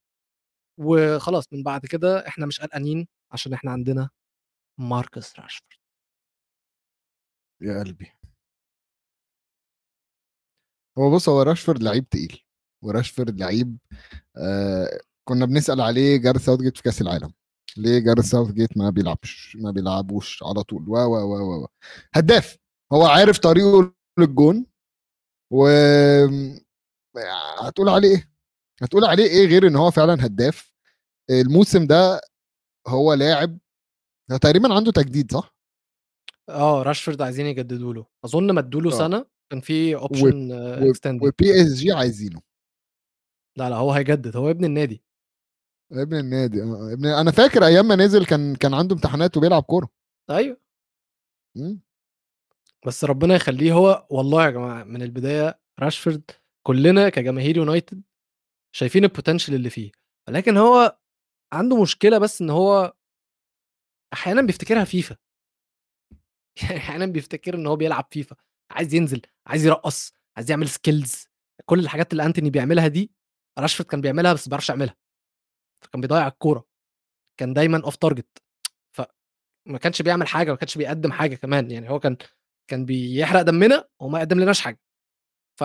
وخلاص 0.80 1.46
من 1.54 1.64
بعد 1.64 1.86
كده 1.86 2.28
إحنا 2.28 2.46
مش 2.46 2.62
قلقانين 2.62 3.08
عشان 3.32 3.54
إحنا 3.54 3.72
عندنا 3.72 4.10
ماركوس 4.80 5.40
راشفورد. 5.40 5.78
يا 7.62 7.80
قلبي. 7.84 8.12
هو 10.98 11.16
بص 11.16 11.30
هو 11.30 11.42
راشفورد 11.42 11.84
لعيب 11.84 12.10
تقيل 12.10 12.44
وراشفورد 12.84 13.40
لعيب 13.40 13.78
آه 14.38 15.00
كنا 15.28 15.46
بنسأل 15.46 15.82
عليه 15.82 16.18
جارث 16.18 16.46
ساوثجيت 16.46 16.78
في 16.78 16.84
كأس 16.84 17.02
العالم. 17.02 17.34
ليه 17.78 18.00
جارث 18.00 18.26
ساوثجيت 18.26 18.78
ما 18.78 18.90
بيلعبش 18.90 19.58
ما 19.60 19.72
بيلعبوش 19.72 20.44
على 20.44 20.64
طول؟ 20.64 20.90
و 20.90 20.94
و 20.96 21.16
و 21.16 21.64
و 21.64 21.68
هداف. 22.14 22.58
هو 22.94 23.06
عارف 23.06 23.40
طريقه 23.40 23.94
للجون 24.20 24.66
و 25.54 25.68
هتقول 27.60 27.90
عليه 27.90 28.10
إيه؟ 28.10 28.32
هتقول 28.82 29.06
عليه 29.06 29.24
إيه 29.24 29.48
غير 29.48 29.68
إن 29.68 29.76
هو 29.76 29.92
فعلا 29.92 30.26
هداف؟ 30.26 30.74
الموسم 31.30 31.88
ده 31.88 32.22
هو 32.88 33.14
لاعب 33.14 33.58
تقريبا 34.42 34.74
عنده 34.74 34.92
تجديد 34.92 35.32
صح؟ 35.32 35.56
آه 36.50 36.84
راشفورد 36.84 37.22
عايزين 37.22 37.46
يجددوا 37.46 37.94
له. 37.94 38.06
أظن 38.26 38.56
مدوا 38.56 38.82
له 38.82 38.94
آه. 38.94 38.98
سنة 38.98 39.26
كان 39.52 39.62
في 39.62 39.96
option 39.96 40.52
extend 40.52 41.24
وبي 41.24 41.62
اس 41.62 41.74
جي 41.74 41.92
عايزينه. 41.92 42.42
لا 43.58 43.70
لا 43.70 43.76
هو 43.76 43.92
هيجدد. 43.92 44.38
هو 44.38 44.50
ابن 44.50 44.66
النادي. 44.66 45.04
ابن 45.92 46.20
النادي. 46.20 46.64
آه 46.64 46.94
ابن 46.94 47.06
أنا 47.06 47.32
فاكر 47.32 47.66
أيام 47.66 47.88
ما 47.88 47.96
نزل 47.96 48.26
كان 48.26 48.56
كان 48.56 48.74
عنده 48.74 48.96
امتحانات 48.96 49.38
وبيلعب 49.38 49.64
كورة. 49.64 49.90
أيوه. 50.30 50.58
بس 52.86 53.04
ربنا 53.04 53.36
يخليه 53.36 53.74
هو 53.74 54.08
والله 54.10 54.46
يا 54.46 54.50
جماعة 54.50 54.84
من 54.84 55.02
البداية 55.02 55.60
راشفورد 55.80 56.32
كلنا 56.64 57.10
كجماهير 57.10 57.58
يونايتد 57.58 58.02
شايفين 58.76 59.04
ال 59.04 59.09
potential 59.09 59.54
اللي 59.56 59.70
فيه. 59.70 59.92
ولكن 60.30 60.58
هو 60.58 60.98
عنده 61.54 61.82
مشكلة 61.82 62.18
بس 62.18 62.42
إن 62.42 62.50
هو 62.50 62.94
أحيانا 64.14 64.42
بيفتكرها 64.42 64.84
فيفا. 64.84 65.16
يعني 66.64 66.78
أحيانا 66.78 67.06
بيفتكر 67.06 67.56
إن 67.56 67.68
هو 67.68 67.76
بيلعب 67.76 68.08
فيفا. 68.12 68.36
عايز 68.72 68.94
ينزل 68.94 69.22
عايز 69.48 69.66
يرقص 69.66 70.14
عايز 70.38 70.52
يعمل 70.52 70.70
skills 70.70 71.26
كل 71.66 71.80
الحاجات 71.80 72.12
اللي 72.12 72.26
أنتوني 72.26 72.50
بيعملها 72.50 72.88
دي 72.88 73.12
راشفورد 73.60 73.90
كان 73.90 74.02
بيعملها 74.02 74.34
بس 74.34 74.48
ما 74.48 74.50
بيعرفش 74.50 74.70
يعملها. 74.70 74.96
فكان 75.82 76.02
بيضيع 76.02 76.28
الكورة 76.28 76.66
كان 77.40 77.54
دايما 77.54 77.84
off 77.86 77.96
target 77.96 78.28
فما 78.96 79.78
كانش 79.82 80.02
بيعمل 80.02 80.28
حاجة 80.28 80.52
ما 80.52 80.58
كانش 80.58 80.78
بيقدم 80.78 81.12
حاجة 81.12 81.36
كمان 81.36 81.72
يعني 81.72 81.90
هو 81.90 82.00
كان 82.00 82.18
كان 82.70 82.86
بيحرق 82.86 83.42
دمنا 83.42 83.90
وما 84.00 84.20
يقدم 84.20 84.40
لناش 84.40 84.62
حاجة. 84.62 84.80
ف 85.60 85.64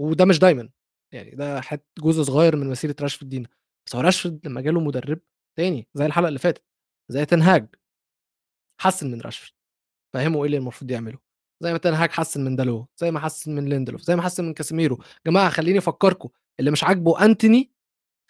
وده 0.00 0.24
مش 0.24 0.38
دايما 0.38 0.70
يعني 1.14 1.30
ده 1.30 1.60
حت 1.60 1.84
جزء 2.00 2.22
صغير 2.22 2.56
من 2.56 2.66
مسيره 2.70 2.96
راشفورد 3.00 3.30
لينا. 3.30 3.48
بس 3.86 3.96
هو 3.96 4.00
راشفورد 4.02 4.46
لما 4.46 4.60
جاله 4.60 4.80
مدرب 4.80 5.20
تاني 5.58 5.88
زي 5.94 6.06
الحلقة 6.06 6.28
اللي 6.28 6.38
فاتت 6.38 6.64
زي 7.10 7.24
تنهاج 7.26 7.74
حسن 8.80 9.10
من 9.10 9.20
راشفورد. 9.20 9.52
فهمه 10.14 10.38
إيه 10.40 10.46
اللي 10.46 10.56
المفروض 10.56 10.90
يعمله 10.90 11.18
زي 11.62 11.72
ما 11.72 11.78
تنهاج 11.78 12.10
حسن 12.10 12.44
من 12.44 12.56
دالو 12.56 12.88
زي 12.96 13.10
ما 13.10 13.20
حسن 13.20 13.54
من 13.54 13.68
ليندلوف 13.68 14.02
زي 14.02 14.16
ما 14.16 14.22
حسن 14.22 14.44
من 14.44 14.54
كاسيميرو. 14.54 14.98
جماعة 15.26 15.50
خليني 15.50 15.78
أفكركم 15.78 16.28
اللي 16.60 16.70
مش 16.70 16.84
عاجبه 16.84 17.24
أنتوني 17.24 17.72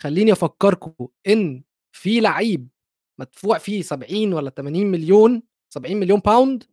خليني 0.03 0.32
أفكركم 0.32 1.09
إن 1.26 1.64
في 1.96 2.20
لعيب 2.20 2.68
مدفوع 3.20 3.59
فيه 3.59 3.82
70 3.82 4.32
والّا 4.32 4.51
80 4.51 4.86
مليون 4.86 5.42
70 5.74 5.96
مليون 5.96 6.20
pound 6.20 6.64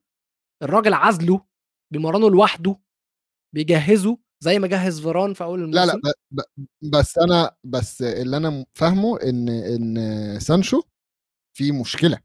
الراجل 0.64 0.94
عازله 0.94 1.46
بيمرنه 1.94 2.30
لوحده 2.30 2.80
بيجهزه 3.56 4.18
زي 4.44 4.60
ما 4.60 4.68
جهز 4.68 5.02
فيران 5.02 5.34
في 5.34 5.44
أول 5.44 5.72
لا 5.72 5.86
لا 5.86 5.94
الموسم؟ 5.94 6.12
ب... 6.32 6.42
بس 6.82 7.18
أنا 7.18 7.56
بس 7.64 8.02
اللي 8.02 8.38
أنا 8.38 8.66
فاهمه 8.74 9.22
إن 9.24 9.50
إن 9.50 10.40
سانشو 10.40 10.82
في 11.58 11.72
مشكلة. 11.72 12.20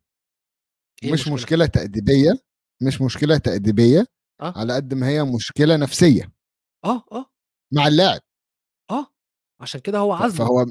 إيه 1.04 1.12
مش؟ 1.12 1.28
مشكلة 1.28 1.66
تأديبية 1.66 2.32
مش 2.82 3.00
مشكلة 3.02 3.38
تأديبية 3.38 4.06
آه. 4.40 4.58
على 4.58 4.74
قد 4.74 4.94
ما 4.94 5.08
هي 5.08 5.24
مشكلة 5.24 5.76
نفسية. 5.76 6.32
آه 6.84 7.04
آه. 7.12 7.26
مع 7.72 7.86
اللاعب. 7.86 8.20
آه 8.90 9.06
عشان 9.60 9.80
كده 9.80 9.98
هو 9.98 10.12
عازله. 10.12 10.44
فهو 10.44 10.66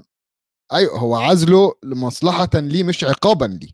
أيوه 0.74 0.98
هو 1.00 1.16
عزله 1.16 1.74
لمصلحة 1.84 2.50
ليه 2.56 2.84
مش 2.84 3.04
عقابا 3.04 3.46
ليه 3.46 3.70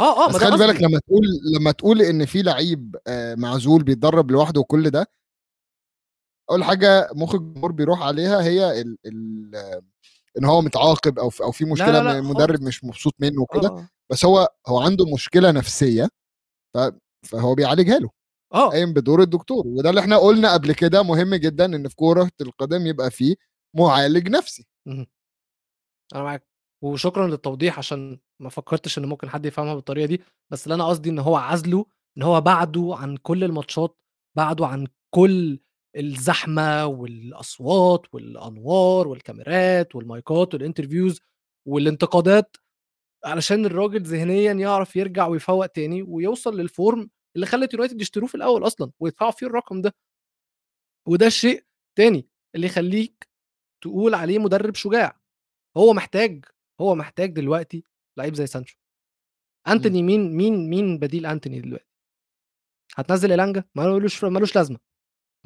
آه 0.00 0.24
آه 0.24 0.28
بس 0.28 0.36
خلي 0.36 0.58
بالك. 0.58 0.82
لما 0.82 0.98
تقول 0.98 1.22
لما 1.56 1.72
تقول 1.72 2.02
إن 2.02 2.26
في 2.26 2.42
لعيب 2.42 2.96
آه، 3.06 3.34
معزول 3.34 3.82
بيتدرب 3.82 4.30
لوحده 4.30 4.60
وكل 4.60 4.90
ده 4.90 5.06
أول 6.50 6.64
حاجة 6.64 7.08
مخ 7.14 7.34
الجمهور 7.34 7.72
بيروح 7.72 8.02
عليها 8.02 8.42
هي 8.42 8.80
ال 8.80 8.96
ال 9.06 9.54
إن 10.38 10.44
هو 10.44 10.62
متعاقب 10.62 11.18
أو 11.18 11.30
في 11.30 11.42
أو 11.42 11.52
في 11.52 11.64
مشكلة 11.64 11.92
لا، 11.92 12.02
لا، 12.12 12.20
م- 12.20 12.30
مدرب 12.30 12.48
خالص. 12.56 12.62
مش 12.62 12.84
مبسوط 12.84 13.14
منه 13.18 13.42
وكده 13.42 13.68
آه. 13.68 13.88
بس 14.12 14.24
هو 14.24 14.48
هو 14.66 14.80
عنده 14.80 15.04
مشكلة 15.14 15.50
نفسية 15.50 16.08
فهو 17.26 17.54
بيعالجها 17.54 17.98
له 17.98 18.10
آه 18.54 18.68
قايم 18.70 18.92
بدور 18.92 19.22
الدكتور 19.22 19.66
وده 19.66 19.90
اللي 19.90 20.00
إحنا 20.00 20.16
قلنا 20.16 20.52
قبل 20.52 20.72
كده 20.72 21.02
مهم 21.02 21.34
جدا 21.34 21.64
إن 21.64 21.88
في 21.88 21.96
كوره 21.96 22.30
القدم 22.40 22.86
يبقى 22.86 23.10
فيه 23.10 23.34
معالج 23.76 24.28
نفسي. 24.28 24.66
أنا 26.14 26.22
معاك. 26.22 26.46
وشكرا 26.82 27.28
للتوضيح 27.28 27.78
عشان 27.78 28.18
ما 28.40 28.48
فكرتش 28.50 28.98
إن 28.98 29.04
ممكن 29.06 29.28
حد 29.30 29.46
يفهمها 29.46 29.74
بالطريقة 29.74 30.06
دي 30.06 30.20
بس 30.50 30.64
اللي 30.64 30.74
أنا 30.74 30.86
قصدي 30.88 31.10
إن 31.10 31.18
هو 31.18 31.36
عزله 31.36 31.86
إن 32.18 32.22
هو 32.22 32.40
بعده 32.40 32.90
عن 32.98 33.16
كل 33.16 33.44
الماتشات 33.44 33.96
بعده 34.36 34.66
عن 34.66 34.86
كل 35.14 35.58
الزحمة 35.96 36.86
والأصوات 36.86 38.14
والأنوار 38.14 39.08
والكاميرات 39.08 39.96
والمايكات 39.96 40.54
وال 40.54 40.65
interviews 40.65 41.20
والانتقادات 41.68 42.56
علشان 43.24 43.66
الراجل 43.66 44.02
ذهنيا 44.02 44.52
يعرف 44.52 44.96
يرجع 44.96 45.26
ويفوق 45.26 45.66
تاني 45.66 46.02
ويوصل 46.02 46.56
لل 46.60 46.77
form 46.77 47.10
اللي 47.36 47.46
خلت 47.46 47.74
يونايتد 47.74 48.00
يشتروه 48.00 48.26
في 48.28 48.34
الأول 48.34 48.66
أصلا 48.66 48.92
ويدفعوا 49.00 49.30
فيه 49.30 49.46
الرقم 49.46 49.82
ده. 49.82 49.94
وده 51.08 51.26
الشيء 51.26 51.64
تاني 51.98 52.28
اللي 52.54 52.66
يخليك 52.66 53.28
تقول 53.84 54.14
عليه 54.14 54.38
مدرب 54.38 54.74
شجاع. 54.74 55.19
هو 55.76 55.92
محتاج 55.92 56.44
هو 56.80 56.94
محتاج 56.94 57.32
دلوقتي 57.32 57.84
لعيب 58.18 58.34
زي 58.34 58.46
سانشو. 58.46 58.76
أنتوني 59.68 60.02
مين 60.02 60.36
مين 60.36 60.70
مين 60.70 60.98
بديل 60.98 61.26
أنتوني 61.26 61.60
دلوقتي؟ 61.60 61.86
هتنزل 62.96 63.32
الانجا 63.32 63.64
ما 63.74 63.86
ملوش 63.86 64.24
ملوش 64.24 64.56
لازمة. 64.56 64.78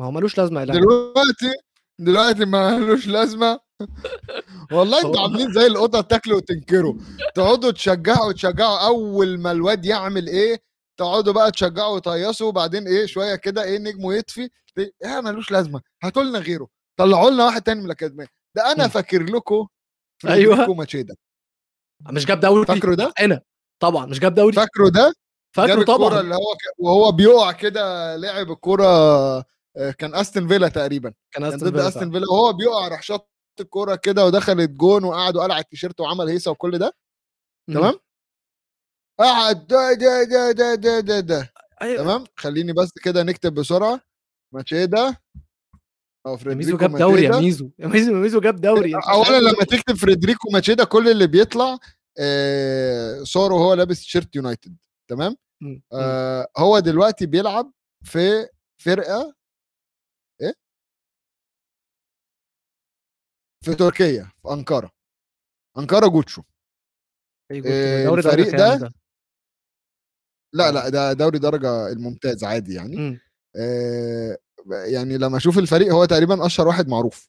ما 0.00 0.06
هو 0.06 0.10
ملوش 0.10 0.38
لازمة 0.38 0.62
الانجا 0.62 0.80
دلوقتي 0.80 1.52
دلوقتي 1.98 2.44
ما 2.44 2.78
لوش 2.78 3.06
لازمة. 3.06 3.60
والله 4.72 4.98
أنتوا 4.98 5.20
عاملين 5.20 5.52
زي 5.52 5.66
القطط 5.66 6.10
تاكلوا 6.10 6.36
وتنكروا 6.36 6.94
تقعدوا 7.34 7.70
تشجعوا 7.70 8.32
تشجعوا 8.32 8.86
أول 8.86 9.38
ما 9.38 9.52
الواد 9.52 9.84
يعمل 9.84 10.26
إيه 10.28 10.62
تقعدوا 10.98 11.32
بقى 11.32 11.50
تشجعوا 11.50 11.96
وتهيصوا 11.96 12.48
وبعدين 12.48 12.86
إيه 12.88 13.06
شوية 13.06 13.34
كده 13.36 13.62
إيه 13.64 13.78
نجمه 13.78 14.14
يطفي. 14.14 14.48
إيه 14.78 15.20
ملوش 15.20 15.50
لازمة. 15.50 15.82
هاتوا 16.02 16.22
لنا 16.22 16.38
غيره. 16.38 16.68
طلعوا 16.96 17.30
لنا 17.30 17.44
واحد 17.44 17.62
تاني 17.62 17.80
من 17.80 17.86
الأكاديمية. 17.86 18.26
ده 18.56 18.72
أنا 18.72 18.84
مم. 18.84 18.90
فاكر 18.90 19.22
لكم 19.22 19.66
أيوة. 20.28 20.54
فريدريكو 20.54 20.74
ماتشيدا 20.74 21.14
مش 22.10 22.26
جاب 22.26 22.40
دوري 22.40 22.66
فاكره 22.66 22.94
ده؟ 22.94 23.12
أنا 23.20 23.40
طبعا 23.82 24.06
مش 24.06 24.20
جاب 24.20 24.34
دوري 24.34 24.52
فاكره 24.52 24.88
ده 24.88 25.14
فاكره 25.56 25.84
طبعا 25.84 26.20
اللي 26.20 26.34
هو 26.34 26.54
ك... 26.54 26.78
وهو 26.78 27.12
بيقع 27.12 27.52
كده 27.52 28.16
لعب 28.16 28.50
الكورة 28.50 28.86
آه، 29.76 29.90
كان 29.98 30.14
استون 30.14 30.48
فيلا 30.48 30.68
تقريبا 30.68 31.12
كان 31.32 31.48
ضد 31.50 31.70
فيلا 31.70 31.90
فعلا. 31.90 32.10
فيلا 32.10 32.26
وهو 32.30 32.52
بيقع 32.52 32.88
راح 32.88 33.02
شاط 33.02 33.30
الكورة 33.60 33.94
كده 33.94 34.26
ودخلت 34.26 34.70
جون 34.70 35.04
وقعد 35.04 35.36
وقلع 35.36 35.58
التيشيرت 35.58 36.00
وعمل 36.00 36.28
هيصة 36.28 36.50
وكل 36.50 36.78
ده. 36.78 36.96
تمام 37.68 37.94
قعد 39.20 39.66
ده 39.66 39.92
ده 39.92 40.22
ده 40.22 40.52
ده 40.52 40.74
ده 40.74 41.00
ده, 41.00 41.20
ده. 41.20 41.52
أيوة. 41.82 42.02
تمام 42.02 42.24
خليني 42.36 42.72
بس 42.72 42.90
كده 43.02 43.22
نكتب 43.22 43.54
بسرعة 43.54 44.00
ماتشيدا 44.54 45.16
ميزو 46.26 46.36
فريدريكو 46.36 46.76
جاب 46.78 46.96
دوري 46.96 47.22
يا 47.22 47.40
ميزو. 47.40 47.70
يا 47.78 47.86
ميزو 47.86 48.12
ميزو 48.14 48.40
جاب 48.40 48.60
دوري 48.60 48.94
اولا 48.94 49.40
لما 49.40 49.64
تكتب 49.64 49.94
فريدريكو 49.94 50.48
ماتشيدا 50.52 50.84
كل 50.84 51.08
اللي 51.08 51.26
بيطلع 51.26 51.78
آه، 52.18 53.22
صوره 53.22 53.54
وهو 53.54 53.74
لابس 53.74 54.00
تيشيرت 54.00 54.36
يونايتد. 54.36 54.76
تمام. 55.08 55.36
آه 55.92 56.48
هو 56.56 56.78
دلوقتي 56.78 57.26
بيلعب 57.26 57.72
في 58.04 58.48
فرقة 58.82 59.34
إيه؟ 60.40 60.54
في 63.64 63.74
تركيا 63.74 64.32
في 64.42 64.48
أنقرة. 64.52 64.90
أنقرة 65.78 66.06
جوجو. 66.08 66.42
جول 67.52 67.62
آه، 67.66 68.14
الفريق 68.14 68.50
كام 68.50 68.78
ده؟ 68.78 68.92
لا 70.54 70.68
آه. 70.68 70.70
لا 70.70 70.88
ده 70.88 71.12
دوري 71.12 71.38
درجة 71.38 71.88
الممتاز 71.88 72.44
عادي 72.44 72.74
يعني. 72.74 73.20
آه 73.56 74.38
يعني 74.72 75.18
لما 75.18 75.36
أشوف 75.36 75.58
الفريق 75.58 75.92
هو 75.92 76.04
تقريبا 76.04 76.46
أشهر 76.46 76.68
واحد 76.68 76.88
معروف. 76.88 77.28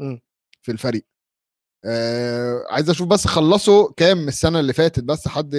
مم. 0.00 0.20
في 0.62 0.72
الفريق. 0.72 1.06
آه 1.84 2.64
عايز 2.70 2.90
أشوف 2.90 3.08
بس 3.08 3.26
خلصوا 3.26 3.92
كام 3.96 4.28
السنة 4.28 4.60
اللي 4.60 4.72
فاتت 4.72 5.04
بس 5.04 5.28
حد 5.28 5.54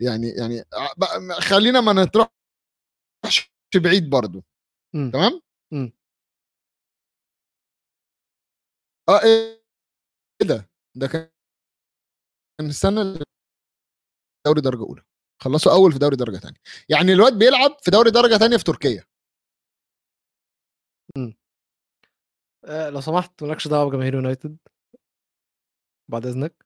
يعني 0.00 0.28
يعني 0.28 0.62
بقى- 1.04 1.40
خلينا 1.40 1.80
ما 1.80 1.92
نطرحش 1.92 3.52
بعيد 3.76 4.10
برضو. 4.10 4.44
مم. 4.94 5.10
تمام؟ 5.10 5.40
مم. 5.72 5.92
آه 9.08 9.20
إيه 9.24 10.48
ده؟ 10.48 10.70
ده 10.96 11.06
كان 11.06 11.30
السنة 12.60 13.02
اللي 13.02 13.24
دوري 14.46 14.60
درجة 14.60 14.82
أولى. 14.82 15.02
خلصوا 15.42 15.72
أول 15.72 15.92
في 15.92 15.98
دوري 15.98 16.16
درجة 16.16 16.36
ثانية 16.36 16.58
يعني 16.88 17.12
الواد 17.12 17.38
بيلعب 17.38 17.76
في 17.82 17.90
دوري 17.90 18.10
درجة 18.10 18.34
ثانية 18.38 18.56
في 18.56 18.64
تركيا. 18.64 19.04
آه، 22.64 22.90
لو 22.90 23.00
سمحت 23.00 23.42
مالكش 23.42 23.68
دعوة 23.68 23.90
بجماهير 23.90 24.14
يونايتد. 24.14 24.56
بعد 26.10 26.26
إذنك. 26.26 26.64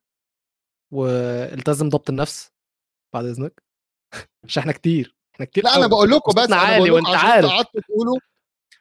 والتزم 0.93 1.89
ضبط 1.89 2.11
النفس. 2.11 2.51
بعد 3.15 3.25
إذنك. 3.25 3.63
عشان 4.45 4.61
إحنا 4.61 4.73
كتير. 4.73 5.17
إحنا 5.35 5.47
كتير 5.47 5.65
لا 5.65 5.71
أنا 5.71 5.81
قوي. 5.81 5.89
بقول 5.89 6.11
لكم 6.11 6.33
بس 6.33 6.39
وصوتنا 6.39 6.57
أنا 6.57 6.63
عالي 6.73 6.85
لكم 6.85 6.95
وأنت 6.95 7.07
عشان 7.09 7.19
عارف 7.29 7.47
قعدتوا 7.51 7.81
تقولوا 7.81 8.19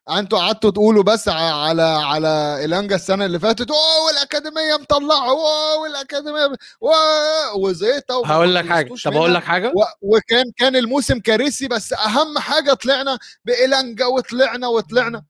أنتوا 0.09 0.39
قعدتوا 0.39 0.71
تقولوا 0.71 1.03
بس 1.03 1.27
ع- 1.27 1.33
على 1.67 1.81
على 1.81 2.61
الانجا 2.65 2.95
السنة 2.95 3.25
اللي 3.25 3.39
فاتت 3.39 3.71
اوه 3.71 4.05
والاكاديميه 4.07 4.75
مطلعة 4.81 5.29
اوه 5.29 5.81
والاكاديميه 5.81 6.55
اوه 6.83 7.55
وزيطة 7.55 8.17
وما 8.17 8.33
هقول 8.33 8.55
لك 8.55 8.65
حاجة. 8.65 8.83
خلصتوش 8.89 9.03
طب 9.03 9.13
أقول 9.13 9.29
منها. 9.29 9.39
لك 9.39 9.45
حاجة؟ 9.45 9.67
و- 9.75 10.15
وكان 10.15 10.51
كان 10.57 10.75
الموسم 10.75 11.19
كارثي 11.19 11.67
بس 11.67 11.93
أهم 11.93 12.39
حاجة 12.39 12.73
طلعنا 12.73 13.19
بإلانجا 13.45 14.05
وطلعنا 14.05 14.67
وطلعنا. 14.67 15.25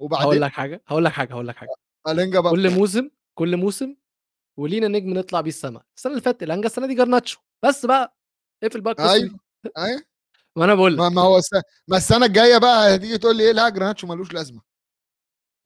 هقول 0.00 0.06
وبعدين 0.12 0.40
لك 0.40 0.52
حاجة 0.52 0.82
هقول 0.86 1.04
لك 1.04 1.12
حاجة 1.12 1.32
هقول 1.32 1.48
لك 1.48 1.56
حاجة. 1.56 1.70
الانجا 2.08 2.40
بقى 2.40 2.52
كل 2.52 2.70
موسم 2.80 3.10
كل 3.38 3.56
موسم 3.56 3.96
ولينا 4.58 4.88
نجم 4.88 5.10
نطلع 5.14 5.40
بيه 5.40 5.50
السما. 5.50 5.82
السنة 5.96 6.12
اللي 6.12 6.22
فاتت 6.22 6.42
الانجا 6.42 6.66
السنة 6.66 6.86
دي 6.86 6.94
جرناتشو 6.94 7.40
بس 7.64 7.86
بقى 7.86 8.16
اقفل 8.62 8.80
بقى 8.80 9.12
أيوه 9.12 9.38
أيوه. 9.78 10.02
ما 10.56 10.64
أنا 10.64 10.74
بقول 10.74 10.96
ما, 10.96 11.20
هو 11.22 11.36
السنة 11.38 11.62
ما 11.88 11.96
السنة 11.96 12.26
الجاية 12.26 12.58
بقى 12.58 12.94
هتيجي 12.96 13.18
تقول 13.18 13.36
لي 13.36 13.42
إيه 13.46 13.52
لا 13.52 13.68
جراناتشو 13.68 14.06
ملوش 14.06 14.32
لازمة. 14.32 14.62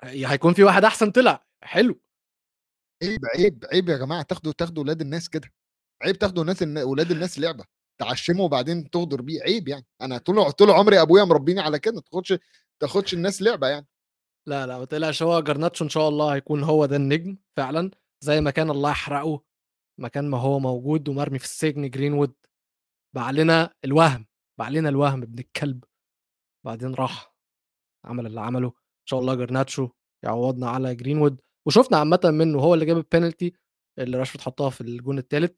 هيكون 0.05 0.55
في 0.55 0.64
واحد 0.64 0.85
أحسن 0.85 1.11
طلع. 1.11 1.47
حلو. 1.62 2.01
عيب 3.03 3.20
عيب 3.37 3.64
عيب 3.72 3.89
يا 3.89 3.97
جماعة. 3.97 4.22
تاخدوا 4.22 4.53
تاخدوا 4.53 4.83
ولاد 4.83 5.01
الناس 5.01 5.29
كده. 5.29 5.49
عيب 6.03 6.18
تاخدوا 6.18 6.45
ناس 6.45 6.62
النا- 6.62 6.85
ولاد 6.85 7.11
الناس 7.11 7.39
لعبة. 7.39 7.64
تعشمه 8.01 8.43
وبعدين 8.45 8.91
تغدر 8.91 9.22
بيه. 9.22 9.43
عيب 9.43 9.68
يعني. 9.68 9.87
أنا 10.01 10.18
طول 10.18 10.53
طول 10.53 10.70
عمري 10.70 11.01
أبويا 11.03 11.24
مربيني 11.24 11.61
على 11.61 11.79
كده. 11.79 11.95
ما 11.95 12.01
تاخدش 12.01 12.35
تاخدش 12.81 13.14
الناس 13.14 13.43
لعبة 13.43 13.68
يعني. 13.68 13.87
لا 14.49 14.67
لا 14.67 14.79
ما 14.79 14.85
تقلقش 14.85 15.23
هو 15.23 15.41
جرناتشو 15.41 15.85
إن 15.85 15.89
شاء 15.91 16.09
الله 16.09 16.35
هيكون 16.35 16.63
هو 16.63 16.87
ده 16.87 16.97
النجم 16.97 17.37
فعلا 17.57 17.91
زي 18.25 18.41
ما 18.41 18.51
كان 18.51 18.71
الله 18.71 18.91
يحرقه 18.91 19.43
مكان 20.01 20.31
ما 20.31 20.39
هو 20.39 20.59
موجود 20.59 21.09
ومرمي 21.09 21.39
في 21.39 21.45
السجن 21.45 21.91
جرينوود 21.91 22.35
باع 23.17 23.31
لنا 23.31 23.75
الوهم 23.85 24.27
باع 24.59 24.69
لنا 24.69 24.89
الوهم 24.89 25.23
ابن 25.23 25.39
الكلب. 25.39 25.85
بعدين 26.67 26.95
راح 26.95 27.35
عمل 28.05 28.27
اللي 28.27 28.41
عمله 28.41 28.69
إن 28.69 29.07
شاء 29.09 29.21
الله 29.21 29.35
جارناتشو 29.35 29.89
يعوضنا 30.25 30.71
على 30.71 30.95
جرينوود. 30.95 31.41
وشفنا 31.67 31.99
عامة 31.99 32.21
منه 32.25 32.59
هو 32.61 32.75
اللي 32.75 32.85
جاب 32.87 32.97
البينالتي 32.97 33.53
اللي 33.99 34.19
راشفورد 34.19 34.45
حطها 34.45 34.71
في 34.71 34.81
الجون 34.81 35.19
الثالث 35.19 35.53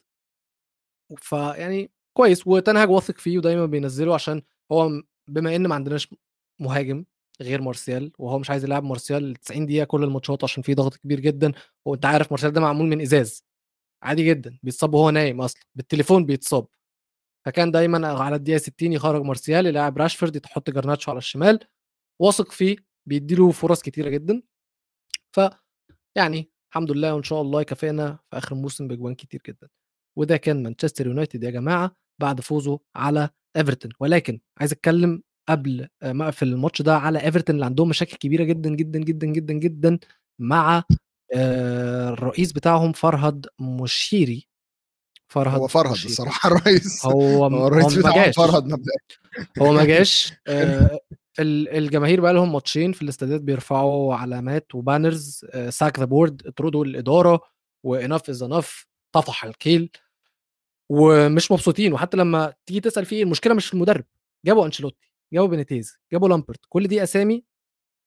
فيعني 1.16 1.90
كويس 2.16 2.46
وتنهاج 2.46 2.90
واثق 2.90 3.18
فيه 3.18 3.38
ودايما 3.38 3.66
بينزله 3.66 4.14
عشان 4.14 4.42
هو 4.72 5.02
بما 5.28 5.56
إن 5.56 5.66
ما 5.66 5.74
عندناش 5.74 6.14
مهاجم 6.60 7.04
غير 7.42 7.62
مارسيال 7.62 8.12
وهو 8.18 8.38
مش 8.38 8.50
عايز 8.50 8.64
يلعب 8.64 8.84
مارسيال 8.84 9.34
90 9.36 9.66
دقيقة 9.66 9.84
كل 9.84 10.04
الماتشات 10.04 10.44
عشان 10.44 10.62
في 10.62 10.74
ضغط 10.74 10.96
كبير 10.96 11.20
جدا 11.20 11.52
وأنت 11.86 12.06
عارف 12.06 12.32
مارسيال 12.32 12.52
ده 12.52 12.60
معمول 12.60 12.86
من 12.86 13.00
إزاز 13.00 13.44
عادي 14.02 14.24
جدا 14.28 14.58
بيتصاب 14.62 14.94
وهو 14.94 15.10
نايم 15.10 15.40
أصلا 15.40 15.62
بالتليفون 15.74 16.26
بيتصاب. 16.26 16.66
فكان 17.46 17.70
دايما 17.70 18.08
على 18.08 18.36
الدقيقة 18.36 18.58
60 18.58 18.92
يخرج 18.92 19.22
مارسيال 19.22 19.66
يلاعب 19.66 19.98
راشفورد 19.98 20.40
تحط 20.40 20.70
جرناتشو 20.70 21.10
على 21.10 21.18
الشمال 21.18 21.60
واثق 22.22 22.52
فيه 22.52 22.76
بيديله 23.08 23.50
فرص 23.50 23.82
كتيرة 23.82 24.08
جدا. 24.08 24.42
ف 25.36 25.40
يعني 26.16 26.50
الحمد 26.70 26.90
لله 26.90 27.14
وإن 27.14 27.22
شاء 27.22 27.40
الله 27.42 27.60
يكافئنا 27.60 28.18
في 28.30 28.38
آخر 28.38 28.54
الموسم 28.56 28.88
بأجوان 28.88 29.14
كتير 29.14 29.42
جدا. 29.48 29.68
وده 30.18 30.36
كان 30.36 30.62
مانشستر 30.62 31.06
يونايتد 31.06 31.42
يا 31.44 31.50
جماعة 31.50 31.96
بعد 32.20 32.40
فوزه 32.40 32.80
على 32.96 33.30
إيفرتون. 33.56 33.92
ولكن 34.00 34.40
عايز 34.58 34.72
أتكلم 34.72 35.22
قبل 35.50 35.88
ما 36.02 36.24
أقفل 36.24 36.48
الماتش 36.48 36.82
ده 36.82 36.96
على 36.96 37.24
إيفرتون 37.24 37.54
اللي 37.54 37.66
عندهم 37.66 37.88
مشاكل 37.88 38.16
كبيرة 38.16 38.44
جدا 38.44 38.70
جدا 38.70 38.98
جدا 38.98 39.26
جدا 39.26 39.54
جدا 39.54 39.98
مع 40.38 40.82
آه، 41.34 42.08
الرئيس 42.10 42.52
بتاعهم 42.52 42.92
فرهد 42.92 43.46
مشيري 43.60 44.46
فرهد 45.28 45.58
هو 45.60 45.66
فرهد 45.68 45.92
مشيري. 45.92 46.12
الصراحه 46.12 46.46
الرئيس 46.50 47.06
هو 47.06 47.44
هو 47.46 47.66
الرئيس 47.68 47.94
هو 47.94 48.00
بتاعهم 48.00 48.32
فرهد 48.32 48.64
مبدئيا 48.64 49.46
هو 49.58 49.72
ما 49.72 49.84
جاش. 49.84 50.32
آه، 50.46 50.98
ال- 51.38 51.68
الجماهير 51.68 52.20
بقى 52.20 52.34
لهم 52.34 52.52
ماتشين 52.52 52.92
في 52.92 53.02
الاستادات 53.02 53.40
بيرفعوا 53.40 54.14
علامات 54.14 54.74
و 54.74 54.83
banners 54.83 55.46
sack 55.68 55.98
the 55.98 56.04
board 56.04 56.46
اطردوا 56.46 56.84
الإدارة 56.84 57.40
و 57.84 57.90
enough 57.90 58.28
is 58.30 58.42
enough 58.42 58.86
طفح 59.12 59.44
الكيل. 59.44 59.90
ومش 60.88 61.52
مبسوطين 61.52 61.92
وحتى 61.92 62.16
لما 62.16 62.54
تيجي 62.66 62.80
تسأل 62.80 63.04
فيه 63.04 63.22
المشكلة 63.22 63.54
مش 63.54 63.66
في 63.66 63.74
المدرب 63.74 64.04
جابوا 64.46 64.66
أنشيلوتي. 64.66 65.09
جابوا 65.32 65.48
بينيتيز 65.48 65.98
جابوا 66.12 66.28
لامبارد 66.28 66.60
كل 66.68 66.88
دي 66.88 67.02
أسامي 67.02 67.44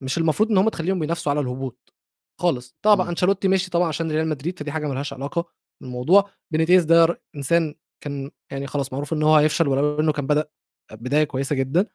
مش 0.04 0.18
المفروض 0.18 0.52
إن 0.52 0.58
هم 0.58 0.70
تخليهم 0.70 1.00
بينافسوا 1.00 1.32
على 1.32 1.42
الهبوط 1.42 1.94
خالص. 2.42 2.78
طبعا 2.82 3.04
مم. 3.06 3.10
أنشيلوتي 3.10 3.48
ماشي 3.48 3.70
طبعا 3.72 3.88
عشان 3.88 4.12
ريال 4.12 4.28
مدريد 4.28 4.60
فدي 4.60 4.72
حاجة 4.72 4.88
ملهاش 4.88 5.14
علاقة 5.14 5.46
بالموضوع. 5.82 6.30
بينيتيز 6.52 6.86
ده 6.86 7.22
إنسان 7.36 7.76
كان 8.04 8.32
يعني 8.52 8.68
خلاص 8.68 8.94
معروف 8.94 9.14
إن 9.14 9.24
هو 9.24 9.36
هيفشل 9.36 9.68
ولو 9.68 10.00
إنه 10.00 10.12
كان 10.12 10.28
بدأ 10.28 10.50
بداية 10.92 11.24
كويسة 11.24 11.56
جدا. 11.56 11.88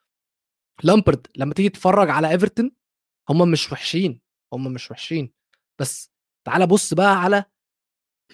لامبارد 0.84 1.26
لما 1.36 1.54
تيجي 1.54 1.68
تتفرج 1.68 2.10
على 2.10 2.30
إيفرتون 2.30 2.70
هم 3.30 3.50
مش 3.50 3.72
وحشين 3.72 4.20
هم 4.52 4.72
مش 4.72 4.90
وحشين. 4.90 5.32
بس 5.80 6.12
تعال 6.46 6.66
بص 6.66 6.94
بقى 6.94 7.22
على 7.22 7.44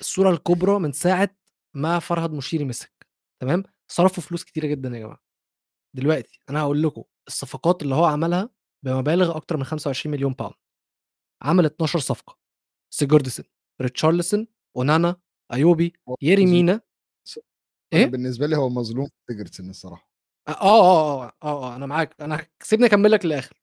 الصورة 0.01 0.31
الكبرى 0.31 0.79
من 0.79 0.93
ساعة 0.93 1.37
ما 1.75 1.99
فرهد 1.99 2.33
مشيري 2.33 2.65
مسك 2.65 3.07
تمام؟ 3.43 3.63
صرفوا 3.89 4.23
فلوس 4.23 4.45
كتيرة 4.45 4.67
جدا 4.67 4.89
يا 4.89 4.99
جماعة. 4.99 5.24
دلوقتي 5.97 6.41
أنا 6.51 6.61
هقول 6.61 6.83
لكم 6.83 7.05
الصفقات 7.29 7.83
اللي 7.83 7.95
هو 7.95 8.05
عملها 8.05 8.51
بمبالغ 8.85 9.37
أكتر 9.37 9.57
من 9.57 9.65
25 9.65 10.13
مليون 10.13 10.33
pound 10.33 10.55
عمل 11.43 11.65
12 11.67 11.99
صفقة 11.99 12.39
سيجوردسون 12.95 13.45
ريتشارلسون 13.81 14.47
أونانا 14.77 15.17
أيوبي 15.53 15.93
ييري 16.23 16.47
مينا. 16.47 16.73
أنا 16.73 16.83
إيه؟ 17.93 18.07
بالنسبة 18.07 18.47
لي 18.47 18.57
هو 18.57 18.69
مظلوم 18.69 19.09
سيجوردسون 19.31 19.71
الصراحة. 19.71 20.11
آه 20.49 20.53
آه 20.53 21.25
آه 21.25 21.25
آه, 21.27 21.33
آه 21.43 21.77
أنا 21.77 21.87
معاك 21.87 22.21
أنا 22.21 22.47
سيبني 22.63 22.87
أكمل 22.87 23.11
لك 23.11 23.25
للآخر. 23.25 23.61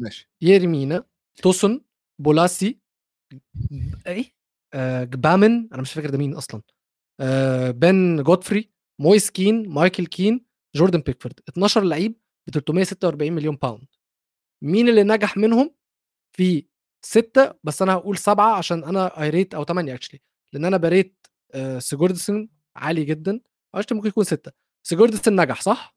ماشي. 0.00 0.30
ييري 0.42 0.66
مينا 0.66 1.04
توسون 1.42 1.84
بولاسي 2.20 2.80
إيه؟ 4.06 4.34
آه 4.74 5.04
جبامن 5.04 5.68
أنا 5.72 5.82
مش 5.82 5.92
فاكر 5.92 6.10
ده 6.10 6.18
مين 6.18 6.34
أصلا. 6.34 6.62
آه 7.20 7.70
بن 7.70 8.22
جودفري 8.22 8.70
مويس 9.00 9.30
كين 9.30 9.68
مايكل 9.68 10.06
كين 10.06 10.45
جوردن 10.74 11.00
بيكفورد 11.00 11.40
12 11.48 11.82
لعيب 11.84 12.20
ب 12.46 12.50
346 12.50 13.32
مليون 13.32 13.56
pound 13.56 13.86
مين 14.62 14.88
اللي 14.88 15.02
نجح 15.02 15.36
منهم؟ 15.36 15.74
في 16.36 16.66
ستة 17.06 17.54
بس 17.64 17.82
أنا 17.82 17.92
هقول 17.92 18.18
سبعة 18.18 18.56
عشان 18.58 18.84
أنا 18.84 19.22
I 19.22 19.30
rate 19.30 19.54
أو 19.54 19.64
ثمانية 19.64 19.94
actually 19.94 20.20
لأن 20.52 20.64
أنا 20.64 20.76
ب 20.76 20.86
rate 20.86 21.26
آه 21.54 21.78
سيجوردسون 21.78 22.48
عالي 22.76 23.04
جدا. 23.04 23.40
actually 23.74 23.96
ممكن 23.96 24.08
يكون 24.08 24.24
ستة. 24.24 24.52
سيجوردسون 24.86 25.40
نجح 25.40 25.60
صح؟ 25.62 25.96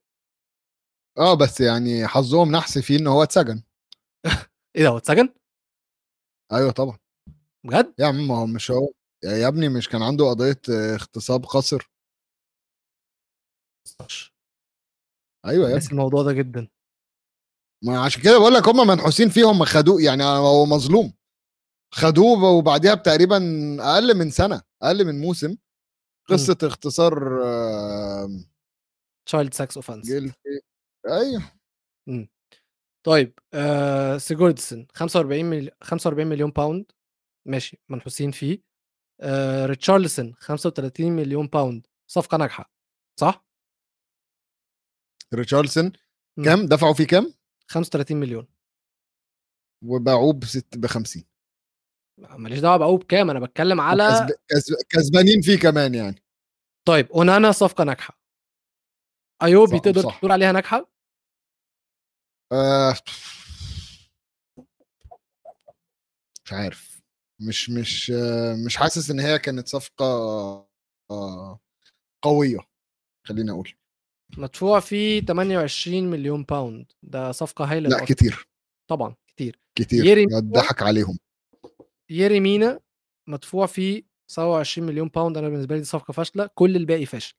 آه 1.18 1.34
بس 1.34 1.62
يعني 1.62 2.08
حظهم 2.08 2.52
نحس 2.52 2.78
فيه 2.78 2.98
إن 3.00 3.08
هو 3.08 3.24
اتسجن. 3.24 3.64
إيه 4.76 4.84
ده 4.84 4.90
هو 4.90 4.98
اتسجن؟ 4.98 5.30
أيوه 6.52 6.72
طبعا. 6.72 6.98
بجد؟ 7.64 7.94
يا 8.00 8.06
عم 8.06 8.28
ما 8.28 8.38
هو 8.38 8.46
مش 8.46 8.72
هو 8.72 8.92
يا 9.24 9.48
ابني 9.48 9.70
مش 9.70 9.90
كان 9.90 10.02
عنده 10.02 10.30
قضية 10.30 10.62
آه، 10.70 10.94
اغتصاب 10.96 11.46
قصر؟ 11.46 11.92
أيوه 15.46 15.70
يا 15.70 15.78
الموضوع 15.92 16.24
ده 16.24 16.34
جدا. 16.34 16.68
ما 17.84 18.00
عشان 18.00 18.22
كده 18.22 18.40
بقول 18.40 18.54
لك 18.54 18.68
هم 18.68 18.88
منحوسين 18.88 19.30
فيه 19.30 19.52
هم 19.52 19.66
خدوه 19.66 20.02
يعني 20.02 20.24
هو 20.24 20.66
مظلوم. 20.66 21.14
خدوه 21.94 22.44
وبعديها 22.44 22.94
بتقريبا 22.94 23.38
أقل 23.80 24.18
من 24.18 24.30
سنة 24.30 24.62
أقل 24.82 25.06
من 25.06 25.22
موسم 25.22 25.58
قصة 26.30 26.58
اختصار 26.64 27.44
آه، 27.44 28.30
child 29.26 29.54
sex 29.54 29.78
offence 29.78 30.10
أيوه. 31.08 31.52
طيب 33.06 33.40
آه 33.54 34.18
سيجوردسون 34.18 34.88
45 34.94 35.46
ملي... 35.46 35.72
45 35.82 36.28
مليون 36.28 36.52
pound 36.52 36.92
ماشي 37.48 37.80
منحوسين 37.90 38.32
فيه. 38.32 38.62
آه 39.22 39.66
ريتشارلسون 39.66 40.34
35 40.40 41.12
مليون 41.12 41.48
pound 41.48 41.88
صفقة 42.12 42.38
ناجحة 42.38 42.72
صح؟ 43.20 43.49
ريتشاردسون. 45.34 45.92
كام؟ 46.46 46.66
دفعوا 46.66 46.94
فيه 46.94 47.08
كام؟ 47.08 47.34
35 47.68 48.18
مليون. 48.18 48.48
وباعوه 49.86 50.34
ب 50.76 50.86
50 50.86 51.24
ماليش 52.18 52.60
دعوة 52.60 52.78
باعوه 52.78 52.98
بكام؟ 52.98 53.30
أنا 53.30 53.40
بتكلم 53.40 53.82
على 53.82 54.28
كسبانين 54.90 55.42
فيه 55.42 55.60
كمان 55.60 55.96
يعني. 55.96 56.24
طيب 56.88 57.12
اونانا 57.12 57.52
صفقة 57.52 57.84
ناجحة. 57.84 58.20
إيوبي 59.44 59.78
صح- 59.78 59.84
تقدر. 59.84 60.02
تقول 60.02 60.32
عليها 60.32 60.52
ناجحة؟ 60.52 60.92
آه 62.52 62.94
مش 66.46 66.54
عارف. 66.54 67.02
مش 67.42 67.70
مش 67.70 68.12
مش 68.66 68.78
حاسس 68.78 69.10
إن 69.12 69.20
هي 69.20 69.40
كانت 69.40 69.68
صفقة 69.68 70.06
آه 71.12 71.60
قوية 72.24 72.60
خليني 73.28 73.52
أقول. 73.52 73.74
مدفوع 74.38 74.80
فيه 74.80 75.22
28 75.22 76.04
مليون 76.10 76.44
pound 76.44 76.92
ده 77.04 77.32
صفقة 77.32 77.66
هايلة 77.66 77.90
لا. 77.90 78.06
كتير. 78.06 78.48
طبعا 78.90 79.16
كتير. 79.28 79.60
كتير. 79.76 80.06
ييري 80.06 80.26
ضحك 80.26 80.82
عليهم. 80.82 81.18
ييري 82.10 82.40
مينا 82.40 82.80
مدفوع 83.28 83.66
فيه 83.66 84.04
27 84.32 84.88
مليون 84.88 85.08
pound 85.08 85.38
أنا 85.38 85.50
بالنسبة 85.50 85.76
لي 85.76 85.82
دي 85.82 85.88
صفقة 85.88 86.12
فاشلة. 86.12 86.50
كل 86.56 86.76
الباقي 86.76 87.06
فاشل. 87.06 87.36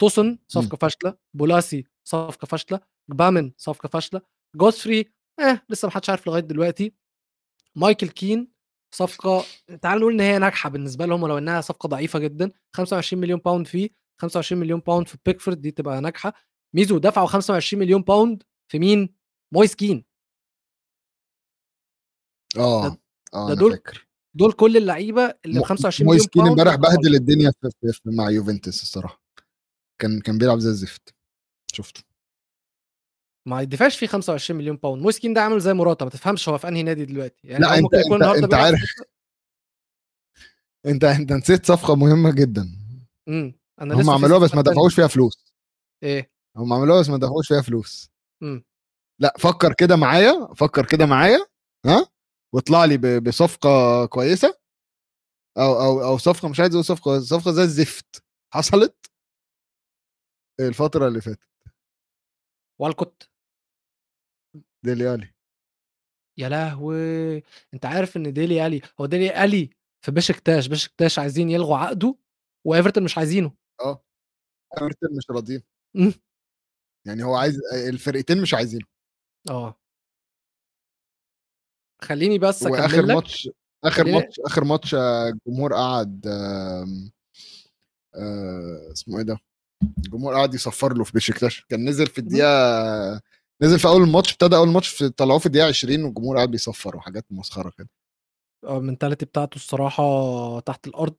توسن 0.00 0.38
صفقة 0.48 0.76
فاشلة. 0.76 1.14
بولاسي 1.34 1.84
صفقة 2.04 2.46
فاشلة. 2.46 2.80
جبامن 3.10 3.52
صفقة 3.56 3.88
فاشلة. 3.88 4.20
جودفري 4.56 5.12
آه 5.40 5.62
لسه 5.68 5.86
ما 5.86 5.92
حدش 5.94 6.10
عارف 6.10 6.26
لغاية 6.26 6.42
دلوقتي. 6.42 6.92
مايكل 7.76 8.08
كين 8.08 8.52
صفقة 8.94 9.44
تعال 9.82 9.98
نقول 10.00 10.12
إن 10.12 10.20
هي 10.20 10.38
ناجحة 10.38 10.68
بالنسبة 10.70 11.06
لهم 11.06 11.22
ولو 11.22 11.38
إنها 11.38 11.60
صفقة 11.60 11.86
ضعيفة 11.86 12.18
جدا. 12.18 12.50
25 12.76 13.20
مليون 13.22 13.38
pound 13.44 13.66
فيه. 13.66 13.90
25 14.22 14.60
مليون 14.60 14.80
pound 14.80 15.08
في 15.08 15.18
بيكفورد 15.26 15.60
دي 15.60 15.70
تبقى 15.70 16.00
ناجحة. 16.00 16.32
ميزو 16.74 16.98
دفعوا 16.98 17.26
25 17.26 17.80
مليون 17.82 18.02
pound 18.02 18.42
في 18.68 18.78
مين؟ 18.78 19.14
مويس 19.54 19.74
كين. 19.74 20.04
آه 22.58 22.88
ده- 22.88 23.00
آه 23.34 23.46
ده 23.46 23.52
أنا 23.52 23.54
دول 23.54 23.70
فاكر. 23.70 24.08
دول 24.34 24.52
كل 24.52 24.76
اللعيبة 24.76 25.34
اللي 25.44 25.60
ب 25.60 25.62
25 25.62 26.06
مليون 26.08 26.18
مويس 26.18 26.28
كين 26.28 26.46
امبارح. 26.46 26.74
بهدل 26.74 27.14
الدنيا 27.14 27.50
في 27.50 27.70
في 27.80 27.92
في 27.92 28.10
مع 28.10 28.30
يوفنتوس 28.30 28.82
الصراحة. 28.82 29.22
كان 30.00 30.20
كان 30.20 30.38
بيلعب 30.38 30.58
زي 30.58 30.70
الزفت. 30.70 31.14
شفته. 31.72 32.02
ما 33.48 33.62
يدفعش 33.62 33.98
فيه 33.98 34.06
25 34.06 34.58
مليون 34.58 34.76
pound 34.76 35.02
مويس 35.02 35.20
كين 35.20 35.34
ده 35.34 35.40
عامل 35.40 35.60
زي 35.60 35.72
موراتا 35.72 36.04
ما 36.04 36.10
تفهمش 36.10 36.48
هو 36.48 36.58
في 36.58 36.68
أنهي 36.68 36.82
نادي 36.82 37.04
دلوقتي. 37.04 37.48
يعني 37.48 37.62
لا، 37.64 37.78
النهارده 37.78 38.34
أنت 38.34 38.44
بيلعب 38.44 38.54
عارف. 38.64 38.80
انت 40.86 41.04
أنت 41.04 41.32
نسيت 41.32 41.66
صفقة 41.66 41.96
مهمة 41.96 42.30
جدا. 42.32 42.68
امم. 43.28 43.61
أنا 43.82 43.94
هم 43.94 44.10
عملوها 44.10 44.38
بس 44.38 44.54
ما. 44.54 44.62
دفعوش 44.62 44.94
فيها 44.94 45.06
فلوس. 45.06 45.54
إيه؟ 46.02 46.30
هم 46.56 46.72
عملوها 46.72 47.00
بس 47.00 47.08
ما 47.08 47.16
دفعوش 47.16 47.48
فيها 47.48 47.60
فلوس. 47.62 48.10
امم 48.42 48.64
لا 49.20 49.34
فكر 49.38 49.72
كده 49.72 49.96
معايا 49.96 50.54
فكر 50.56 50.86
كده 50.86 51.06
معايا 51.06 51.46
ها 51.86 52.06
واطلع 52.54 52.84
لي 52.84 53.20
بصفقة 53.20 54.06
كويسة 54.06 54.58
أو 55.58 55.80
أو 55.80 56.02
أو 56.04 56.18
صفقة 56.18 56.48
مش 56.48 56.60
عايز 56.60 56.74
أقول 56.74 56.84
صفقة 56.84 57.20
صفقة 57.20 57.52
زي 57.52 57.62
الزفت. 57.62 58.24
حصلت؟ 58.54 59.06
الفترة 60.60 61.08
اللي 61.08 61.20
فاتت. 61.20 61.48
والكوت. 62.80 63.30
ديلي 64.84 65.14
ألي. 65.14 65.34
يا 66.38 66.48
لهوي! 66.48 67.36
أنت 67.74 67.84
عارف 67.84 68.16
إن 68.16 68.32
ديلي 68.32 68.66
ألي 68.66 68.80
هو 69.00 69.06
ديلي 69.06 69.44
ألي 69.44 69.70
في 70.04 70.12
بشكتاش 70.12 70.66
بشكتاش 70.66 71.18
عايزين 71.18 71.50
يلغوا 71.50 71.76
عقده 71.76 72.16
وإيفرتون 72.66 73.04
مش 73.04 73.18
عايزينه. 73.18 73.52
آه. 73.80 74.04
ايفرتون 74.74 75.16
مش 75.16 75.30
راضيين. 75.30 75.62
مم. 75.94 76.12
يعني 77.06 77.24
هو 77.24 77.34
عايز 77.34 77.58
الفرقتين 77.88 78.42
مش 78.42 78.54
عايزينه. 78.54 78.84
آه. 79.50 79.74
خليني 82.02 82.38
بس 82.38 82.62
أكمل 82.62 83.08
لك. 83.08 83.14
ماتش 83.14 83.48
آخر 83.84 84.04
ماتش 84.04 84.40
آخر 84.46 84.64
ماتش 84.64 84.94
آه، 84.94 85.28
الجمهور 85.28 85.74
قعد 85.74 86.26
آم، 86.26 87.12
آه، 88.14 88.92
اسمه 88.92 89.18
إيه 89.18 89.24
ده؟ 89.24 89.38
الجمهور 89.98 90.34
قعد 90.34 90.54
يصفر 90.54 90.94
له 90.96 91.04
في 91.04 91.12
بشكتاش 91.12 91.64
كان 91.68 91.88
نزل 91.88 92.06
في 92.06 92.18
الدقيقة 92.18 93.20
نزل 93.62 93.78
في 93.78 93.88
أول 93.88 94.02
الماتش 94.02 94.32
ابتدى 94.32 94.56
أول 94.56 94.68
ماتش 94.68 94.88
في 94.88 95.08
طلعوه 95.08 95.38
في 95.38 95.46
الدقيقة 95.46 95.68
20 95.68 96.04
والجمهور 96.04 96.36
قاعد 96.36 96.50
بيصفر 96.50 96.96
وحاجات 96.96 97.24
مسخرة 97.30 97.70
كده. 97.78 97.88
المنتاليتي 98.64 99.24
بتاعته 99.26 99.56
الصراحة 99.56 100.04
تحت 100.60 100.86
الأرض. 100.86 101.16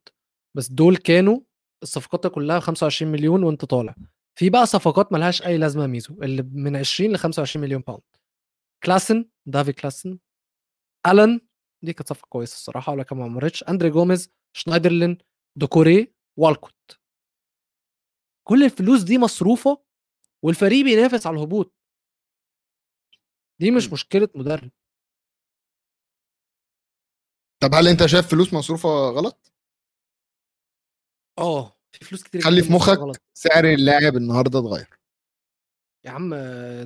بس 0.58 0.68
دول 0.68 0.98
كانوا 0.98 1.40
الصفقات 1.84 2.28
كلها 2.28 2.60
25 2.60 3.12
مليون 3.12 3.44
وانت 3.44 3.66
طالع. 3.66 3.96
في 4.40 4.50
بقى 4.50 4.66
صفقات 4.66 5.14
ملهاش 5.14 5.42
أي 5.46 5.58
لازمة 5.58 5.88
ميزو 5.88 6.24
اللي 6.24 6.42
من 6.44 6.76
20 6.76 7.12
ل 7.14 7.18
25 7.18 7.66
مليون 7.66 7.82
pound 7.82 8.02
كلاسن 8.84 9.26
دافي 9.46 9.74
كلاسن 9.74 10.20
ألان 11.08 11.42
دي 11.84 11.94
كانت 11.94 12.10
صفقة 12.10 12.28
كويسة 12.30 12.54
الصراحة 12.56 12.94
ولكن 12.94 13.18
ما 13.18 13.24
عمرتش 13.24 13.64
أندري 13.64 13.90
جوميز 13.90 14.32
شنايدرلين 14.56 15.18
دوكوري 15.56 16.14
والكوت. 16.40 17.00
كل 18.48 18.64
الفلوس 18.64 19.02
دي 19.04 19.18
مصروفة 19.18 19.84
والفريق 20.44 20.86
بينافس 20.86 21.28
على 21.28 21.36
الهبوط. 21.38 21.74
دي 23.60 23.72
مش. 23.72 23.94
مشكلة 23.94 24.30
مدرب. 24.36 24.72
طب 27.60 27.74
هل 27.76 27.88
أنت 27.88 28.06
شايف 28.06 28.28
فلوس 28.28 28.54
مصروفة 28.54 28.90
غلط؟ 28.90 29.53
آه 31.40 31.78
في 31.92 32.06
فلوس 32.06 32.24
كتير 32.24 32.42
خلي 32.42 32.64
في 32.64 32.74
مخك 32.74 32.98
غلط. 32.98 33.22
سعر 33.34 33.66
اللاعب 33.66 34.16
النهارده 34.16 34.60
اتغير. 34.60 35.00
يا 36.06 36.12
عم 36.12 36.34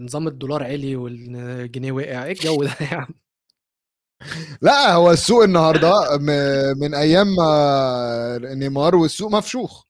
نظام 0.05 0.27
الدولار 0.27 0.63
عالي 0.63 0.95
والجنيه 0.95 1.91
وقع 1.91 2.23
إيه 2.23 2.31
الجو 2.31 2.63
ده 2.63 2.75
يا 2.81 2.95
عم؟ 2.95 3.07
لا 4.61 4.93
هو 4.93 5.11
السوق 5.11 5.43
النهارده 5.43 5.91
من 6.81 6.93
أيام 6.93 7.27
ما 7.27 8.39
نيمار 8.41 8.95
والسوق 8.95 9.31
مفشوخ. 9.31 9.83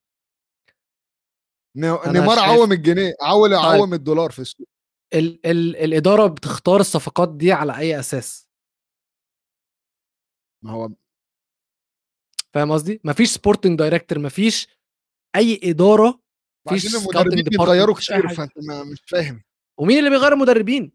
نيمار 2.08 2.40
عوم 2.40 2.72
الجنيه 2.72 3.14
عول 3.22 3.50
طيب. 3.50 3.60
عوم 3.60 3.94
الدولار 3.94 4.32
في 4.32 4.40
السوق. 4.40 4.68
ال 5.14 5.46
ال 5.46 5.76
الإدارة 5.76 6.28
بتختار 6.28 6.80
الصفقات 6.80 7.30
دي 7.36 7.52
على 7.52 7.78
أي 7.78 8.00
أساس؟ 8.00 8.48
ما 10.64 10.72
هو 10.72 10.90
فاهم 12.58 12.72
قصدي؟ 12.72 13.02
مفيش 13.04 13.30
sporting 13.30 13.80
director 13.80 14.20
مفيش 14.20 14.68
أي 15.36 15.60
إدارة 15.64 16.20
مفيش 16.68 16.96
المدربين 16.96 17.40
department، 17.40 17.50
بيتغيروا 17.50 17.96
كتير. 17.96 18.28
فأنت 18.30 18.52
مش 18.92 19.02
فاهم. 19.08 19.44
ومين 19.80 19.98
اللي 20.00 20.10
بيغير 20.10 20.34
المدربين؟ 20.34 20.92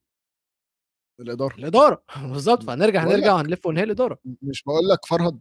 الإدارة. 1.21 1.55
الإدارة. 1.55 2.05
بالظبط. 2.33 2.63
فهنرجع 2.63 3.05
هنرجع. 3.05 3.35
وهنلف 3.35 3.67
ونهي 3.67 3.83
الإدارة. 3.85 4.19
مش 4.43 4.63
بقول 4.63 4.89
لك 4.89 5.07
فرهد. 5.07 5.41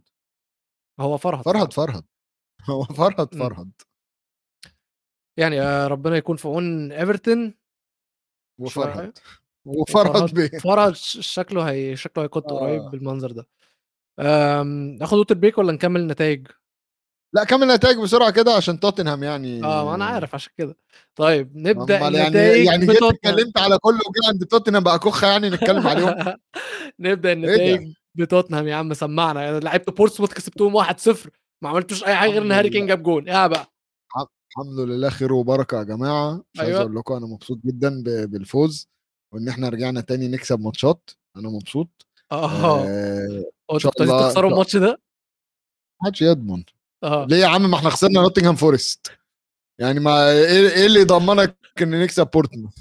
هو 1.00 1.18
فرهد. 1.18 1.42
فرهد 1.44 1.72
فرهد. 1.72 2.04
هو 2.70 2.84
فرهد. 2.84 3.34
فرهد. 3.34 3.72
يعني 5.36 5.60
آه، 5.60 5.86
ربنا 5.86 6.16
يكون 6.16 6.36
في 6.36 6.48
عون 6.48 6.92
ايفرتون 6.92 7.54
وفرهد. 8.60 9.18
وفرهد 9.64 10.34
بيه. 10.34 10.58
فرهد 10.58 10.94
شكله 10.96 11.70
هي 11.70 11.96
شكله 11.96 12.24
هيكت 12.24 12.36
آه. 12.36 12.60
قريب 12.60 12.82
بالمنظر 12.82 13.32
ده. 13.32 13.46
ناخد 14.98 15.18
water 15.18 15.34
break 15.34 15.58
ولا 15.58 15.72
نكمل 15.72 16.00
النتائج؟ 16.00 16.46
لا 17.34 17.44
كمل 17.44 17.62
النتائج 17.62 17.98
بسرعة 17.98 18.30
كده 18.30 18.52
عشان 18.52 18.80
توتنهام 18.80 19.22
يعني. 19.22 19.64
آه 19.64 19.84
ما 19.84 19.94
أنا 19.94 20.04
عارف 20.04 20.34
عشان 20.34 20.52
كده. 20.58 20.76
طيب 21.16 21.56
نبدأ 21.56 21.98
يعني 21.98 22.38
يعني 22.38 22.86
جيت. 22.86 23.02
اتكلمت 23.02 23.58
على 23.58 23.78
كله 23.78 23.96
وجي 23.96 24.28
عند 24.28 24.44
توتنهام 24.44 24.82
بقى 24.82 24.98
كخة 24.98 25.28
يعني 25.28 25.50
نتكلم 25.50 25.86
عليهم. 25.86 26.36
نبدأ 27.00 27.32
النتائج 27.32 27.92
بتوتنهام 28.14 28.68
يا 28.68 28.74
عم 28.74 28.94
سمعنا. 28.94 29.42
يعني 29.42 29.60
لعبت 29.60 29.90
بورتسموث 29.90 30.32
كسبتوهم 30.32 30.84
1-0 30.84 31.28
ما 31.62 31.68
عملتوش 31.68 32.04
أي 32.04 32.14
حاجة 32.14 32.30
غير 32.30 32.42
إن 32.42 32.52
هاري. 32.52 32.70
كين 32.70 32.86
جاب 32.86 33.02
جون. 33.02 33.28
إيه 33.28 33.46
بقى؟ 33.46 33.66
الحمد 34.50 34.78
لله 34.80 35.08
خير 35.10 35.32
وبركة 35.32 35.78
يا 35.78 35.82
جماعة. 35.82 36.44
مش 36.54 36.60
عايز 36.60 36.70
أيوة. 36.70 36.82
أقول 36.82 36.96
لكم 36.96 37.14
أنا 37.14 37.26
مبسوط 37.26 37.58
جدا 37.64 38.02
بالفوز 38.26 38.88
وإن 39.34 39.48
إحنا 39.48 39.68
رجعنا 39.68 40.00
تاني 40.00 40.28
نكسب 40.28 40.60
ماتشات. 40.60 41.10
أنا 41.36 41.48
مبسوط. 41.48 42.06
آه. 42.32 42.84
آه، 42.84 43.28
شاء 43.28 43.42
أنتوا 43.74 43.90
الله- 44.00 44.28
تخسروا 44.28 44.50
الماتش 44.50 44.76
ده؟ 44.76 45.00
محدش 46.02 46.22
يضمن 46.22 46.64
آه. 47.04 47.26
ليه 47.30 47.36
يا 47.36 47.46
عم؟ 47.46 47.70
ما 47.70 47.76
إحنا 47.76 47.90
خسرنا 47.90 48.20
نوتنغهام 48.20 48.54
فورست 48.56 49.06
يعني 49.80 50.00
ما 50.00 50.30
إيه 50.30 50.68
إيه 50.68 50.86
اللي 50.86 51.00
يضمنك 51.00 51.56
إن 51.82 52.02
نكسب 52.02 52.26
بورتسموث 52.26 52.74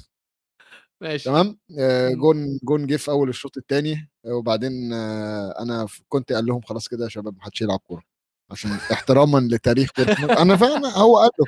ماشي. 1.01 1.23
تمام؟ 1.23 1.57
آه،. 1.79 2.09
جون 2.09 2.59
جون 2.63 2.87
جه 2.87 2.95
في 2.95 3.11
أول 3.11 3.29
الشوط 3.29 3.57
الثاني 3.57 4.09
وبعدين 4.25 4.93
آه، 4.93 5.55
أنا 5.59 5.87
كنت 6.09 6.33
قال 6.33 6.45
لهم 6.45 6.61
خلاص 6.61 6.87
كده 6.87 7.03
يا 7.03 7.09
شباب 7.09 7.35
ما 7.37 7.43
حدش 7.43 7.61
يلعب 7.61 7.79
كورة 7.79 8.03
عشان 8.51 8.71
احتراما 8.71 9.37
لتاريخ 9.39 9.89
بورتسموث 9.97 10.29
أنا 10.39 10.55
فاهم 10.57 10.85
هو 10.85 11.17
قال 11.17 11.29
له. 11.39 11.45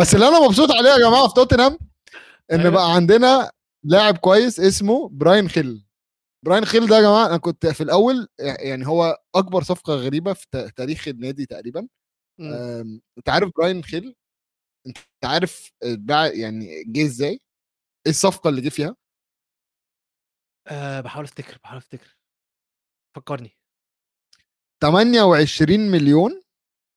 بس 0.00 0.14
اللي 0.14 0.28
أنا 0.28 0.46
مبسوط 0.46 0.70
عليه 0.70 0.90
يا 0.90 0.98
جماعة 0.98 1.28
في 1.28 1.34
توتنهام 1.34 1.78
إن 2.52 2.60
أيوة. 2.60 2.70
بقى 2.72 2.94
عندنا 2.94 3.50
لاعب 3.84 4.16
كويس 4.18 4.60
اسمه 4.60 5.08
براين 5.12 5.48
خيل 5.48 5.83
براين 6.44 6.64
خيل 6.64 6.86
ده 6.88 6.96
يا 6.96 7.00
جماعة 7.02 7.26
أنا 7.26 7.36
كنت 7.36 7.66
في 7.66 7.82
الأول 7.82 8.28
يعني 8.38 8.86
هو 8.86 9.18
أكبر 9.34 9.62
صفقة 9.62 9.94
غريبة 9.94 10.32
في 10.32 10.46
تا- 10.50 10.68
تاريخ 10.70 11.08
النادي 11.08 11.46
تقريبا. 11.46 11.88
مم. 12.40 12.52
آم، 12.52 13.00
أنت 13.18 13.28
عارف 13.28 13.50
براين 13.56 13.82
خيل؟ 13.84 14.14
أنت 14.86 14.98
عارف 15.24 15.72
باع 15.84 16.26
يعني 16.26 16.84
جه 16.84 17.06
إزاي؟ 17.06 17.30
إيه 18.06 18.10
الصفقة 18.12 18.50
اللي 18.50 18.60
جه 18.60 18.68
فيها؟ 18.68 18.96
آه 20.66 21.00
بحاول 21.00 21.24
أفتكر 21.24 21.58
بحاول 21.64 21.76
أفتكر. 21.78 22.16
فكرني. 23.16 23.56
28 24.82 25.80
مليون 25.90 26.42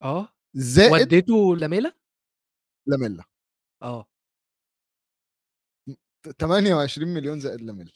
آه. 0.04 0.28
زائد 0.54 0.91
وديته 1.02 1.56
لاميلا؟ 1.56 1.93
لاميلا. 2.88 3.24
آه. 3.84 4.06
28 6.39 7.08
مليون 7.14 7.39
زائد 7.39 7.62
لاميلا. 7.62 7.91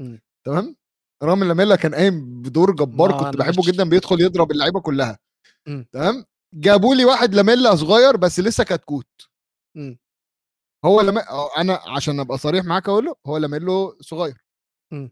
مم. 0.00 0.20
تمام؟ 0.46 0.76
رامي 1.22 1.46
لاميلا 1.46 1.76
كان 1.76 1.94
قايم 1.94 2.42
بدور 2.42 2.74
جبار 2.74 3.24
كنت 3.24 3.36
بحبه 3.36 3.62
جدا 3.66 3.84
بيدخل 3.88 4.20
يضرب 4.20 4.50
اللعيبة 4.50 4.80
كلها. 4.80 5.18
تمام 5.92 6.24
جابوا 6.54 6.94
لي 6.94 7.04
واحد 7.04 7.34
لاميلا 7.34 7.76
صغير 7.76 8.16
بس 8.16 8.40
لسه 8.40 8.64
كتكوت. 8.64 9.28
هو 10.84 11.00
لما 11.00 11.24
أنا 11.56 11.74
عشان 11.74 12.20
أبقى 12.20 12.38
صريح 12.38 12.64
معاك 12.64 12.88
أقول 12.88 13.04
له 13.04 13.16
هو 13.26 13.36
لاميلو 13.36 13.98
صغير 14.00 14.44
مم. 14.92 15.10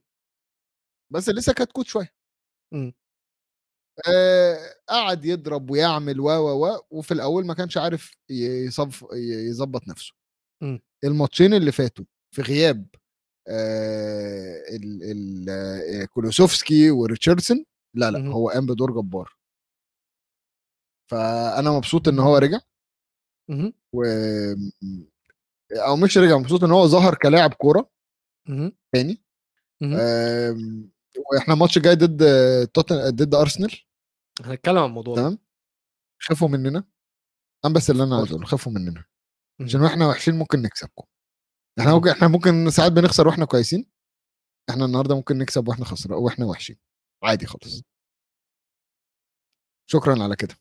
بس 1.13 1.29
لسه 1.29 1.53
كتكوت 1.53 1.87
شوية. 1.87 2.15
آه 4.09 4.59
قعد 4.89 5.25
يضرب 5.25 5.71
ويعمل 5.71 6.21
و 6.21 6.25
و 6.31 6.67
و 6.67 6.81
وفي 6.91 7.15
الأول 7.15 7.47
ما 7.47 7.55
كانش 7.55 7.77
عارف 7.77 8.17
يظبط 9.49 9.89
نفسه. 9.89 10.13
الماتشين 11.05 11.55
اللي 11.55 11.73
فاتوا 11.73 12.05
في 12.35 12.43
غياب 12.43 12.87
كولوسوفسكي 16.15 16.91
وريتشاردسون. 16.91 17.65
لا 17.95 18.11
لا. 18.11 18.29
هو 18.29 18.49
قام 18.49 18.67
بدور 18.67 18.91
جبار. 18.91 19.37
فأنا 21.11 21.71
مبسوط 21.71 22.09
إن 22.09 22.19
هو 22.19 22.37
رجع. 22.37 22.59
و 23.93 24.05
أو 25.73 25.97
مش 25.97 26.19
رجع 26.19 26.39
مبسوط 26.39 26.65
إن 26.65 26.71
هو 26.71 26.87
ظهر 26.87 27.15
كلاعب 27.15 27.55
كورة. 27.55 27.91
تاني. 28.93 29.23
وإحنا 31.33 31.55
الماتش 31.55 31.77
الجاي 31.77 31.95
ضد 31.95 32.23
توتن 32.67 33.11
ضد 33.11 33.35
أرسنال. 33.35 33.71
هنتكلم 34.45 34.79
عن 34.79 34.85
الموضوع 34.85 35.17
تمام. 35.17 35.39
خافوا 36.23 36.49
مننا. 36.49 36.85
أنا 37.65 37.75
بس 37.75 37.91
اللي 37.91 38.03
أنا 38.05 38.17
عايز. 38.17 38.29
أقوله 38.29 38.47
خافوا 38.47 38.73
مننا. 38.73 39.05
عشان 39.61 39.85
إحنا 39.85 40.09
وحشين 40.09 40.35
ممكن 40.35 40.63
نكسبكم. 40.63 41.05
إحنا 41.81 41.95
ممكن 41.95 42.11
إحنا 42.11 42.29
ممكن 42.29 42.71
ساعات 42.71 42.93
بنخسر 42.93 43.29
وإحنا 43.29 43.45
كويسين 43.45 43.87
إحنا 44.71 44.85
النهارده 44.85 45.17
ممكن 45.17 45.39
نكسب 45.39 45.69
وإحنا 45.69 45.85
خسر 45.85 46.13
وإحنا 46.13 46.47
وحشين. 46.47 46.77
عادي 47.25 47.47
خالص. 47.47 47.83
شكرا 49.91 50.23
على 50.23 50.37
كده. 50.37 50.55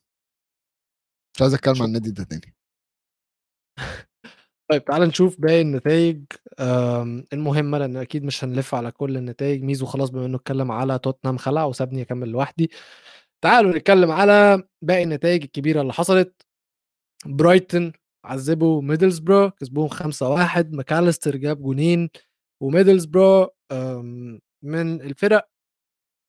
مش 1.36 1.42
عايز 1.42 1.54
أتكلم 1.54 1.82
عن 1.82 1.84
النادي 1.88 2.10
ده 2.10 2.24
تاني. 2.24 2.54
طيب 4.70 4.84
تعال 4.84 5.02
نشوف 5.02 5.40
باقي 5.40 5.60
النتائج 5.60 6.24
المهمه 7.32 7.78
لأن 7.78 7.96
أكيد 7.96 8.24
مش 8.24 8.44
هنلف 8.44 8.74
على 8.74 8.90
كل 8.92 9.16
النتائج 9.16 9.62
ميزو 9.62 9.86
خلاص 9.86 10.10
بما 10.10 10.26
إنه 10.26 10.36
اتكلم 10.36 10.72
على 10.72 10.98
توتنهام 10.98 11.36
خلع 11.38 11.64
وسابني 11.64 12.02
أكمل 12.02 12.28
لوحدي. 12.28 12.70
تعالوا 13.44 13.72
نتكلم 13.78 14.10
على 14.10 14.62
باقي 14.82 15.02
النتائج 15.02 15.42
الكبيرة 15.42 15.80
اللي 15.82 15.92
حصلت. 15.92 16.42
برايتون 17.26 17.92
عذبوا 18.24 18.82
ميدلزبرو 18.82 19.50
كسبوهم 19.50 19.88
5-1 19.88 20.72
ماكاليستر 20.74 21.36
جاب 21.36 21.62
جونين 21.62 22.10
وميدلزبرو 22.62 23.48
آم، 23.72 24.40
من 24.64 25.00
الفرق 25.02 25.48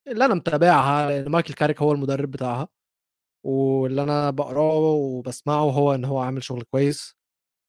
اللي 0.08 0.26
أنا 0.26 0.34
متابعها 0.36 1.10
لأن 1.10 1.30
مايكل 1.32 1.54
كاريك 1.54 1.82
هو 1.82 1.92
المدرب 1.92 2.32
بتاعها 2.32 2.68
واللي 3.46 4.04
أنا 4.04 4.30
بقراه 4.32 4.78
وبسمعه 4.80 5.62
هو 5.72 5.96
إن 5.96 6.06
هو 6.06 6.20
عامل 6.20 6.44
شغل 6.44 6.64
كويس 6.64 7.16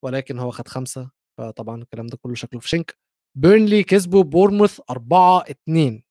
ولكن 0.04 0.38
هو 0.38 0.50
خد 0.50 0.68
خمسة 0.68 1.10
فطبعا 1.38 1.82
الكلام 1.82 2.06
ده 2.08 2.18
كله 2.22 2.34
شكله 2.34 2.60
في 2.60 2.68
شنك. 2.70 2.98
بيرنلي 3.38 3.84
كسبوا 3.84 4.22
بورنموث 4.24 4.80
4 4.90 5.44
2 5.50 6.02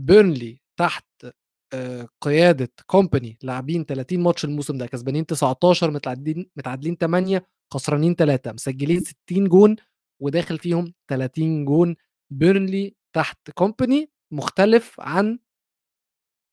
بيرنلي 0.00 0.60
تحت 0.80 1.06
قيادة 2.20 2.68
كومباني 2.86 3.38
لاعبين 3.42 3.84
30 3.84 4.20
ماتش 4.20 4.44
الموسم 4.44 4.78
ده 4.78 4.86
كسبانين 4.86 5.26
19 5.26 5.90
متعادلين 5.90 6.50
متعادلين 6.56 6.96
8 6.96 7.46
خسرانين 7.74 8.14
ثلاثة 8.14 8.52
مسجلين 8.52 9.00
60 9.00 9.48
جون 9.48 9.76
وداخل 10.22 10.58
فيهم 10.58 10.94
30 11.10 11.64
جون. 11.64 11.96
بيرنلي 12.32 12.96
تحت 13.16 13.50
كومباني 13.50 14.10
مختلف 14.32 15.00
عن 15.00 15.38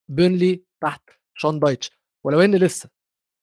بيرنلي 0.10 0.64
تحت 0.84 1.10
شون 1.34 1.60
دايش. 1.60 1.92
ولو 2.26 2.42
إن 2.42 2.56
لسه 2.56 2.90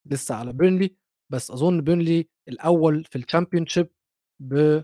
لسه 0.07 0.35
على 0.35 0.53
بيرنلي 0.53 0.97
بس 1.33 1.51
أظن 1.51 1.81
بيرنلي 1.81 2.29
الأول 2.49 3.05
في 3.05 3.17
ال 3.19 3.24
Championship 3.24 3.89
ب 4.41 4.83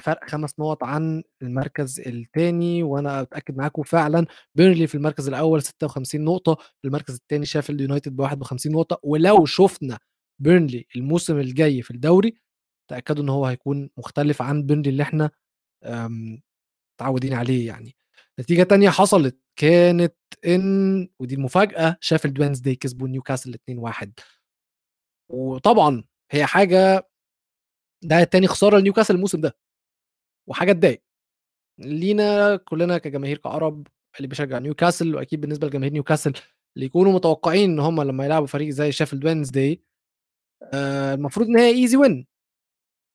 فرق 0.00 0.30
خمس 0.30 0.60
نقط 0.60 0.84
عن 0.84 1.22
المركز 1.42 2.00
الثاني 2.00 2.82
وأنا 2.82 3.20
أتأكد 3.20 3.56
معاكم 3.56 3.82
فعلا 3.82 4.26
بيرنلي 4.54 4.86
في 4.86 4.94
المركز 4.94 5.28
الأول 5.28 5.62
56 5.62 6.24
نقطة 6.24 6.54
في 6.54 6.84
المركز 6.88 7.14
الثاني 7.14 7.46
شيفيلد 7.46 7.80
يونايتد 7.80 8.16
ب 8.16 8.20
51 8.20 8.72
نقطة. 8.72 8.98
ولو 9.02 9.44
شفنا 9.46 9.98
بيرنلي 10.38 10.86
الموسم 10.96 11.38
الجاي 11.38 11.82
في 11.82 11.90
الدوري 11.90 12.34
تأكدوا 12.90 13.24
إن 13.24 13.28
هو 13.28 13.46
هيكون 13.46 13.90
مختلف 13.98 14.42
عن 14.42 14.62
بيرنلي 14.62 14.90
اللي 14.90 15.02
إحنا 15.02 15.30
متعودين 17.00 17.34
عليه 17.34 17.66
يعني. 17.66 17.96
نتيجة 18.40 18.62
تانية 18.62 18.90
حصلت 18.90 19.38
كانت 19.56 20.14
إن 20.46 21.08
ودي 21.18 21.34
المفاجأة 21.34 21.96
شيفيلد 22.00 22.40
وينزداي 22.40 22.74
كسبوا 22.76 23.08
نيوكاسل 23.08 23.54
2-1 23.70 24.08
وطبعا 25.30 26.04
هي 26.30 26.46
حاجة 26.46 27.08
ده 28.04 28.24
تاني 28.24 28.46
خسارة 28.46 28.78
لنيوكاسل 28.78 29.14
الموسم 29.14 29.40
ده 29.40 29.56
وحاجة 30.48 30.72
تضايق. 30.72 31.02
لينا 31.78 32.56
كلنا 32.56 32.98
كجماهير 32.98 33.38
كعرب 33.38 33.86
اللي 34.16 34.28
بيشجع 34.28 34.58
نيوكاسل 34.58 35.14
وأكيد 35.14 35.40
بالنسبة 35.40 35.66
لجماهير 35.66 35.92
نيوكاسل 35.92 36.32
اللي 36.76 36.86
يكونوا 36.86 37.12
متوقعين 37.12 37.70
إن 37.70 37.78
هم 37.80 38.02
لما 38.02 38.24
يلعبوا 38.24 38.46
فريق 38.46 38.68
زي 38.70 38.92
شيفيلد 38.92 39.24
وينزداي 39.24 39.82
آه 40.74 41.14
المفروض 41.14 41.46
إن 41.48 41.56
هي 41.58 41.68
easy 41.70 41.96
win 41.96 42.26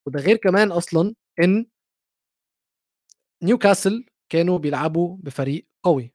وده 0.08 0.20
غير 0.20 0.38
كمان 0.38 0.72
أصلا 0.72 1.16
إن 1.44 1.66
نيوكاسل 3.44 4.06
كانوا 4.30 4.58
بيلعبوا 4.58 5.18
بفريق 5.20 5.68
قوي. 5.84 6.14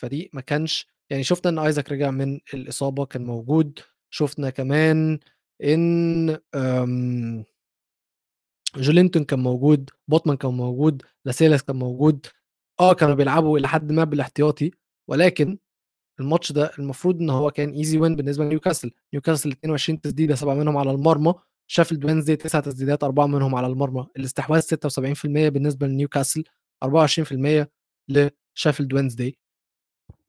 فريق 0.00 0.30
ما 0.32 0.40
كانش 0.40 0.88
يعني 1.10 1.24
شفنا 1.24 1.50
إن 1.50 1.58
آيزاك 1.58 1.92
رجع 1.92 2.10
من 2.10 2.40
الإصابة 2.54 3.06
كان 3.06 3.24
موجود. 3.24 3.80
شفنا 4.10 4.50
كمان 4.50 5.18
إن 5.64 6.38
جولينتون 8.76 9.24
كان 9.24 9.38
موجود 9.38 9.90
بوتمان 10.08 10.36
كان 10.36 10.50
موجود 10.50 11.02
لاسيلاس 11.24 11.62
كان 11.62 11.76
موجود 11.76 12.26
آه 12.80 12.92
كانوا 12.94 13.14
بيلعبوا 13.14 13.58
إلى 13.58 13.68
حد 13.68 13.92
ما 13.92 14.04
بالاحتياطي 14.04 14.70
ولكن 15.08 15.58
الماتش 16.20 16.52
ده 16.52 16.70
المفروض 16.78 17.20
إن 17.20 17.30
هو 17.30 17.50
كان 17.50 17.70
easy 17.70 17.98
win 17.98 18.16
بالنسبة 18.16 18.44
لنيوكاسل. 18.44 18.90
نيوكاسل 19.14 19.50
22 19.50 20.00
تسديدة 20.00 20.34
سبعة 20.34 20.54
منهم 20.54 20.76
على 20.76 20.90
المرمى 20.90 21.34
شافلد 21.66 22.04
وينزداي 22.04 22.36
تسعه 22.36 22.62
تسديدات 22.62 23.04
أربعة 23.04 23.26
منهم 23.26 23.54
على 23.54 23.66
المرمى. 23.66 24.06
الاستحواذ 24.16 24.60
76% 24.60 25.26
بالنسبة 25.26 25.86
لنيوكاسل 25.86 26.44
24% 26.84 27.66
لشافلد 28.08 28.92
وينزداي. 28.94 29.36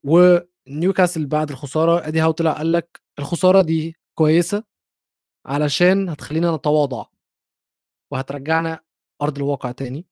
ونيوكاسل 0.03 1.25
بعد 1.25 1.49
الخسارة 1.51 2.07
إدي 2.07 2.19
هاو 2.21 2.31
طلع 2.31 2.51
قال 2.53 2.71
لك 2.71 3.01
الخسارة 3.19 3.61
دي 3.61 3.95
كويسة 4.17 4.63
علشان 5.45 6.09
هتخلينا 6.09 6.55
نتواضع. 6.55 7.05
وهترجعنا 8.11 8.79
أرض 9.21 9.37
الواقع 9.37 9.71
تاني. 9.71 10.05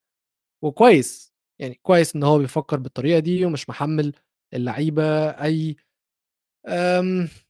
وكويس 0.64 1.34
يعني 1.60 1.80
كويس 1.82 2.16
إن 2.16 2.24
هو 2.24 2.38
بيفكر 2.38 2.80
بالطريقة 2.80 3.20
دي 3.20 3.46
ومش 3.46 3.70
محمل 3.70 4.14
اللعيبة 4.54 5.30
أي 5.30 5.76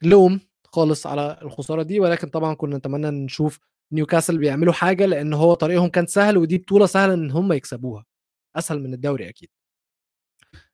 لوم 0.03 0.39
خالص 0.65 1.07
على 1.07 1.39
الخسارة 1.41 1.83
دي. 1.83 1.99
ولكن 1.99 2.29
طبعا 2.29 2.53
كنا 2.53 2.77
نتمنى 2.77 3.09
نشوف 3.09 3.59
نيوكاسل 3.91 4.37
بيعملوا 4.37 4.73
حاجة 4.73 5.05
لأن 5.05 5.33
هو 5.33 5.53
طريقهم 5.53 5.89
كان 5.89 6.05
سهل 6.05 6.37
ودي 6.37 6.57
بطولة 6.57 6.85
سهلة 6.85 7.13
إن 7.13 7.31
هم 7.31 7.53
يكسبوها. 7.53 8.05
أسهل 8.55 8.79
من 8.83 8.93
الدوري 8.93 9.29
أكيد. 9.29 9.49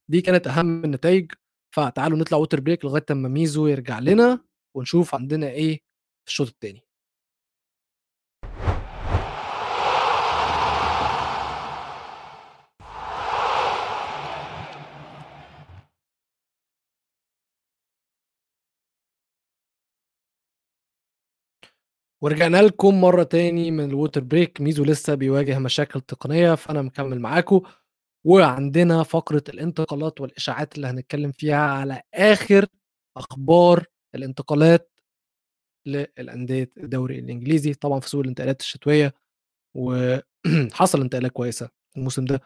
دي 0.10 0.22
كانت 0.22 0.48
أهم 0.48 0.84
النتائج 0.86 1.32
فتعالوا 1.76 2.18
نطلع 2.18 2.38
water 2.38 2.60
break 2.60 2.86
لغاية 2.86 3.06
أما 3.12 3.30
ميزو 3.30 3.68
يرجع 3.68 4.00
لنا 4.00 4.46
ونشوف 4.76 5.16
عندنا 5.16 5.48
إيه 5.50 5.82
في 6.26 6.32
الشوط 6.32 6.48
الثاني 6.48 6.82
ورجعنا 22.22 22.62
لكم 22.62 23.02
مرة 23.02 23.24
تاني 23.24 23.72
من 23.72 23.90
ال 23.90 23.95
water 23.95 24.22
break. 24.24 24.62
ميزو 24.62 24.84
لسه 24.84 25.16
بيواجه 25.16 25.60
مشاكل 25.60 26.02
تقنية 26.02 26.56
فأنا 26.56 26.82
مكمل 26.82 27.20
معاكم. 27.20 27.62
وعندنا 28.26 29.04
فقرة 29.04 29.44
الانتقالات 29.50 30.22
والإشاعات 30.22 30.76
اللي 30.76 30.88
هنتكلم 30.88 31.32
فيها 31.32 31.58
على 31.58 32.02
آخر 32.14 32.66
أخبار 33.18 33.86
الانتقالات 34.16 34.92
للأندية 35.88 36.72
الدوري 36.78 37.20
الإنجليزي. 37.20 37.74
طبعا 37.74 38.00
في 38.00 38.10
سوق 38.10 38.22
الانتقالات 38.22 38.62
الشتوية 38.62 39.14
وحصل 39.78 41.02
انتقالات 41.04 41.32
كويسة 41.32 41.70
الموسم 41.98 42.26
ده. 42.26 42.42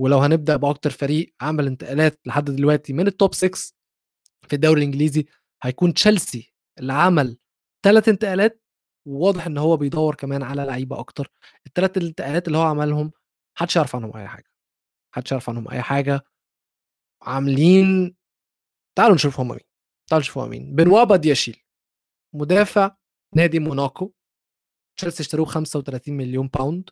ولو 0.00 0.18
هنبدأ 0.18 0.56
بأكتر 0.56 0.90
فريق 0.90 1.34
عمل 1.40 1.66
انتقالات 1.66 2.20
لحد 2.26 2.44
دلوقتي 2.44 2.92
من 2.92 3.06
ال 3.06 3.13
top 3.13 3.34
6 3.34 3.74
في 4.48 4.52
الدوري 4.56 4.80
الإنجليزي 4.80 5.26
هيكون 5.62 5.94
تشيلسي 5.94 6.54
اللي 6.78 6.92
عمل 6.92 7.38
ثلاث 7.84 8.08
انتقالات 8.08 8.65
وواضح 9.06 9.46
إن 9.46 9.58
هو 9.58 9.76
بيدور 9.76 10.14
كمان 10.14 10.42
على 10.42 10.62
لعيبة 10.64 10.98
أكتر. 10.98 11.30
الثلاث 11.66 11.96
الانتقالات 11.96 12.46
اللي 12.46 12.58
هو 12.58 12.62
عملهم 12.62 13.12
محدش 13.56 13.76
يعرف 13.76 13.96
عنهم 13.96 14.16
أي 14.16 14.28
حاجة. 14.28 14.50
محدش 15.12 15.32
يعرف 15.32 15.50
عنهم 15.50 15.68
أي 15.70 15.82
حاجة. 15.82 16.20
عاملين 17.22 18.16
تعالوا 18.96 19.14
نشوف 19.14 19.40
هم 19.40 19.48
مين. 19.48 19.60
تعالوا 20.10 20.22
نشوف 20.22 20.38
هم 20.38 20.50
مين. 20.50 20.74
بنوابا 20.74 21.16
دياشيل 21.16 21.62
مدافع 22.34 22.96
نادي 23.36 23.58
موناكو. 23.58 24.12
تشيلسي 24.96 25.22
اشتروه 25.22 25.46
35 25.46 26.16
مليون 26.16 26.48
باوند 26.48 26.90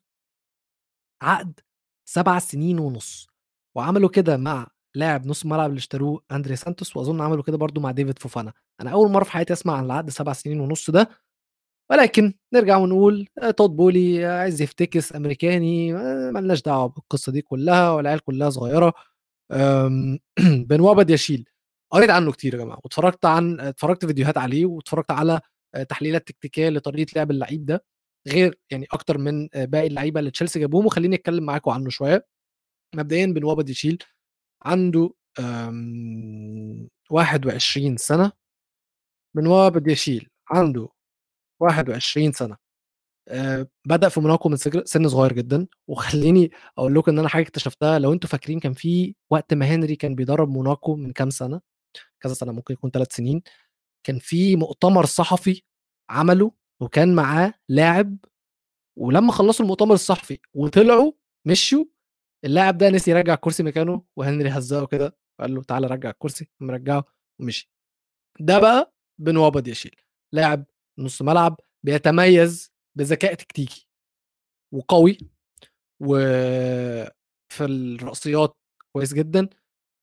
عقد 1.23 1.61
سبع 2.09 2.39
سنين 2.39 2.79
ونص. 2.79 3.29
وعملوا 3.77 4.09
كده 4.09 4.37
مع 4.37 4.67
لاعب 4.95 5.27
نص 5.27 5.47
ملعب 5.47 5.71
اللي 5.71 5.79
اشتروه 5.79 6.25
أندري 6.33 6.57
سانتوس 6.57 6.97
وأظن 6.97 7.21
عملوا 7.21 7.43
كده 7.43 7.57
برضو 7.57 7.81
مع 7.81 7.91
ديفيد 7.91 8.19
فوفانا. 8.19 8.53
أنا 8.81 8.91
أول 8.93 9.11
مرة 9.11 9.25
في 9.25 9.31
حياتي 9.33 9.53
أسمع 9.53 9.77
عن 9.77 9.85
العقد 9.85 10.11
سبع 10.11 10.33
سنين 10.33 10.61
ونص 10.61 10.91
ده. 10.91 11.09
ولكن 11.91 12.35
نرجع 12.55 12.77
ونقول 12.77 13.29
آه، 13.43 13.51
تود 13.51 13.71
بولي 13.77 14.25
عايز 14.27 14.63
يفتكس 14.63 15.15
أمريكاني 15.17 15.95
آه، 15.95 16.31
ملناش 16.31 16.63
دعوة 16.63 16.87
بالقصة 16.89 17.33
دي 17.33 17.43
كلها 17.43 17.91
والعيال 17.91 18.21
كلها 18.21 18.51
صغيرة. 18.51 18.93
بنوابد 20.69 21.11
يشيل. 21.11 21.45
قريت 21.93 22.11
عنه 22.11 22.33
كتير 22.33 22.55
يا 22.55 22.59
جماعة 22.59 22.81
واتفرجت 22.85 23.25
عن 23.27 23.61
اتفرجت 23.61 24.07
فيديوهات 24.07 24.39
عليه 24.39 24.67
واتفرجت 24.67 25.11
على 25.11 25.41
آه، 25.75 25.83
تحليلات 25.83 26.29
تكتيكية 26.29 26.69
لطريقة 26.69 27.11
لعب 27.17 27.31
اللعيب 27.31 27.67
ده 27.67 27.85
غير 28.29 28.59
يعني 28.71 28.87
أكتر 28.93 29.19
من 29.19 29.49
باقي 29.55 29.87
اللعيبة 29.87 30.21
اللي 30.21 30.31
تشيلسي 30.31 30.61
جابوهم. 30.61 30.87
وخليني 30.87 31.17
أتكلم 31.17 31.45
معاكم 31.45 31.71
عنه 31.71 31.91
شوية. 31.91 32.27
مبدئيا 32.97 33.27
بنوابد 33.27 33.69
يشيل 33.71 33.99
عنده 34.65 35.11
21 37.11 37.97
سنة. 37.97 38.33
بنوابد 39.37 39.89
يشيل 39.89 40.29
عنده 40.51 40.89
21 41.65 42.33
سنة. 42.33 42.57
آه، 43.29 43.67
بدأ 43.87 44.09
في 44.09 44.21
موناكو 44.21 44.49
من 44.49 44.57
سن 44.85 45.09
صغير 45.09 45.33
جدا. 45.33 45.67
وخليني 45.89 46.51
أقول 46.79 46.95
لكم 46.95 47.13
إن 47.13 47.19
أنا 47.19 47.29
حاجة 47.29 47.43
اكتشفتها 47.43 47.99
لو 47.99 48.13
أنتم 48.13 48.29
فاكرين 48.29 48.61
كان 48.61 48.73
في 48.73 49.15
وقت 49.31 49.55
ما 49.55 49.67
هنري 49.67 49.97
كان 49.97 50.15
بيدرب 50.15 50.49
موناكو 50.49 50.97
من 50.97 51.13
كام 51.13 51.31
سنة 51.31 51.61
كذا 52.21 52.35
سنة 52.35 52.53
ممكن 52.53 52.75
يكون 52.75 52.91
ثلاث 52.91 53.13
سنين 53.17 53.43
كان 54.07 54.19
في 54.19 54.57
مؤتمر 54.57 55.07
صحفي 55.07 55.63
عمله 56.11 56.53
وكان 56.81 57.15
معاه 57.15 57.55
لاعب 57.69 58.17
ولما 58.99 59.33
خلصوا 59.33 59.65
المؤتمر 59.65 59.95
الصحفي 59.95 60.39
وطلعوا 60.55 61.13
مشوا 61.47 61.85
اللاعب 62.45 62.79
ده 62.79 62.91
نسي 62.91 63.11
يرجع 63.11 63.35
الكرسي 63.35 63.63
مكانه 63.63 64.03
وهنري 64.17 64.49
هزقه 64.49 64.87
كده 64.87 65.17
وقال 65.39 65.55
له 65.55 65.63
تعالى 65.63 65.87
رجع 65.87 66.11
الكرسي 66.11 66.51
مرجعه 66.61 67.05
ومشي. 67.41 67.71
ده 68.41 68.59
بقى 68.59 68.95
بن 69.19 69.63
يشيل. 69.67 69.97
لاعب 70.33 70.65
نص 70.99 71.23
ملعب 71.23 71.61
بيتميز 71.87 72.73
بذكاء 72.99 73.35
تكتيكي 73.35 73.89
وقوي 74.75 75.19
وفي 76.03 77.61
الرأسيات 77.61 78.57
كويس 78.93 79.15
جدا 79.15 79.49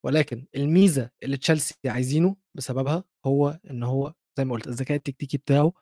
ولكن 0.06 0.46
الميزة 0.56 1.10
اللي 1.24 1.38
تشيلسي 1.38 1.76
عايزينه 1.86 2.36
بسببها 2.58 3.04
هو 3.26 3.60
إن 3.70 3.84
هو 3.84 4.14
زي 4.38 4.46
ما 4.46 4.54
قلت 4.54 4.68
الذكاء 4.68 4.98
التكتيكي 4.98 5.38
بتاعه 5.38 5.74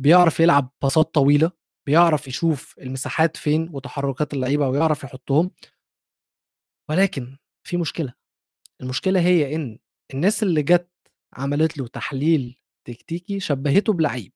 بيعرف 0.00 0.40
يلعب 0.40 0.70
باصات 0.82 1.14
طويلة 1.14 1.52
بيعرف 1.86 2.28
يشوف 2.28 2.78
المساحات 2.78 3.36
فين 3.36 3.68
وتحركات 3.72 4.34
اللعيبة 4.34 4.68
ويعرف 4.68 5.04
يحطهم. 5.04 5.50
ولكن 6.90 7.36
في 7.66 7.76
مشكلة 7.76 8.14
المشكلة 8.80 9.20
هي 9.20 9.54
إن 9.54 9.78
الناس 10.14 10.42
اللي 10.42 10.62
جت 10.62 10.90
عملت 11.34 11.78
له 11.78 11.86
تحليل 11.86 12.58
تكتيكي 12.88 13.40
شبهته 13.40 13.92
بلعيب. 13.92 14.32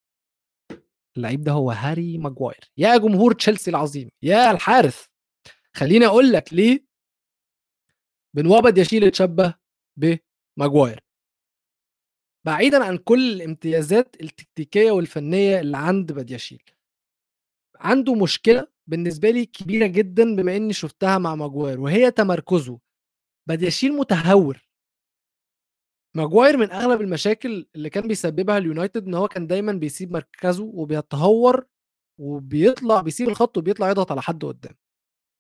اللعيب 1.18 1.44
ده 1.44 1.52
هو 1.52 1.70
هاري 1.70 2.18
ماجواير. 2.18 2.70
يا 2.76 2.96
جمهور 2.96 3.32
تشيلسي 3.32 3.70
العظيم 3.70 4.10
يا 4.22 4.50
الحارث 4.50 5.06
خليني 5.76 6.06
أقول 6.06 6.32
لك 6.32 6.54
ليه 6.54 6.84
بن 8.34 8.78
يشيل 8.78 9.02
يتشبه 9.02 9.54
بماجواير 9.96 11.00
بعيدا 12.46 12.84
عن 12.84 12.96
كل 12.96 13.32
الامتيازات 13.32 14.16
التكتيكية 14.20 14.90
والفنية 14.90 15.60
اللي 15.60 15.76
عند 15.76 16.12
بدياشيل 16.12 16.62
عنده 17.76 18.14
مشكلة 18.14 18.66
بالنسبة 18.86 19.30
لي 19.30 19.46
كبيرة 19.46 19.86
جدا 19.86 20.36
بما 20.36 20.56
إني 20.56 20.72
شفتها 20.72 21.18
مع 21.18 21.34
ماجواير 21.34 21.80
وهي 21.80 22.10
تمركزه. 22.10 22.78
بدياشيل 23.48 23.92
متهور. 23.92 24.67
ماجواير 26.16 26.56
من 26.56 26.70
أغلب 26.70 27.00
المشاكل 27.00 27.66
اللي 27.76 27.90
كان 27.90 28.08
بيسببها 28.08 28.58
اليونايتد 28.58 29.06
إن 29.06 29.14
هو 29.14 29.28
كان 29.28 29.46
دايما 29.46 29.72
بيسيب 29.72 30.12
مركزه 30.12 30.64
وبيتهور 30.64 31.66
وبيطلع 32.20 33.00
بيسيب 33.00 33.28
الخط 33.28 33.58
وبيطلع 33.58 33.90
يضغط 33.90 34.12
على 34.12 34.22
حد 34.22 34.44
قدام. 34.44 34.74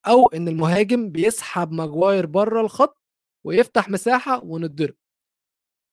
أو 0.06 0.26
إن 0.28 0.48
المهاجم 0.48 1.10
بيسحب 1.10 1.72
ماجواير 1.72 2.26
بره 2.26 2.60
الخط 2.60 3.02
ويفتح 3.46 3.88
مساحة 3.88 4.44
ونضرب 4.44 4.94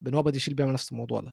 بدياشيل 0.01 0.53
بيعمل 0.53 0.73
نفس 0.73 0.91
الموضوع 0.91 1.21
ده. 1.21 1.31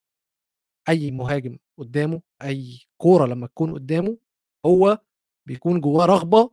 أي 0.89 1.11
مهاجم 1.11 1.59
قدامه 1.79 2.23
أي 2.43 2.81
كورة 2.99 3.27
لما 3.27 3.47
تكون 3.47 3.75
قدامه 3.75 4.19
هو 4.67 4.99
بيكون 5.49 5.81
جواه 5.81 6.07
رغبة 6.07 6.51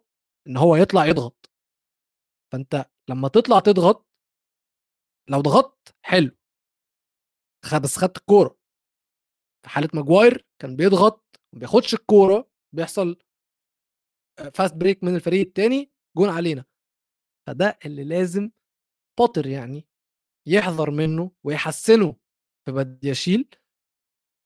إن 0.48 0.58
هو 0.58 0.76
يطلع 0.76 1.06
يضغط. 1.06 1.50
فأنت 2.52 2.86
لما 3.10 3.28
تطلع 3.28 3.60
تضغط 3.60 4.08
لو 5.30 5.42
ضغطت 5.42 5.96
حلو. 6.02 6.39
بس 7.84 7.98
خدت 7.98 8.18
الكورة. 8.18 8.58
في 9.64 9.70
حالة 9.70 9.90
ماجواير 9.94 10.46
كان 10.62 10.76
بيضغط 10.76 11.40
ما 11.54 11.60
بياخدش 11.60 11.94
الكورة 11.94 12.50
بيحصل 12.76 13.18
fast 14.54 14.76
break 14.76 15.04
من 15.04 15.16
الفريق 15.16 15.48
الثاني 15.48 15.92
جون 16.18 16.30
علينا. 16.30 16.66
فده 17.48 17.80
اللي 17.86 18.04
لازم 18.04 18.52
بوتر 19.20 19.48
يعني 19.48 19.88
يحذر 20.48 20.92
منه 20.92 21.32
ويحسنه 21.44 22.16
في 22.66 22.72
بدياشيل 22.72 23.50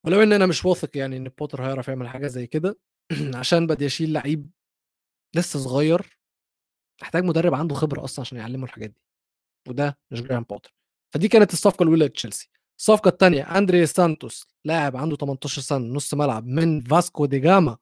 ولو 0.06 0.24
إن 0.24 0.34
أنا 0.34 0.46
مش 0.46 0.66
واثق 0.66 0.98
يعني 0.98 1.18
إن 1.18 1.24
بوتر 1.30 1.64
هيعرف 1.66 1.88
يعمل 1.88 2.08
حاجة 2.08 2.28
زي 2.28 2.48
كده 2.48 2.80
عشان 3.40 3.68
بدياشيل 3.68 4.14
لعيب 4.14 4.52
لسه 5.36 5.60
صغير 5.60 6.20
محتاج 7.02 7.24
مدرب 7.24 7.54
عنده 7.54 7.76
خبرة 7.76 8.04
أصلا 8.04 8.22
عشان 8.26 8.38
يعلمه 8.38 8.64
الحاجات 8.66 8.90
دي. 8.90 9.02
وده 9.70 10.00
مش 10.12 10.22
جرام 10.22 10.44
بوتر. 10.44 10.76
فدي 11.14 11.28
كانت 11.28 11.54
الصفقة 11.54 11.84
الأولى 11.84 12.06
لتشيلسي. 12.06 12.52
الصفقة 12.80 13.10
الثانية 13.10 13.58
أندري 13.58 13.86
سانتوس 13.86 14.48
لاعب 14.66 14.98
عنده 14.98 15.16
18 15.16 15.62
سنة 15.62 15.86
نص 15.88 16.14
ملعب 16.14 16.46
من 16.46 16.82
فاسكو 16.82 17.26
دي 17.26 17.40
جاما 17.40 17.78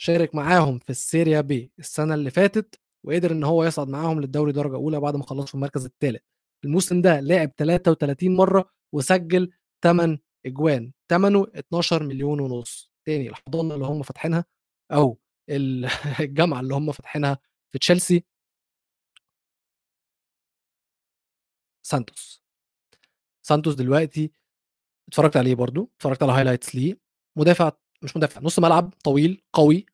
شارك 0.00 0.34
معاهم 0.34 0.78
في 0.78 0.90
السيريا 0.90 1.40
بي 1.40 1.72
السنة 1.78 2.14
اللي 2.14 2.30
فاتت 2.30 2.80
وقدر 3.06 3.32
إن 3.32 3.44
هو 3.44 3.64
يصعد 3.64 3.88
معاهم 3.88 4.20
للدوري 4.20 4.52
درجة 4.52 4.74
أولى 4.74 5.00
بعد 5.00 5.16
ما 5.16 5.24
خلص 5.24 5.48
في 5.48 5.54
المركز 5.54 5.84
الثالث 5.84 6.22
الموسم 6.64 7.00
ده 7.02 7.20
لعب 7.20 7.52
33 7.58 8.36
مرة 8.36 8.70
وسجل 8.94 9.50
8 9.84 10.18
أجوان 10.46 10.92
ثمنه 11.10 11.46
12 11.56 12.02
مليون 12.02 12.40
ونص. 12.40 12.92
تاني 13.06 13.28
الحضانة 13.28 13.74
اللي 13.74 13.86
هم 13.86 14.02
فاتحينها 14.02 14.44
أو 14.92 15.18
الجامعة 16.20 16.60
اللي 16.60 16.74
هم 16.74 16.92
فاتحينها 16.92 17.38
في 17.72 17.78
تشيلسي. 17.78 18.24
سانتوس. 21.82 22.43
سانتوس 23.46 23.74
دلوقتي 23.74 24.32
اتفرجت 25.08 25.36
عليه 25.36 25.54
برضو 25.54 25.90
اتفرجت 25.96 26.22
على 26.22 26.32
highlights 26.32 26.74
ليه 26.74 26.98
مدافع 27.38 27.72
مش 28.02 28.16
مدافع 28.16 28.40
نص 28.40 28.58
ملعب 28.58 28.94
طويل 29.04 29.42
قوي 29.52 29.86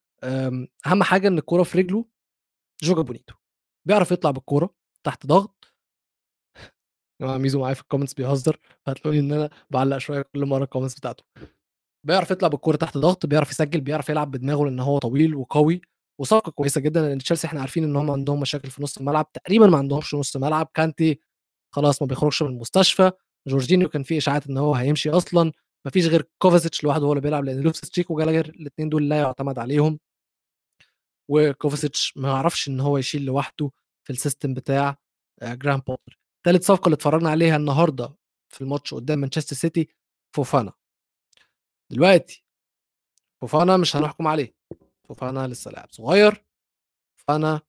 أهم 0.86 1.02
حاجة 1.02 1.28
إن 1.28 1.38
الكورة 1.38 1.62
في 1.62 1.78
رجله 1.78 2.04
joga 2.82 3.02
bonito 3.02 3.34
بيعرف 3.88 4.10
يطلع 4.12 4.30
بالكورة 4.30 4.74
تحت 5.06 5.26
ضغط. 5.26 5.74
ميزو 7.22 7.60
معايا 7.60 7.74
في 7.74 7.80
ال 7.80 7.84
comments 7.84 8.14
بيهزر 8.14 8.58
فهتلاقوني 8.86 9.18
إن 9.18 9.32
أنا 9.32 9.50
بعلق 9.70 9.98
شوية 9.98 10.22
كل 10.22 10.46
مرة 10.46 10.64
ال 10.64 10.68
comments 10.68 10.94
بتاعته. 10.94 11.24
بيعرف 12.06 12.30
يطلع 12.30 12.48
بالكورة 12.48 12.76
تحت 12.76 12.98
ضغط 12.98 13.26
بيعرف 13.26 13.50
يسجل 13.50 13.80
بيعرف 13.80 14.08
يلعب 14.08 14.30
بدماغه 14.30 14.64
لأن 14.64 14.80
هو 14.80 14.98
طويل 14.98 15.34
وقوي 15.34 15.80
وصفقة 16.20 16.52
كويسة 16.52 16.80
جدا 16.80 17.00
لأن 17.08 17.18
تشيلسي 17.18 17.46
إحنا 17.46 17.60
عارفين 17.60 17.84
إن 17.84 17.96
هم 17.96 18.10
عندهم 18.10 18.40
مشاكل 18.40 18.70
في 18.70 18.82
نص 18.82 18.98
الملعب 18.98 19.32
تقريبا 19.32 19.66
ما 19.66 19.78
عندهمش 19.78 20.14
نص 20.14 20.36
ملعب 20.36 20.70
كانتي 20.74 21.20
خلاص 21.74 22.02
ما 22.02 22.08
بيخرجش 22.08 22.42
من 22.42 22.48
المستشفى. 22.50 23.12
جورجينيو 23.48 23.88
كان 23.88 24.02
في 24.02 24.18
إشاعات 24.18 24.46
إن 24.46 24.56
هو 24.56 24.74
هيمشي 24.74 25.10
أصلا 25.10 25.52
ما 25.84 25.90
فيش 25.90 26.06
غير 26.06 26.28
كوفاسيتش 26.38 26.84
لوحده 26.84 27.06
هو 27.06 27.12
اللي 27.12 27.20
بيلعب 27.22 27.44
لأن 27.44 27.60
لوفس 27.60 27.80
تشيك 27.80 28.10
وجالاجر 28.10 28.48
الاثنين 28.48 28.88
دول 28.88 29.08
لا 29.08 29.18
يعتمد 29.18 29.58
عليهم. 29.58 29.98
وكوفاسيتش 31.28 32.16
ما 32.16 32.28
يعرفش 32.28 32.68
إن 32.68 32.80
هو 32.80 32.98
يشيل 32.98 33.24
لوحده 33.24 33.70
في 34.04 34.12
ال 34.12 34.18
system 34.18 34.54
بتاع 34.54 34.96
آه، 35.42 35.54
جرام 35.54 35.80
بوتر. 35.80 36.18
ثالث 36.44 36.66
صفقة 36.66 36.84
اللي 36.86 36.94
اتفرجنا 36.94 37.30
عليها 37.30 37.56
النهارده 37.56 38.16
في 38.48 38.60
الماتش 38.60 38.94
قدام 38.94 39.18
مانشستر 39.18 39.56
سيتي 39.56 39.88
فوفانا. 40.36 40.72
دلوقتي 41.90 42.44
فوفانا 43.40 43.76
مش 43.76 43.96
هنحكم 43.96 44.26
عليه. 44.28 44.54
فوفانا 45.08 45.48
لسه 45.48 45.70
لاعب 45.70 45.88
صغير. 45.90 46.44
فوفانا 47.16 47.60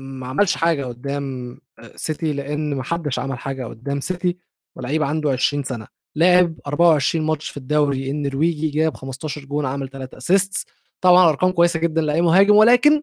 ما 0.00 0.26
عملش 0.26 0.56
حاجة 0.56 0.84
قدام 0.84 1.58
سيتي 1.96 2.32
لأن 2.32 2.74
ما 2.74 2.82
حدش 2.82 3.18
عمل 3.18 3.38
حاجة 3.38 3.64
قدام 3.64 4.00
سيتي. 4.00 4.38
ولعيب 4.76 5.02
عنده 5.02 5.30
20 5.32 5.62
سنة 5.62 5.86
لعب 6.16 6.54
24 6.66 7.26
ماتش 7.26 7.50
في 7.50 7.56
الدوري 7.56 8.10
النرويجي 8.10 8.68
جاب 8.70 8.94
15 8.96 9.44
جون 9.44 9.66
عمل 9.66 9.88
3 9.88 10.16
assists 10.18 10.66
طبعا 11.00 11.28
أرقام 11.28 11.50
كويسة 11.52 11.80
جدا 11.80 12.00
لأي 12.02 12.20
مهاجم 12.20 12.54
ولكن 12.56 13.02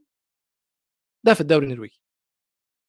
ده 1.26 1.34
في 1.34 1.42
الدوري 1.42 1.66
النرويجي. 1.66 2.02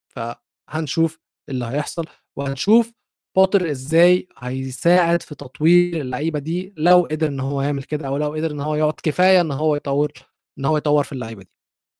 فهنشوف 0.08 1.18
اللي 1.48 1.64
هيحصل 1.64 2.04
وهنشوف 2.36 2.92
بوتر 3.36 3.70
إزاي 3.70 4.28
هيساعد 4.38 5.22
في 5.22 5.34
تطوير 5.34 6.00
اللعيبة 6.00 6.38
دي 6.38 6.74
لو 6.76 7.08
قدر 7.10 7.28
إن 7.28 7.40
هو 7.40 7.62
يعمل 7.62 7.82
كده 7.82 8.06
أو 8.08 8.16
لو 8.16 8.32
قدر 8.34 8.50
إن 8.50 8.60
هو 8.60 8.74
يقعد 8.74 8.94
كفاية 9.02 9.40
إن 9.40 9.52
هو 9.52 9.76
يطور 9.76 10.12
إن 10.58 10.64
هو 10.64 10.76
يطور 10.76 11.04
في 11.04 11.12
اللعيبة 11.12 11.42
دي. 11.42 11.50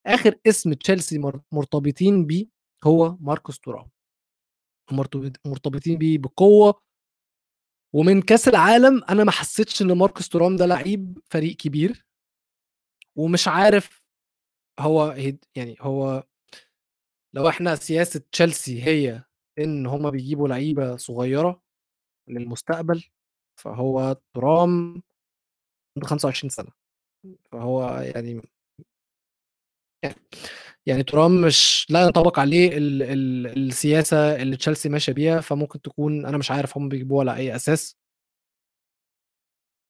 آخر 0.07 0.35
اسم 0.47 0.73
تشيلسي 0.73 1.19
مرتبطين 1.53 2.27
بيه 2.27 2.47
هو 2.85 3.17
ماركوس 3.21 3.59
تورام. 3.61 3.91
مرتبطين 5.47 5.99
بيه 5.99 6.19
بقوة 6.19 6.83
ومن 7.95 8.23
كأس 8.23 8.49
العالم 8.49 9.05
أنا 9.05 9.25
ما 9.25 9.31
حسيتش 9.31 9.83
إن 9.83 9.93
ماركوس 9.93 10.29
تورام 10.29 10.57
ده 10.57 10.67
لعيب 10.67 11.19
فريق 11.31 11.57
كبير 11.57 12.07
ومش 13.17 13.49
عارف 13.49 14.03
هو 14.81 15.15
يعني 15.57 15.77
هو 15.81 16.25
لو 17.35 17.49
إحنا 17.49 17.75
سياسة 17.77 18.23
تشيلسي 18.33 18.83
هي 18.83 19.25
إن 19.59 19.87
هم 19.87 20.11
بيجيبوا 20.11 20.49
لعيبة 20.49 20.97
صغيرة 20.97 21.63
للمستقبل 22.29 23.05
فهو 23.61 24.17
ترام 24.35 25.03
عنده 25.97 26.09
25 26.09 26.51
سنة 26.51 26.71
فهو 27.53 27.89
يعني 28.15 28.43
يعني 30.05 30.15
ترام 30.87 31.41
مش 31.41 31.87
لا 31.91 32.03
ينطبق 32.03 32.39
عليه 32.39 32.77
ال 32.77 33.03
ال 33.03 33.47
السياسة 33.69 34.43
اللي 34.43 34.57
تشيلسي 34.57 34.89
ماشية 34.89 35.13
بيها 35.13 35.41
فممكن 35.41 35.81
تكون 35.83 36.27
أنا 36.27 36.39
مش 36.39 36.51
عارف 36.51 36.77
هم 36.79 36.89
بيجيبوها 36.89 37.21
على 37.21 37.37
أي 37.37 37.57
أساس. 37.57 37.97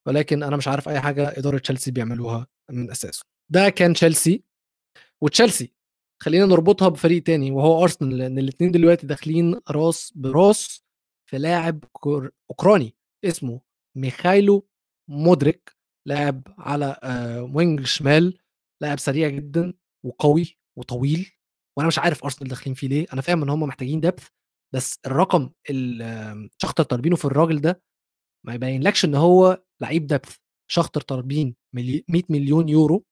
ولكن 0.07 0.43
أنا 0.43 0.57
مش 0.57 0.69
عارف 0.69 0.89
أي 0.89 1.01
حاجة 1.01 1.39
إدارة 1.39 1.59
تشيلسي 1.59 1.91
بيعملوها 1.91 2.47
من 2.71 2.91
أساسه. 2.91 3.25
ده 3.51 3.69
كان 3.69 3.93
تشيلسي. 3.95 4.45
وتشيلسي 5.23 5.73
خلينا 6.23 6.47
نربطها 6.47 6.89
بفريق 6.89 7.23
تاني 7.23 7.51
وهو 7.51 7.83
أرسنال 7.83 8.19
لأن 8.19 8.39
الاثنين 8.39 8.71
دلوقتي 8.71 9.07
داخلين 9.07 9.61
راس 9.71 10.13
براس 10.17 10.85
في 11.31 11.39
لاعب 11.39 11.85
أوكراني 12.51 12.95
اسمه 13.25 13.61
ميخايلو 13.97 14.69
مودريك 15.11 15.77
لاعب 16.07 16.43
على 16.59 16.97
wing 17.55 17.85
شمال 17.87 18.39
لاعب 18.83 18.99
سريع 18.99 19.29
جدا 19.29 19.75
وقوي. 20.05 20.57
وطويل 20.79 21.31
وأنا 21.77 21.89
مش 21.89 21.99
عارف 21.99 22.25
ارسنال 22.25 22.49
داخلين 22.49 22.75
فيه 22.75 22.89
ليه 22.89 23.07
أنا 23.13 23.21
فاهم 23.23 23.43
إن 23.43 23.49
هم 23.49 23.63
محتاجين 23.63 24.01
depth 24.01 24.29
بس 24.75 24.99
الرقم 25.07 25.51
اللي 25.71 26.49
شاختار 26.63 26.83
طالبينه 26.85 27.17
في 27.17 27.25
الراجل 27.25 27.61
ده 27.61 27.83
ما 28.47 28.55
يبينلكش 28.55 29.05
إن 29.05 29.15
هو 29.15 29.63
لعيب 29.83 30.07
depth 30.07 30.37
شاختار 30.71 31.01
طالبين 31.01 31.57
100 31.73 32.03
مليون 32.29 32.69
يورو 32.69 33.05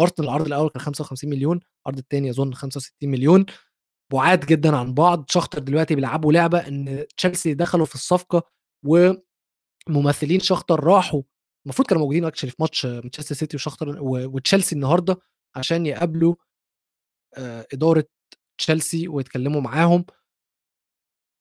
ارسنال 0.00 0.28
العرض 0.28 0.46
الأول 0.46 0.68
كان 0.70 0.80
55 0.82 1.30
مليون 1.30 1.60
العرض 1.86 1.98
الثاني 1.98 2.30
أظن 2.30 2.54
65 2.54 3.10
مليون 3.10 3.46
بعاد 4.12 4.46
جدا 4.46 4.76
عن 4.76 4.94
بعض. 4.94 5.24
شخطر 5.30 5.58
دلوقتي 5.58 5.94
بيلعبوا 5.94 6.32
لعبة 6.32 6.58
إن 6.58 7.06
تشيلسي 7.16 7.54
دخلوا 7.54 7.86
في 7.86 7.94
الصفقة 7.94 8.42
وممثلين 9.88 10.40
شخطر 10.40 10.84
راحوا. 10.84 11.22
المفروض 11.66 11.88
كانوا 11.88 12.02
موجودين 12.02 12.24
actually 12.24 12.50
في 12.50 12.56
ماتش 12.60 12.86
مانشستر 12.86 13.34
سيتي 13.34 13.56
وشخطر 13.56 13.98
وتشيلسي 14.02 14.74
النهارده 14.74 15.16
عشان 15.56 15.86
يقابلوا 15.86 16.34
إدارة 17.72 18.04
تشيلسي 18.58 19.08
ويتكلموا 19.08 19.60
معاهم. 19.60 20.04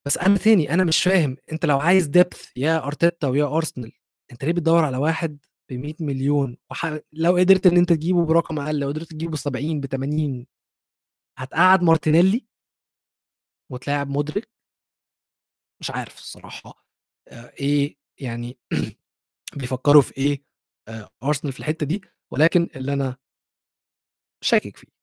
بس 0.08 0.18
أنا 0.18 0.38
تاني 0.38 0.74
أنا 0.74 0.84
مش 0.84 1.04
فاهم 1.04 1.38
أنت 1.52 1.66
لو 1.66 1.80
عايز 1.80 2.08
depth 2.08 2.52
يا 2.58 2.86
أرتيتا 2.88 3.28
ويا 3.28 3.46
أرسنال 3.58 3.92
أنت 4.32 4.44
ليه 4.46 4.52
بتدور 4.54 4.86
على 4.86 4.98
واحد 4.98 5.46
ب 5.70 5.74
100 5.74 5.94
مليون؟ 6.00 6.58
وح... 6.72 7.00
لو 7.14 7.38
قدرت 7.38 7.66
إن 7.68 7.78
أنت 7.78 7.94
تجيبه 7.94 8.26
برقم 8.26 8.60
أقل 8.60 8.80
لو 8.80 8.88
قدرت 8.88 9.12
تجيبه 9.12 9.32
ب 9.32 9.36
70 9.36 9.80
ب 9.82 9.86
80 9.86 10.48
هتقعد 11.38 11.84
مارتينيلي؟ 11.84 12.48
وتلاعب 13.72 14.10
مدرك 14.10 14.50
مش 15.82 15.92
عارف 15.92 16.18
الصراحة. 16.18 16.86
آه، 17.28 17.54
إيه 17.60 17.98
يعني 18.22 18.58
بيفكروا 19.60 20.02
في 20.02 20.18
إيه 20.18 20.44
آه، 20.88 21.10
أرسنال 21.24 21.54
في 21.54 21.60
الحتة 21.60 21.86
دي؟ 21.86 22.02
ولكن 22.32 22.70
اللي 22.76 22.94
أنا 22.94 23.18
شاكك 24.44 24.78
فيه. 24.78 25.03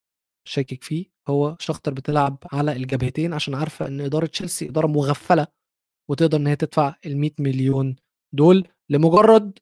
شاكك 0.51 0.85
فيه 0.85 1.07
هو 1.29 1.57
شختر 1.61 1.93
بتلعب 1.95 2.39
على 2.53 2.73
الجبهتين 2.73 3.35
عشان 3.35 3.55
عارفة 3.55 3.87
إن 3.87 4.01
إدارة 4.01 4.27
تشيلسي 4.27 4.69
إدارة 4.69 4.87
مغفلة 4.87 5.47
وتقدر 6.11 6.39
إن 6.39 6.47
هي 6.47 6.57
تدفع 6.57 6.95
ال 7.07 7.17
100 7.19 7.31
مليون 7.41 7.97
دول 8.35 8.69
لمجرد 8.91 9.59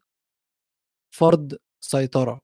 فرض 1.14 1.54
سيطرة. 1.80 2.40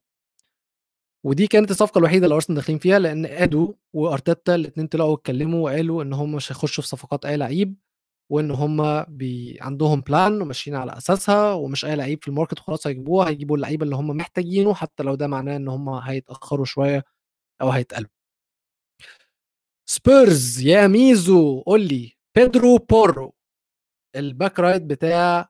ودي 1.25 1.47
كانت 1.47 1.71
الصفقة 1.71 1.99
الوحيدة 1.99 2.25
اللي 2.25 2.35
أرسنال 2.35 2.55
داخلين 2.55 2.79
فيها 2.79 2.99
لأن 2.99 3.25
إيدو 3.25 3.75
وأرتيتا 3.93 4.55
الاثنين 4.55 4.87
طلعوا 4.87 5.15
اتكلموا 5.15 5.65
وقالوا 5.65 6.03
إن 6.03 6.13
هم 6.13 6.35
مش 6.35 6.51
هيخشوا 6.51 6.83
في 6.83 6.89
صفقات 6.89 7.25
أي 7.25 7.37
لعيب 7.37 7.75
وإن 8.31 8.51
هم 8.51 9.03
بي 9.03 9.57
عندهم 9.61 10.01
plan 10.01 10.41
وماشيين 10.41 10.75
على 10.75 10.97
أساسها 10.97 11.53
ومش 11.53 11.85
أي 11.85 11.95
لعيب 11.95 12.21
في 12.23 12.27
ال 12.27 12.32
market 12.32 12.59
خلاص 12.59 12.87
هيجيبوه 12.87 13.29
هيجيبوا 13.29 13.55
اللعيبة 13.57 13.83
اللي 13.85 13.95
هم 13.95 14.07
محتاجينه 14.07 14.73
حتى 14.73 15.03
لو 15.03 15.15
ده 15.15 15.27
معناه 15.27 15.55
إن 15.57 15.67
هم 15.67 15.89
هيتأخروا 15.89 16.65
شوية 16.65 17.03
أو 17.61 17.69
هيتقلبوا. 17.71 18.14
سبيرز 19.89 20.61
يا 20.61 20.87
ميزو 20.87 21.61
قول 21.61 21.87
لي. 21.87 22.11
بيدرو 22.35 22.77
بورو 22.77 23.35
ال 24.15 24.24
back 24.24 24.59
right 24.59 24.81
بتاع 24.81 25.49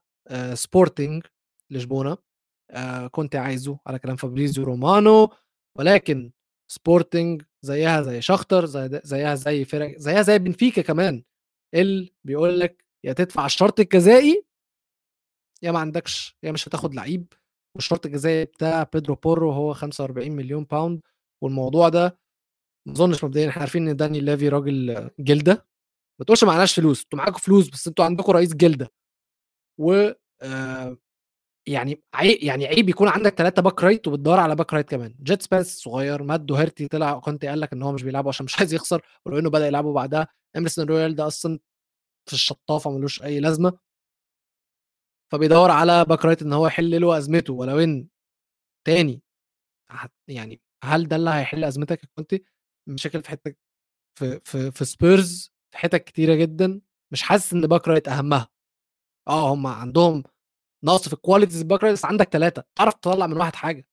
سبورتنج 0.54 1.24
لشبونة. 1.70 2.18
كنت 3.12 3.36
عايزه 3.36 3.80
على 3.88 4.00
كلام 4.00 4.16
فابريزيو 4.16 4.64
رومانو. 4.64 5.30
ولكن 5.78 6.32
سبورتنج 6.72 7.44
زيها 7.62 8.02
زي 8.02 8.22
شختر 8.22 8.66
زي 8.66 9.02
زيها 9.04 9.36
زي 9.36 9.66
فرق 9.66 9.98
زيها 9.98 10.22
زي 10.22 10.40
بنفيكا 10.40 10.82
كمان. 10.82 11.24
اللي 11.74 12.14
بيقول 12.24 12.60
لك 12.60 12.86
يا 13.04 13.14
تدفع 13.14 13.46
الشرط 13.46 13.80
الجزائي 13.80 14.46
يا 15.64 15.72
ما 15.72 15.80
عندكش 15.80 16.38
يا 16.44 16.52
مش 16.52 16.68
هتاخد 16.68 16.96
لعيب. 16.96 17.34
والشرط 17.76 18.06
الجزائي 18.06 18.46
بتاع 18.46 18.84
بيدرو 18.84 19.16
بورو 19.16 19.52
هو 19.52 19.74
45 19.74 20.32
مليون 20.32 20.64
pound 20.64 21.02
والموضوع 21.44 21.90
ده 21.90 22.25
ما 22.86 22.94
أظنش 22.94 23.24
مبدئيا 23.24 23.50
إحنا 23.50 23.62
عارفين 23.62 23.90
إن 23.90 23.96
دانيال 23.96 24.20
ليفي 24.22 24.50
راجل 24.50 25.10
جلدة. 25.20 25.68
ما 26.20 26.26
تقولش 26.26 26.44
معناش 26.44 26.76
فلوس 26.76 27.04
أنتوا 27.04 27.20
معاكم 27.20 27.38
فلوس 27.40 27.70
بس 27.70 27.88
أنتوا 27.88 28.06
عندكم 28.06 28.32
رئيس 28.32 28.54
جلدة. 28.56 28.92
و 29.80 30.12
آه 30.42 30.98
يعني 31.68 32.04
عيب 32.14 32.44
يعني 32.44 32.66
عيب 32.68 32.90
يكون 32.90 33.08
عندك 33.08 33.36
ثلاثة 33.36 33.62
back 33.62 33.84
right 33.84 34.08
وبتدور 34.08 34.40
على 34.40 34.56
back 34.56 34.74
right 34.74 34.90
كمان. 34.90 35.16
جيد 35.24 35.42
سبنس 35.42 35.78
صغير 35.78 36.24
مات 36.24 36.42
دوهرتي 36.42 36.88
طلع 36.88 37.20
كنت 37.20 37.46
قال 37.46 37.60
لك 37.60 37.74
إن 37.74 37.82
هو 37.84 37.92
مش 37.92 38.04
بيلعبه 38.04 38.30
عشان 38.30 38.46
مش 38.46 38.58
عايز 38.60 38.74
يخسر 38.74 39.02
ولو 39.26 39.40
انه 39.40 39.50
بدأ 39.50 39.68
يلعبه 39.68 39.94
بعدها. 39.94 40.28
إمرسون 40.58 40.86
رويال 40.86 41.16
ده 41.16 41.28
أصلا 41.28 41.60
في 42.28 42.34
الشطافة 42.34 42.92
ملوش 42.92 43.24
أي 43.24 43.40
لازمة. 43.40 43.80
فبيدور 45.32 45.72
على 45.72 46.06
back 46.06 46.26
right 46.26 46.42
إن 46.42 46.54
هو 46.54 46.68
يحل 46.68 47.02
له 47.02 47.18
أزمته 47.18 47.54
ولو 47.54 47.80
إن 47.80 48.08
تاني 48.88 49.22
يعني 50.28 50.62
هل 50.84 51.08
ده 51.08 51.16
اللي 51.16 51.30
هيحل 51.30 51.64
أزمتك 51.64 52.04
يا 52.04 52.10
كونتي؟ 52.16 52.46
مشاكل 52.88 53.22
في 53.24 53.30
حتة 53.30 53.56
في 54.20 54.40
في 54.46 54.72
في 54.72 54.86
سبيرز 54.86 55.54
في 55.72 55.78
حتت 55.78 56.04
كتيرة 56.04 56.36
جدا 56.36 56.82
مش 57.12 57.22
حاسس 57.22 57.54
إن 57.54 57.62
back 57.68 57.88
right 57.88 58.08
أهمها. 58.08 58.48
آه 59.28 59.54
هم 59.54 59.68
عندهم 59.68 60.24
نقص 60.84 61.08
في 61.08 61.14
ال 61.14 61.20
quality 61.20 61.58
ك 61.58 61.64
back 61.64 61.84
right 61.84 61.94
بس 61.94 62.06
عندك 62.06 62.30
ثلاثة 62.30 62.64
تعرف 62.76 62.94
تطلع 62.94 63.28
من 63.28 63.38
واحد 63.38 63.56
حاجة. 63.56 63.88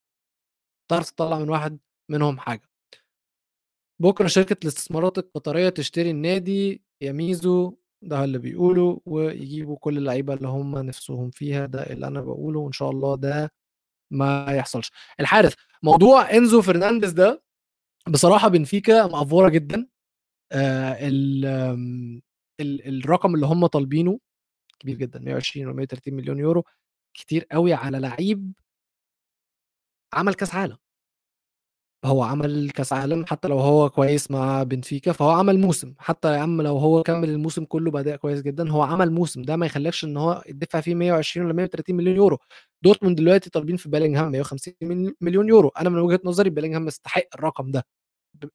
تعرف 0.91 1.11
تطلع 1.11 1.39
من 1.39 1.49
واحد 1.51 1.79
منهم 2.11 2.39
حاجة. 2.39 2.69
بكرة 4.01 4.27
شركة 4.27 4.57
الاستثمارات 4.63 5.19
القطرية 5.19 5.69
تشتري 5.69 6.11
النادي 6.11 6.83
يا 7.03 7.17
ميزو 7.17 7.77
ده 8.03 8.25
اللي 8.25 8.39
بيقولوا 8.39 8.99
ويجيبوا 9.07 9.77
كل 9.77 9.99
اللعيبة 9.99 10.35
اللي 10.35 10.49
هم 10.49 10.79
نفسهم 10.79 11.31
فيها 11.31 11.67
ده 11.67 11.83
اللي 11.83 12.07
أنا 12.07 12.21
بقوله 12.21 12.61
وإن 12.61 12.73
شاء 12.73 12.91
الله 12.91 13.17
ده 13.17 13.53
ما 14.13 14.47
يحصلش. 14.57 14.93
الحارس 15.21 15.55
موضوع 15.83 16.31
إنزو 16.31 16.63
فرنانديز 16.63 17.13
ده 17.13 17.43
بصراحة 18.09 18.49
بنفيكا 18.49 19.07
مقفوره 19.07 19.49
جدا. 19.49 19.87
آه 20.53 21.09
ال 21.09 21.47
ال 22.61 23.05
الرقم 23.05 23.35
اللي 23.35 23.47
هم 23.47 23.67
طالبينه 23.67 24.21
كبير 24.81 24.97
جدا 24.97 25.21
120 25.21 25.69
و 25.69 25.73
130 25.75 26.15
مليون 26.15 26.39
يورو 26.41 26.65
كتير 27.15 27.47
قوي 27.53 27.75
على 27.75 27.99
لعيب 28.01 28.53
عمل 30.15 30.35
كاس 30.35 30.55
عالم. 30.55 30.77
هو 32.05 32.23
عمل 32.23 32.71
كاس 32.71 32.93
عالم 32.93 33.25
حتى 33.27 33.49
لو 33.49 33.59
هو 33.61 33.91
كويس 33.91 34.31
مع 34.31 34.63
بنفيكا 34.63 35.13
فهو 35.13 35.31
عمل 35.31 35.59
موسم. 35.61 35.95
حتى 35.99 36.33
يا 36.35 36.39
عم 36.39 36.63
لو 36.63 36.79
هو 36.79 37.03
كمل 37.03 37.31
الموسم 37.31 37.65
كله 37.65 37.91
بأداء 37.91 38.17
كويس 38.17 38.43
جدا 38.43 38.71
هو 38.71 38.83
عمل 38.83 39.13
موسم. 39.13 39.43
ده 39.43 39.57
ما 39.57 39.67
يخليكش 39.67 40.05
إن 40.05 40.17
هو 40.17 40.43
يدفع 40.49 40.81
فيه 40.81 40.95
120 40.95 41.47
ولا 41.47 41.55
130 41.55 41.97
مليون 41.97 42.17
يورو. 42.17 42.39
دورتموند 42.85 43.17
دلوقتي 43.19 43.51
طالبين 43.51 43.77
في 43.77 43.89
بيلينغهام 43.89 44.31
150 44.33 44.75
مليون 45.21 45.49
يورو. 45.49 45.69
أنا 45.69 45.89
من 45.91 45.99
وجهة 45.99 46.21
نظري 46.25 46.51
بيلينغهام 46.51 46.87
يستحق 46.89 47.23
الرقم 47.35 47.71
ده. 47.71 47.87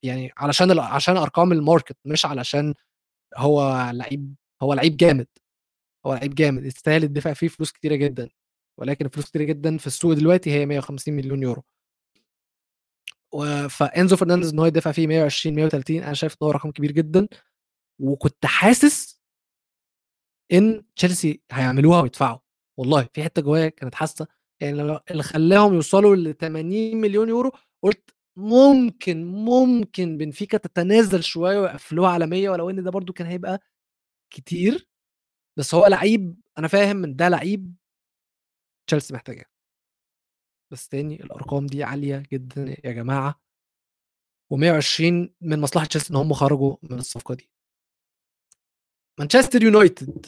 يعني 0.04 0.32
علشان 0.38 0.80
عشان 0.80 1.18
أرقام 1.18 1.52
ال 1.52 1.59
market 1.59 1.98
مش 2.06 2.26
علشان 2.26 2.74
هو 3.38 3.92
لعيب 3.94 4.36
هو 4.64 4.74
لعيب 4.76 4.98
جامد. 4.98 5.28
هو 6.08 6.16
لعيب 6.16 6.36
جامد. 6.36 6.66
يستاهل 6.66 7.04
الدفع 7.06 7.34
فيه 7.34 7.48
فلوس 7.50 7.72
كتيرة 7.74 7.96
جدا. 7.96 8.30
ولكن 8.80 9.10
فلوس 9.10 9.26
كتيرة 9.30 9.44
جدا 9.44 9.78
في 9.78 9.88
السوق 9.88 10.14
دلوقتي 10.14 10.52
هي 10.52 10.66
150 10.66 11.16
مليون 11.16 11.44
يورو. 11.44 11.64
فإنزو 13.70 14.16
فرنانديز 14.16 14.54
إن 14.54 14.60
هو 14.60 14.66
يدفع 14.66 14.92
فيه 14.92 15.08
120 15.08 15.56
130 15.56 16.04
أنا 16.04 16.14
شايف 16.14 16.34
إن 16.34 16.38
هو 16.44 16.52
رقم 16.52 16.72
كبير 16.72 16.92
جدا. 16.92 17.28
وكنت 18.00 18.46
حاسس 18.46 19.14
إن 20.54 20.84
تشيلسي 20.96 21.42
هيعملوها 21.52 22.02
ويدفعوا. 22.02 22.38
والله 22.78 23.08
في 23.14 23.24
حتة 23.24 23.42
جوايا 23.42 23.70
كانت 23.70 23.96
حاسة. 23.96 24.28
يعني 24.62 24.82
اللي 25.12 25.24
خلاهم 25.24 25.74
يوصلوا 25.74 26.16
ل 26.16 26.34
80 26.38 26.98
مليون 26.98 27.30
يورو 27.30 27.52
قلت 27.84 28.10
ممكن 28.38 29.26
ممكن 29.26 30.18
بنفيكا 30.18 30.58
تتنازل 30.58 31.24
شوية 31.24 31.60
ويقفلوها 31.60 32.10
على 32.12 32.28
100 32.28 32.50
ولو 32.50 32.70
إن 32.70 32.84
ده 32.84 32.92
برده 32.92 33.14
كان 33.14 33.28
هيبقى 33.28 33.60
كتير. 34.34 34.88
بس 35.58 35.76
هو 35.76 35.88
لعيب 35.88 36.36
أنا 36.60 36.68
فاهم 36.68 37.04
إن 37.04 37.16
ده 37.16 37.30
لعيب 37.30 37.76
تشيلسي 38.88 39.14
محتاجاه. 39.14 39.46
بس 40.72 40.88
تاني 40.88 41.24
الأرقام 41.24 41.68
دي 41.68 41.84
عالية 41.84 42.24
جدا 42.34 42.76
يا 42.86 42.92
جماعة. 42.92 43.42
و120 44.54 45.02
من 45.42 45.60
مصلحة 45.62 45.86
تشيلسي 45.86 46.12
إن 46.14 46.16
هم 46.16 46.34
خرجوا 46.34 46.76
من 46.84 46.98
الصفقة 47.00 47.34
دي. 47.36 47.50
مانشستر 49.20 49.64
يونايتد. 49.64 50.26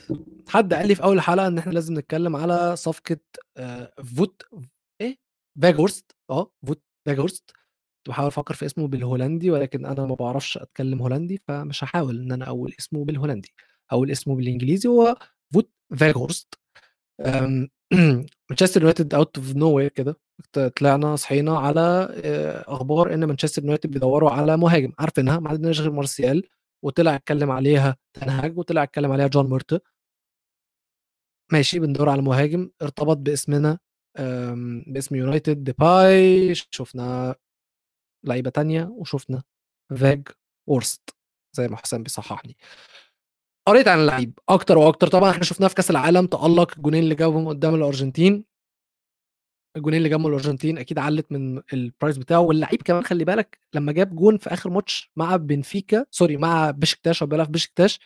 حد 0.50 0.74
قال 0.74 0.88
لي 0.88 0.96
في 0.96 1.04
أول 1.04 1.22
حلقه 1.22 1.48
إن 1.48 1.58
إحنا 1.58 1.72
لازم 1.72 2.00
نتكلم 2.00 2.36
على 2.36 2.76
صفقة 2.76 3.18
آه 3.58 3.94
فوت 4.18 4.42
إيه؟ 5.02 5.18
فاجهورست 5.62 6.16
آه 6.30 6.52
فوت 6.68 6.84
فاجهورست 7.06 7.52
كنت 7.98 8.10
بحاول 8.10 8.28
أفكر 8.28 8.54
في 8.54 8.66
اسمه 8.66 8.88
بالهولندي 8.88 9.52
ولكن 9.52 9.86
أنا 9.86 10.06
ما 10.06 10.16
بعرفش 10.16 10.58
أتكلم 10.58 11.02
هولندي 11.02 11.42
فمش 11.48 11.84
هحاول 11.84 12.20
إن 12.22 12.32
أنا 12.32 12.48
أقول 12.50 12.74
اسمه 12.80 13.06
بالهولندي. 13.06 13.54
أقول 13.92 14.12
اسمه 14.12 14.36
بالإنجليزي 14.36 14.90
هو 14.90 15.18
فوت 15.54 15.72
فاجهورست 16.00 16.56
مانشستر 18.50 18.82
يونايتد 18.82 19.14
out 19.14 19.38
of 19.38 19.56
nowhere 19.56 19.90
كده. 19.90 20.18
طلعنا 20.76 21.16
صحينا 21.16 21.58
على 21.60 22.08
آه، 22.24 22.66
أخبار 22.68 23.14
إن 23.14 23.26
مانشستر 23.26 23.62
يونايتد 23.64 23.92
بيدوروا 23.92 24.32
على 24.32 24.58
مهاجم. 24.58 24.92
عارفينها؟ 25.00 25.40
ما 25.40 25.50
عندناش 25.50 25.82
غير 25.82 25.92
مارسيال 25.92 26.44
وطلع 26.84 27.16
اتكلم 27.16 27.52
عليها 27.52 27.98
تنهاج 28.14 28.58
وطلع 28.58 28.84
اتكلم 28.84 29.12
عليها 29.12 29.28
جون 29.28 29.50
مورتو 29.50 29.82
ماشي 31.52 31.80
بندور 31.80 32.10
على 32.10 32.22
مهاجم. 32.22 32.70
ارتبط 32.82 33.18
باسمنا 33.18 33.80
باسم 34.88 35.16
يونايتد 35.16 35.64
ديباي. 35.64 36.56
شفنا 36.56 37.36
لعيبة 38.26 38.50
تانية 38.50 38.84
وشفنا 38.84 39.44
فاجهورست 39.96 41.10
زي 41.56 41.68
ما 41.68 41.78
حسام 41.78 42.04
بيصححني. 42.04 42.58
قريت 43.68 43.88
عن 43.88 44.00
اللعيب 44.00 44.40
أكتر 44.50 44.78
وأكتر. 44.78 45.08
طبعا 45.08 45.32
إحنا 45.32 45.44
شفناه 45.44 45.68
في 45.68 45.76
كأس 45.76 45.90
العالم. 45.92 46.26
تألق 46.26 46.74
الجونين 46.78 47.04
اللي 47.04 47.16
جابهم 47.16 47.48
قدام 47.48 47.76
الأرجنتين. 47.76 48.49
الجونين 49.80 49.98
اللي 49.98 50.10
جابهم 50.10 50.28
الأرجنتين 50.28 50.78
أكيد 50.78 51.00
علت 51.00 51.32
من 51.32 51.62
ال 51.74 51.81
price 51.81 52.18
بتاعه 52.18 52.40
واللعيب 52.40 52.82
كمان 52.82 53.04
خلي 53.04 53.26
بالك 53.26 53.60
لما 53.74 53.92
جاب 53.92 54.16
جون 54.16 54.38
في 54.38 54.54
آخر 54.54 54.70
ماتش 54.70 55.12
مع 55.16 55.36
بنفيكا 55.36 56.06
sorry 56.12 56.38
مع 56.38 56.72
بشكتاش 56.72 57.22
أو 57.22 57.28
بيلعب 57.28 57.46
في 57.46 57.52
بشكتاش 57.52 58.00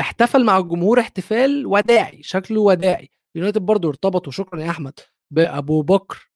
احتفل 0.00 0.44
مع 0.44 0.58
الجمهور 0.58 1.00
احتفال 1.00 1.66
وداعي 1.66 2.22
شكله 2.22 2.60
وداعي. 2.60 3.10
يونايتد 3.34 3.62
برضه 3.62 3.88
ارتبط 3.88 4.28
وشكرا 4.28 4.60
يا 4.60 4.70
أحمد 4.70 5.00
بأبو 5.30 5.82
بكر 5.82 6.30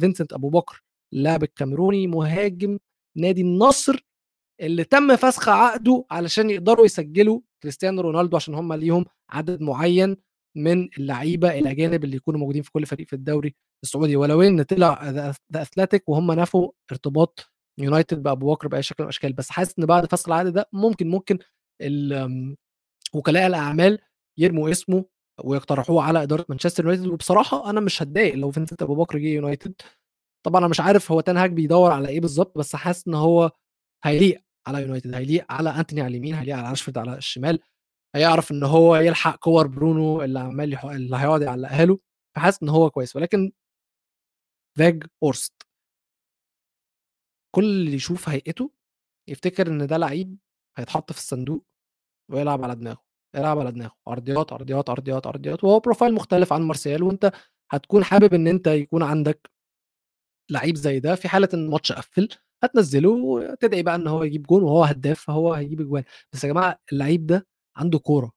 فينسنت 0.00 0.32
أبو 0.32 0.48
بكر 0.50 0.82
اللاعب 1.12 1.42
الكاميروني 1.42 2.06
مهاجم 2.06 2.78
نادي 3.16 3.40
النصر 3.40 4.06
اللي 4.60 4.84
تم 4.84 5.16
فسخ 5.16 5.48
عقده 5.48 6.04
علشان 6.10 6.50
يقدروا 6.50 6.84
يسجلوا 6.84 7.40
كريستيانو 7.62 8.00
رونالدو 8.00 8.36
عشان 8.36 8.54
هم 8.54 8.72
ليهم 8.72 9.04
عدد 9.30 9.60
معين. 9.60 10.16
من 10.56 10.88
اللعيبة 10.98 11.58
الأجانب 11.58 12.04
اللي 12.04 12.16
يكونوا 12.16 12.40
موجودين 12.40 12.62
في 12.62 12.70
كل 12.72 12.86
فريق 12.86 13.06
في 13.06 13.12
الدوري 13.12 13.54
السعودي 13.84 14.16
ولو 14.16 14.42
إن 14.42 14.62
طلع 14.62 15.10
ذا 15.10 15.34
أثلتيك 15.54 16.08
وهم 16.08 16.32
نفوا 16.32 16.70
ارتباط 16.92 17.52
يونايتد 17.80 18.22
بأبو 18.22 18.52
بكر 18.54 18.68
بأي 18.68 18.82
شكل 18.82 19.02
من 19.02 19.04
الأشكال. 19.06 19.32
بس 19.32 19.50
حاسس 19.50 19.78
إن 19.78 19.86
بعد 19.86 20.06
فصل 20.12 20.32
العقد 20.32 20.52
ده 20.52 20.68
ممكن 20.72 21.08
ممكن 21.08 21.38
وكلاء 23.14 23.46
الأعمال 23.46 23.98
يرموا 24.38 24.70
اسمه 24.70 25.04
ويقترحوه 25.44 26.02
على 26.02 26.22
إدارة 26.22 26.46
مانشستر 26.48 26.84
يونايتد 26.84 27.06
وبصراحة 27.06 27.70
أنا 27.70 27.80
مش 27.80 28.02
هتضايق 28.02 28.34
لو 28.34 28.50
فينسنت 28.50 28.82
أبو 28.82 28.94
بكر 28.94 29.18
جه 29.18 29.26
يونايتد 29.26 29.74
طبعا 30.46 30.60
أنا 30.60 30.68
مش 30.68 30.80
عارف 30.80 31.12
هو 31.12 31.20
تنهاج 31.20 31.52
بيدور 31.52 31.92
على 31.92 32.08
إيه 32.08 32.20
بالظبط 32.20 32.58
بس 32.58 32.76
حاسس 32.76 33.08
إن 33.08 33.14
هو 33.14 33.50
هيليق 34.04 34.42
على 34.66 34.82
يونايتد 34.82 35.14
هيليق 35.14 35.52
على 35.52 35.70
انتوني 35.70 36.00
على 36.02 36.10
اليمين 36.10 36.34
هيليق 36.34 36.56
على 36.56 36.68
راشفورد 36.70 36.98
على 36.98 37.16
الشمال. 37.16 37.60
هيعرف 38.14 38.50
إن 38.52 38.62
هو 38.62 38.96
يلحق 38.96 39.36
كور 39.36 39.66
برونو 39.66 40.22
اللي 40.22 40.40
عمال 40.40 40.72
يحق... 40.72 40.88
اللي 40.88 41.16
هيقعد 41.16 41.42
يعلقها 41.42 41.84
له 41.84 41.98
فحاسس 42.36 42.62
إن 42.62 42.68
هو 42.68 42.90
كويس. 42.90 43.16
ولكن 43.16 43.52
فاجهورست. 44.78 45.62
كل 47.54 47.64
اللي 47.64 47.92
يشوف 47.94 48.28
هيئته 48.28 48.70
يفتكر 49.28 49.66
إن 49.68 49.86
ده 49.86 49.96
لعيب 49.96 50.38
هيتحط 50.78 51.12
في 51.12 51.18
الصندوق 51.18 51.64
ويلعب 52.32 52.64
على 52.64 52.74
دماغه 52.74 53.02
يلعب 53.36 53.58
على 53.58 53.72
دماغه. 53.72 53.96
عرضيات 54.08 54.52
عرضيات 54.52 54.90
عرضيات 54.90 55.26
عرضيات 55.26 55.64
وهو 55.64 55.80
profile 55.80 56.14
مختلف 56.14 56.52
عن 56.52 56.62
مارسيال 56.62 57.02
وأنت 57.02 57.32
هتكون 57.70 58.04
حابب 58.04 58.34
إن 58.34 58.46
أنت 58.48 58.66
يكون 58.66 59.02
عندك 59.02 59.50
لعيب 60.50 60.76
زي 60.76 61.00
ده 61.00 61.14
في 61.14 61.28
حالة 61.28 61.48
إن 61.54 61.58
الماتش 61.64 61.92
قفل 61.92 62.28
هتنزله 62.64 63.10
وتدعي 63.10 63.82
بقى 63.82 63.94
إن 63.94 64.06
هو 64.06 64.22
يجيب 64.24 64.42
جون 64.42 64.62
وهو 64.62 64.84
هداف 64.84 65.20
فهو 65.20 65.52
هيجيب 65.54 65.80
أجوان. 65.80 66.04
بس 66.32 66.44
يا 66.44 66.48
جماعة 66.48 66.78
اللعيب 66.92 67.26
ده 67.26 67.46
عنده 67.78 67.98
كورة 67.98 68.32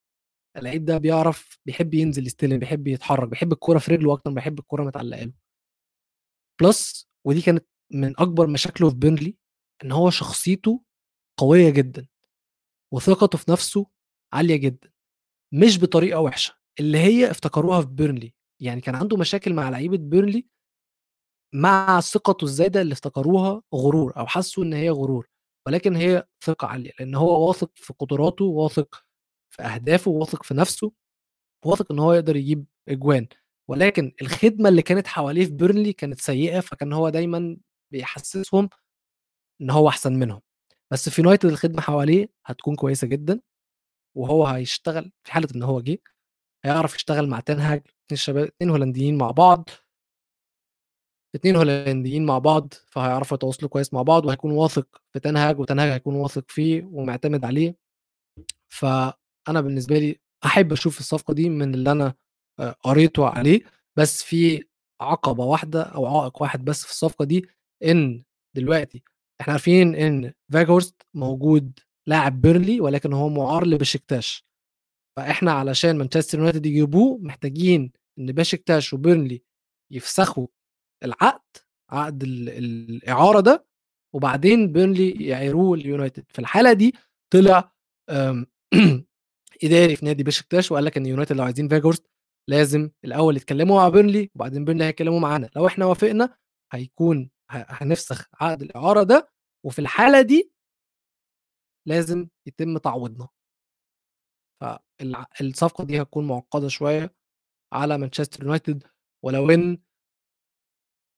اللعيب 0.57 0.85
ده 0.85 0.97
بيعرف 0.97 1.59
بيحب 1.65 1.93
ينزل 1.93 2.25
يستلم 2.27 2.59
بيحب 2.59 2.87
يتحرك 2.87 3.29
بيحب 3.29 3.51
الكورة 3.53 3.79
في 3.79 3.91
رجله 3.95 4.13
أكتر 4.13 4.29
ما 4.29 4.35
بيحب 4.35 4.59
الكورة 4.59 4.83
متعلقة 4.83 5.23
له. 5.23 5.33
plus 6.61 7.07
ودي 7.25 7.41
كانت 7.41 7.65
من 7.91 8.19
أكبر 8.19 8.47
مشاكله 8.47 8.89
في 8.89 8.95
بيرنلي 8.95 9.37
إن 9.83 9.91
هو 9.91 10.09
شخصيته 10.09 10.83
قوية 11.39 11.69
جدا 11.69 12.07
وثقته 12.93 13.37
في 13.37 13.51
نفسه 13.51 13.85
عالية 14.33 14.55
جدا 14.55 14.91
مش 15.53 15.79
بطريقة 15.79 16.19
وحشة. 16.19 16.53
اللي 16.79 16.97
هي 16.97 17.31
افتكروها 17.31 17.81
في 17.81 17.87
بيرنلي 17.87 18.33
يعني 18.61 18.81
كان 18.81 18.95
عنده 18.95 19.17
مشاكل 19.17 19.53
مع 19.53 19.69
لعيبة 19.69 19.97
بيرنلي 19.97 20.47
مع 21.53 21.99
ثقته 21.99 22.45
الزايدة 22.45 22.81
اللي 22.81 22.93
افتكروها 22.93 23.61
غرور 23.75 24.17
أو 24.17 24.27
حسوا 24.27 24.63
إن 24.63 24.73
هي 24.73 24.89
غرور 24.89 25.29
ولكن 25.67 25.95
هي 25.95 26.27
ثقة 26.43 26.67
عالية 26.67 26.91
لأن 26.99 27.15
هو 27.15 27.47
واثق 27.47 27.71
في 27.75 27.93
قدراته 27.93 28.45
واثق 28.45 29.05
في 29.51 29.63
أهدافه 29.63 30.11
واثق 30.11 30.43
في 30.43 30.53
نفسه 30.53 30.91
واثق 31.65 31.91
إن 31.91 31.99
هو 31.99 32.13
يقدر 32.13 32.35
يجيب 32.35 32.65
أجوان. 32.89 33.27
ولكن 33.69 34.13
الخدمة 34.21 34.69
اللي 34.69 34.81
كانت 34.81 35.07
حواليه 35.07 35.45
في 35.45 35.51
بيرنلي 35.51 35.93
كانت 35.93 36.19
سيئة 36.21 36.59
فكان 36.59 36.93
هو 36.93 37.09
دايما 37.09 37.57
بيحسسهم 37.91 38.69
إن 39.61 39.69
هو 39.69 39.89
أحسن 39.89 40.13
منهم. 40.19 40.41
بس 40.91 41.09
في 41.09 41.21
يونايتد 41.21 41.49
الخدمة 41.49 41.81
حواليه 41.81 42.29
هتكون 42.45 42.75
كويسة 42.75 43.07
جدا 43.07 43.41
وهو 44.17 44.45
هيشتغل 44.47 45.11
في 45.23 45.31
حالة 45.33 45.47
إن 45.55 45.63
هو 45.63 45.81
جه 45.81 45.97
هيعرف 46.65 46.95
يشتغل 46.95 47.29
مع 47.29 47.39
تنهاج 47.39 47.79
اتنين 48.05 48.17
شباب 48.17 48.45
اتنين 48.47 48.69
هولنديين 48.71 49.17
مع 49.17 49.31
بعض. 49.31 49.69
اتنين 51.35 51.55
هولنديين 51.55 52.25
مع 52.25 52.37
بعض 52.39 52.73
فهيعرفوا 52.87 53.37
يتواصلوا 53.37 53.69
كويس 53.69 53.93
مع 53.93 54.01
بعض 54.01 54.25
وهيكون 54.25 54.51
واثق 54.51 55.01
في 55.13 55.19
تنهاج 55.19 55.59
وتنهاج 55.59 55.91
هيكون 55.91 56.15
واثق 56.15 56.45
فيه 56.51 56.83
ومعتمد 56.91 57.45
عليه. 57.45 57.75
فانا 59.47 59.61
بالنسبة 59.61 59.99
لي 59.99 60.19
أحب 60.45 60.71
أشوف 60.71 60.99
الصفقة 60.99 61.33
دي 61.33 61.49
من 61.49 61.73
اللي 61.73 61.91
أنا 61.91 62.13
قريته 62.83 63.27
عليه 63.27 63.61
بس 63.95 64.23
في 64.23 64.63
عقبة 65.01 65.45
واحدة 65.45 65.83
أو 65.83 66.05
عائق 66.05 66.41
واحد 66.41 66.65
بس 66.65 66.85
في 66.85 66.91
الصفقة 66.91 67.25
دي 67.25 67.45
إن 67.83 68.23
دلوقتي 68.55 69.03
إحنا 69.41 69.53
عارفين 69.53 69.95
إن 69.95 70.33
فاجورست 70.53 71.01
موجود 71.13 71.79
لاعب 72.07 72.41
بيرنلي 72.41 72.81
ولكن 72.81 73.13
هو 73.13 73.29
معار 73.29 73.67
لبشكتاش 73.67 74.45
فإحنا 75.17 75.51
علشان 75.51 75.97
مانشستر 75.97 76.37
يونايتد 76.37 76.65
يجيبوه 76.65 77.17
محتاجين 77.17 77.91
إن 78.19 78.25
بشكتاش 78.31 78.93
وبيرنلي 78.93 79.41
يفسخوا 79.91 80.47
العقد 81.03 81.57
عقد 81.89 82.23
الإعارة 82.23 83.39
ده 83.39 83.65
وبعدين 84.15 84.71
بيرنلي 84.71 85.11
يعيروه 85.11 85.73
اليونايتد 85.73 86.25
في 86.29 86.39
الحالة 86.39 86.73
دي 86.73 86.95
طلع 87.33 87.71
إداري 89.63 89.95
في 89.95 90.05
نادي 90.05 90.23
بشكتاش 90.23 90.71
وقال 90.71 90.85
لك 90.85 90.97
إن 90.97 91.05
يونايتد 91.05 91.35
لو 91.35 91.43
عايزين 91.43 91.67
فاجورست 91.69 92.05
لازم 92.49 92.89
الأول 93.05 93.37
يتكلموا 93.37 93.77
مع 93.77 93.89
بيرنلي 93.89 94.31
وبعدين 94.35 94.65
بيرنلي 94.65 94.83
هيتكلموا 94.83 95.19
معانا. 95.19 95.49
لو 95.55 95.67
إحنا 95.67 95.85
وافقنا 95.85 96.37
هيكون 96.73 97.29
هنفسخ 97.51 98.27
عقد 98.41 98.61
الإعارة 98.61 99.03
ده 99.03 99.29
وفي 99.65 99.79
الحالة 99.79 100.21
دي 100.21 100.51
لازم 101.87 102.27
يتم 102.47 102.77
تعويضنا. 102.77 103.27
فالصفقه 104.61 105.83
دي 105.83 106.01
هتكون 106.01 106.27
معقدة 106.27 106.67
شوية 106.67 107.15
على 107.73 107.97
مانشستر 107.97 108.43
يونايتد 108.43 108.83
ولو 109.23 109.49
إن 109.49 109.77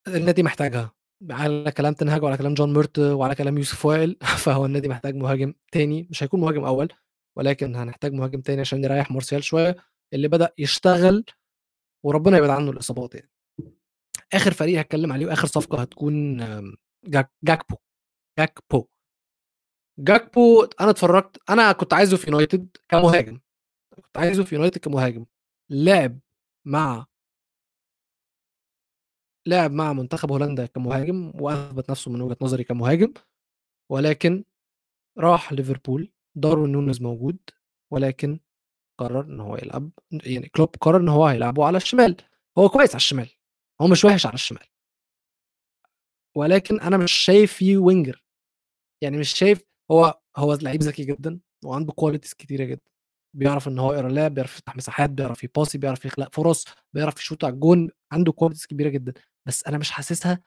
النادي 0.08 0.44
محتاجها. 0.44 0.92
على 1.32 1.72
كلام 1.72 1.94
تنهاج 1.94 2.24
وعلى 2.24 2.38
كلام 2.38 2.54
جون 2.54 2.74
ميرت 2.74 3.00
وعلى 3.00 3.36
كلام 3.36 3.58
يوسف 3.58 3.86
وائل 3.86 4.18
فهو 4.46 4.66
النادي 4.66 4.88
محتاج 4.88 5.16
مهاجم 5.16 5.54
تاني 5.72 6.08
مش 6.10 6.24
هيكون 6.24 6.40
مهاجم 6.42 6.64
أول. 6.66 6.90
ولكن 7.38 7.76
هنحتاج 7.76 8.14
مهاجم 8.14 8.42
تاني 8.42 8.62
عشان 8.62 8.84
يريح 8.84 9.12
مارسيال 9.12 9.44
شوية 9.44 9.76
اللي 10.14 10.28
بدأ 10.28 10.54
يشتغل 10.58 11.26
وربنا 12.04 12.38
يبعد 12.38 12.50
عنه 12.50 12.72
الإصابات 12.72 13.16
يعني. 13.16 13.30
آخر 14.34 14.54
فريق 14.54 14.80
هتكلم 14.80 15.12
عليه 15.14 15.26
وآخر 15.26 15.48
صفقة 15.48 15.82
هتكون 15.82 16.38
جاك 17.06 17.32
جاكبو. 17.44 17.78
جاكبو. 18.40 18.88
جاكبو 20.00 20.64
أنا 20.64 20.90
اتفرجت 20.90 21.38
أنا 21.50 21.72
كنت 21.72 21.94
عايزه 21.94 22.18
في 22.18 22.28
يونايتد 22.32 22.78
كمهاجم. 22.90 23.40
كنت 23.96 24.18
عايزه 24.18 24.44
في 24.44 24.56
يونايتد 24.56 24.78
كمهاجم. 24.78 25.26
لعب 25.70 26.20
مع 26.66 27.06
لعب 29.48 29.72
مع 29.72 29.94
منتخب 29.94 30.32
هولندا 30.32 30.66
كمهاجم 30.66 31.32
وأثبت 31.42 31.90
نفسه 31.92 32.12
من 32.12 32.22
وجهة 32.22 32.38
نظري 32.42 32.64
كمهاجم 32.64 33.14
ولكن 33.92 34.44
راح 35.18 35.54
ليفربول. 35.54 36.12
داروين 36.36 36.72
نونز 36.72 37.02
موجود 37.02 37.40
ولكن 37.92 38.40
قرر 39.00 39.26
إن 39.26 39.40
هو 39.40 39.56
يلعب 39.58 39.92
يعني 40.12 40.50
كلوب 40.50 40.70
قرر 40.82 41.00
إن 41.02 41.10
هو 41.10 41.26
هيلعبه 41.26 41.66
على 41.66 41.78
الشمال. 41.78 42.18
هو 42.58 42.70
كويس 42.70 42.90
على 42.90 42.96
الشمال 42.96 43.30
هو 43.82 43.88
مش 43.88 44.06
وحش 44.06 44.26
على 44.26 44.34
الشمال. 44.36 44.68
ولكن 46.36 46.80
أنا 46.80 46.98
مش 46.98 47.12
شايف 47.12 47.54
فيه 47.54 47.78
winger. 47.78 48.24
يعني 49.04 49.18
مش 49.18 49.30
شايف 49.30 49.64
هو 49.92 50.22
هو 50.38 50.54
لعيب 50.54 50.84
ذكي 50.84 51.04
جدا 51.06 51.40
وعنده 51.66 51.94
qualities 51.94 52.34
كتيرة 52.34 52.64
جدا. 52.64 52.92
بيعرف 53.36 53.68
إن 53.68 53.80
هو 53.80 53.94
يقرأ 53.94 54.10
لعب 54.10 54.34
بيعرف 54.34 54.54
يفتح 54.56 54.76
مساحات 54.76 55.10
بيعرف 55.10 55.44
يباصي 55.44 55.78
بيعرف 55.78 56.06
يخلق 56.06 56.36
فرص 56.36 56.66
بيعرف 56.94 57.20
يشوط 57.20 57.46
على 57.46 57.54
الجون 57.54 57.90
عنده 58.12 58.32
qualities 58.32 58.66
كبيرة 58.66 58.90
جدا. 58.90 59.14
بس 59.48 59.64
أنا 59.68 59.78
مش 59.78 59.92
حاسسها 59.92 60.44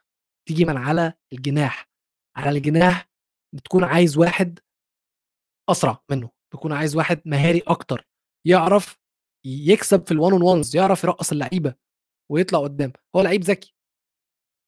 تيجي 0.48 0.64
من 0.64 0.76
على 0.76 1.12
الجناح. 1.32 1.88
على 2.36 2.58
الجناح 2.58 3.08
بتكون 3.54 3.84
عايز 3.84 4.18
واحد 4.18 4.58
أسرع 5.68 6.02
منه 6.10 6.30
بيكون 6.52 6.72
عايز 6.72 6.96
واحد 6.96 7.22
مهاري 7.24 7.62
أكتر 7.66 8.08
يعرف 8.46 8.98
يكسب 9.46 10.06
في 10.06 10.12
ال 10.12 10.17
one 10.17 10.32
on 10.32 10.42
ones 10.42 10.76
يعرف 10.76 11.04
يرقص 11.04 11.32
اللعيبة 11.32 11.74
ويطلع 12.30 12.58
قدام. 12.58 12.92
هو 13.16 13.20
لعيب 13.20 13.42
ذكي. 13.42 13.74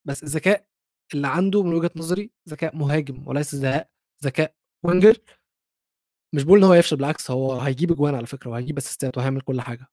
بس 0.06 0.22
الذكاء 0.22 0.68
اللي 1.14 1.28
عنده 1.28 1.62
من 1.62 1.74
وجهة 1.74 1.90
نظري 1.96 2.32
ذكاء 2.48 2.76
مهاجم 2.76 3.28
وليس 3.28 3.54
ذكاء 3.54 3.90
ذكاء 4.24 4.54
وينجر. 4.84 5.18
مش 6.34 6.42
بقول 6.44 6.58
إن 6.58 6.64
هو 6.64 6.74
يفشل 6.74 6.96
بالعكس 6.96 7.30
هو 7.30 7.52
هيجيب 7.60 7.92
أجوان 7.92 8.14
على 8.14 8.26
فكرة 8.26 8.50
وهيجيب 8.50 8.76
أسيستات 8.78 9.18
وهيعمل 9.18 9.40
كل 9.40 9.60
حاجة. 9.60 9.86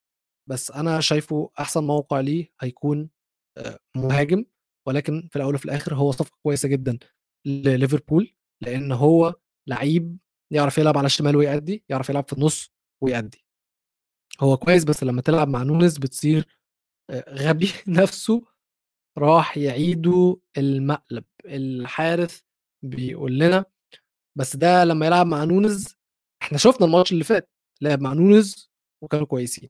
بس 0.49 0.71
أنا 0.71 0.99
شايفه 1.01 1.51
أحسن 1.59 1.83
موقع 1.83 2.19
ليه 2.19 2.51
هيكون 2.61 3.09
مهاجم 3.97 4.45
ولكن 4.87 5.27
في 5.31 5.35
الأول 5.35 5.55
وفي 5.55 5.65
الآخر 5.65 5.95
هو 5.95 6.11
صفقة 6.11 6.37
كويسة 6.43 6.69
جدا 6.69 6.99
لليفربول 7.47 8.35
لأن 8.63 8.91
هو 8.91 9.35
لعيب 9.67 10.17
يعرف 10.55 10.77
يلعب 10.77 10.97
على 10.97 11.05
الشمال 11.05 11.35
ويأدي 11.35 11.83
يعرف 11.89 12.09
يلعب 12.09 12.27
في 12.27 12.33
النص 12.33 12.71
ويأدي. 13.01 13.45
هو 14.41 14.57
كويس 14.57 14.83
بس 14.83 15.03
لما 15.03 15.21
تلعب 15.21 15.47
مع 15.47 15.63
نونز 15.63 15.97
بتصير 15.97 16.47
غبي 17.29 17.69
نفسه 17.87 18.45
راح 19.17 19.57
يعيدوا 19.57 20.35
المقلب. 20.57 21.23
الحارس 21.45 22.43
بيقول 22.83 23.39
لنا 23.39 23.65
بس 24.37 24.55
ده 24.55 24.83
لما 24.83 25.05
يلعب 25.05 25.27
مع 25.27 25.43
نونز 25.43 25.95
إحنا 26.41 26.57
شفنا 26.57 26.85
الماتش 26.87 27.11
اللي 27.11 27.23
فات 27.23 27.49
لعب 27.81 28.01
مع 28.01 28.13
نونز 28.13 28.71
وكانوا 29.03 29.25
كويسين. 29.25 29.69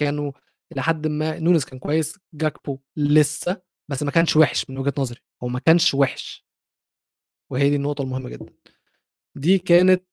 كانوا 0.00 0.32
إلى 0.72 0.82
حد 0.82 1.06
ما 1.06 1.38
نونز 1.38 1.64
كان 1.64 1.78
كويس 1.78 2.18
جاكبو 2.34 2.78
لسه 2.96 3.62
بس 3.90 4.02
ما 4.02 4.10
كانش 4.10 4.36
وحش 4.36 4.70
من 4.70 4.78
وجهة 4.78 4.94
نظري. 4.98 5.20
هو 5.42 5.48
ما 5.48 5.58
كانش 5.58 5.94
وحش. 5.94 6.46
وهي 7.50 7.70
دي 7.70 7.76
النقطة 7.76 8.02
المهمة 8.02 8.28
جدا. 8.30 8.52
دي 9.36 9.58
كانت 9.58 10.04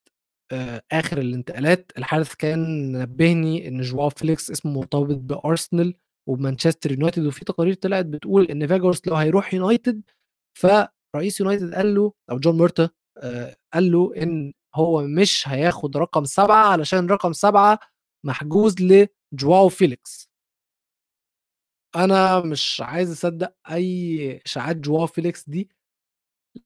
آخر 0.91 1.17
الانتقالات. 1.17 1.91
الحارس 1.97 2.35
كان 2.35 2.91
نبهني 2.91 3.67
إن 3.67 3.81
جواو 3.81 4.09
فيليكس 4.09 4.51
اسمه 4.51 4.71
مرتبط 4.71 5.15
بأرسنال 5.17 5.93
وبمانشستر 6.29 6.91
يونايتد 6.91 7.25
وفي 7.25 7.45
تقارير 7.45 7.73
طلعت 7.73 8.05
بتقول 8.05 8.45
إن 8.45 8.67
فيجورست 8.67 9.07
لو 9.07 9.15
هيروح 9.15 9.53
يونايتد 9.53 10.01
فرئيس 10.59 11.39
يونايتد 11.39 11.73
قال 11.75 11.95
له 11.95 12.13
أو 12.31 12.39
جون 12.39 12.57
ميرتا 12.57 12.89
قال 13.73 13.91
له 13.91 14.13
إن 14.17 14.53
هو 14.75 15.01
مش 15.07 15.47
هياخد 15.47 15.97
رقم 15.97 16.25
سبعة 16.25 16.65
علشان 16.65 17.07
رقم 17.07 17.33
سبعة 17.33 17.79
محجوز 18.25 18.75
لجواو 18.81 19.69
فيليكس. 19.69 20.29
أنا 21.95 22.39
مش 22.39 22.81
عايز 22.85 23.11
أصدق 23.11 23.53
أي 23.71 24.41
إشاعات 24.45 24.75
جواو 24.75 25.07
فيليكس 25.07 25.49
دي. 25.49 25.69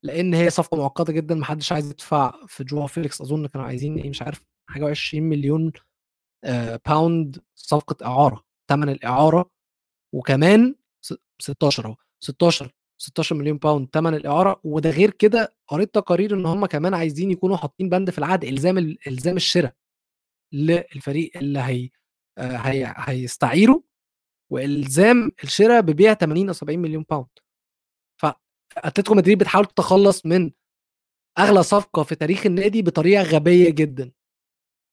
لأن 0.03 0.33
هي 0.33 0.49
صفقة 0.49 0.77
معقده 0.77 1.13
جدا 1.13 1.35
محدش 1.35 1.71
عايز 1.71 1.91
يدفع 1.91 2.45
في 2.47 2.63
جواو 2.63 2.87
فيليكس. 2.87 3.21
أظن 3.21 3.47
كانوا 3.47 3.65
عايزين 3.67 3.97
إيه 3.97 4.09
مش 4.09 4.21
عارف 4.21 4.45
حاجة 4.69 4.93
و20 4.93 5.13
مليون 5.15 5.71
آه، 6.43 6.79
pound 6.87 7.41
صفقة 7.55 8.05
إعارة 8.05 8.43
ثمن 8.69 8.89
الإعارة 8.89 9.49
وكمان 10.13 10.75
16 11.41 11.85
أهو 11.87 11.95
16 12.23 12.71
16 13.01 13.35
مليون 13.35 13.57
pound 13.57 13.89
ثمن 13.93 14.13
الإعارة. 14.13 14.61
وده 14.63 14.89
غير 14.89 15.11
كده 15.11 15.55
قريت 15.67 15.95
تقارير 15.95 16.33
إن 16.35 16.45
هم 16.45 16.65
كمان 16.65 16.93
عايزين 16.93 17.31
يكونوا 17.31 17.57
حاطين 17.57 17.89
بند 17.89 18.09
في 18.09 18.17
العقد 18.17 18.43
إلزام 18.45 18.77
إلزام 19.07 19.35
الشراء 19.35 19.73
للفريق 20.53 21.31
اللي 21.37 21.59
هي 21.59 21.89
آه، 22.37 22.57
هي 22.57 22.93
هيستعيره 22.97 23.83
وإلزام 24.51 25.31
الشراء 25.43 25.81
ببيع 25.81 26.13
80 26.13 26.47
أو 26.47 26.53
70 26.53 26.79
مليون 26.79 27.05
pound 27.09 27.27
فاتلتيكو 28.69 29.15
مدريد 29.15 29.37
بتحاول 29.37 29.65
تتخلص 29.65 30.25
من 30.25 30.51
أغلى 31.39 31.63
صفقة 31.63 32.03
في 32.03 32.15
تاريخ 32.15 32.45
النادي 32.45 32.81
بطريقة 32.81 33.23
غبية 33.23 33.69
جدا 33.69 34.11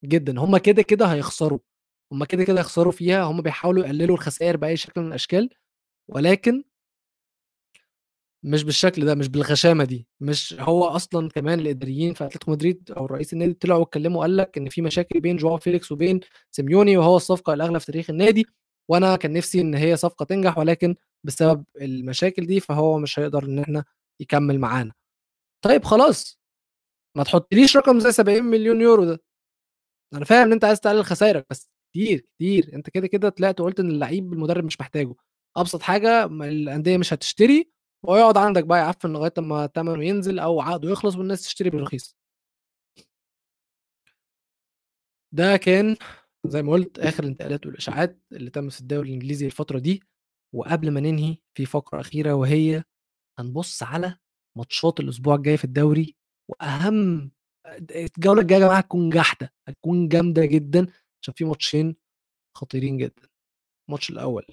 جدا. 0.04 0.40
هم 0.40 0.56
كده 0.58 0.82
كده 0.82 1.06
هيخسروا 1.06 1.58
هم 2.12 2.24
كده 2.24 2.44
كده 2.44 2.58
هيخسروا 2.60 2.92
فيها 2.92 3.22
هم 3.24 3.40
بيحاولوا 3.42 3.84
يقللوا 3.84 4.16
الخسائر 4.16 4.56
بأي 4.56 4.76
شكل 4.76 5.00
من 5.00 5.08
الأشكال 5.08 5.50
ولكن 6.08 6.64
مش 8.42 8.64
بالشكل 8.64 9.04
ده 9.06 9.14
مش 9.14 9.28
بالغشامة 9.28 9.84
دي. 9.84 10.06
مش 10.20 10.54
هو 10.60 10.84
أصلا 10.84 11.28
كمان 11.28 11.60
الإداريين 11.60 12.14
في 12.14 12.24
أتلتيكو 12.24 12.50
مدريد 12.50 12.90
أو 12.96 13.06
رئيس 13.06 13.32
النادي 13.32 13.54
طلعوا 13.54 13.82
اتكلموا 13.82 14.20
قال 14.22 14.36
لك 14.36 14.58
إن 14.58 14.68
في 14.68 14.82
مشاكل 14.82 15.20
بين 15.20 15.36
جواو 15.36 15.56
فيليكس 15.58 15.92
وبين 15.92 16.20
سيميوني 16.50 16.96
وهو 16.96 17.16
الصفقة 17.16 17.54
الأغلى 17.54 17.80
في 17.80 17.86
تاريخ 17.86 18.10
النادي. 18.10 18.46
وأنا 18.90 19.16
كان 19.16 19.32
نفسي 19.32 19.60
إن 19.60 19.74
هي 19.74 19.96
صفقة 19.96 20.24
تنجح 20.24 20.58
ولكن 20.58 20.96
بسبب 21.26 21.64
المشاكل 21.80 22.46
دي 22.46 22.60
فهو 22.60 22.98
مش 22.98 23.18
هيقدر 23.18 23.44
إن 23.44 23.58
إحنا 23.58 23.84
يكمل 24.20 24.58
معانا. 24.58 24.92
طيب 25.64 25.84
خلاص 25.84 26.40
ما 27.16 27.24
تحطليش 27.24 27.76
رقم 27.76 28.00
زي 28.00 28.12
70 28.12 28.44
مليون 28.44 28.80
يورو 28.80 29.04
ده. 29.04 29.22
أنا 30.14 30.24
فاهم 30.24 30.46
إن 30.46 30.52
أنت 30.52 30.64
عايز 30.64 30.80
تقلل 30.80 31.04
خسائرك 31.04 31.46
بس 31.50 31.70
كتير 31.94 32.26
كتير. 32.36 32.70
أنت 32.74 32.90
كده 32.90 33.06
كده 33.06 33.28
طلعت 33.28 33.60
وقلت 33.60 33.80
إن 33.80 33.90
اللعيب 33.90 34.32
المدرب 34.32 34.64
مش 34.64 34.80
محتاجه. 34.80 35.14
أبسط 35.56 35.82
حاجة 35.82 36.24
الأندية 36.24 36.96
مش 36.98 37.12
هتشتري 37.14 37.70
ويقعد 38.04 38.36
عندك 38.38 38.64
بقى 38.64 38.78
يعفن 38.78 39.12
لغاية 39.12 39.32
أما 39.38 39.66
ثمنه 39.66 40.04
ينزل 40.04 40.38
أو 40.38 40.60
عقده 40.60 40.90
يخلص 40.90 41.16
والناس 41.16 41.42
تشتري 41.42 41.70
بالرخيص. 41.70 42.16
ده 45.32 45.56
كان 45.56 45.96
زي 46.46 46.62
ما 46.62 46.72
قلت 46.72 46.98
آخر 46.98 47.22
الانتقالات 47.24 47.66
والإشاعات 47.66 48.18
اللي 48.32 48.50
تم 48.50 48.68
في 48.70 48.80
الدوري 48.80 49.08
الإنجليزي 49.08 49.46
الفترة 49.46 49.78
دي 49.78 50.02
وقبل 50.54 50.90
ما 50.90 51.00
ننهي 51.00 51.36
في 51.54 51.66
فقرة 51.66 52.00
أخيرة 52.00 52.34
وهي 52.34 52.84
هنبص 53.38 53.82
على 53.82 54.18
ماتشات 54.58 55.00
الأسبوع 55.00 55.34
الجاي 55.34 55.56
في 55.56 55.64
الدوري 55.64 56.16
وأهم 56.50 57.30
الجولة 57.90 58.40
الجاية 58.40 58.58
يا 58.60 58.64
جماعة 58.66 58.78
هتكون 58.78 59.10
جحده 59.10 59.52
هتكون 59.68 60.08
جامدة 60.08 60.44
جدا 60.44 60.86
عشان 61.22 61.34
في 61.34 61.44
ماتشين 61.44 61.96
خطيرين 62.56 62.96
جدا. 62.96 63.28
الماتش 63.88 64.10
الأول 64.10 64.46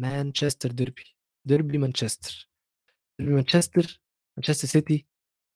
مانشستر 0.00 0.72
ديربي 0.72 1.04
ديربي 1.46 1.78
مانشستر. 1.78 2.48
ديربي 3.18 3.34
مانشستر 3.34 4.00
مانشستر 4.38 4.68
سيتي 4.68 5.06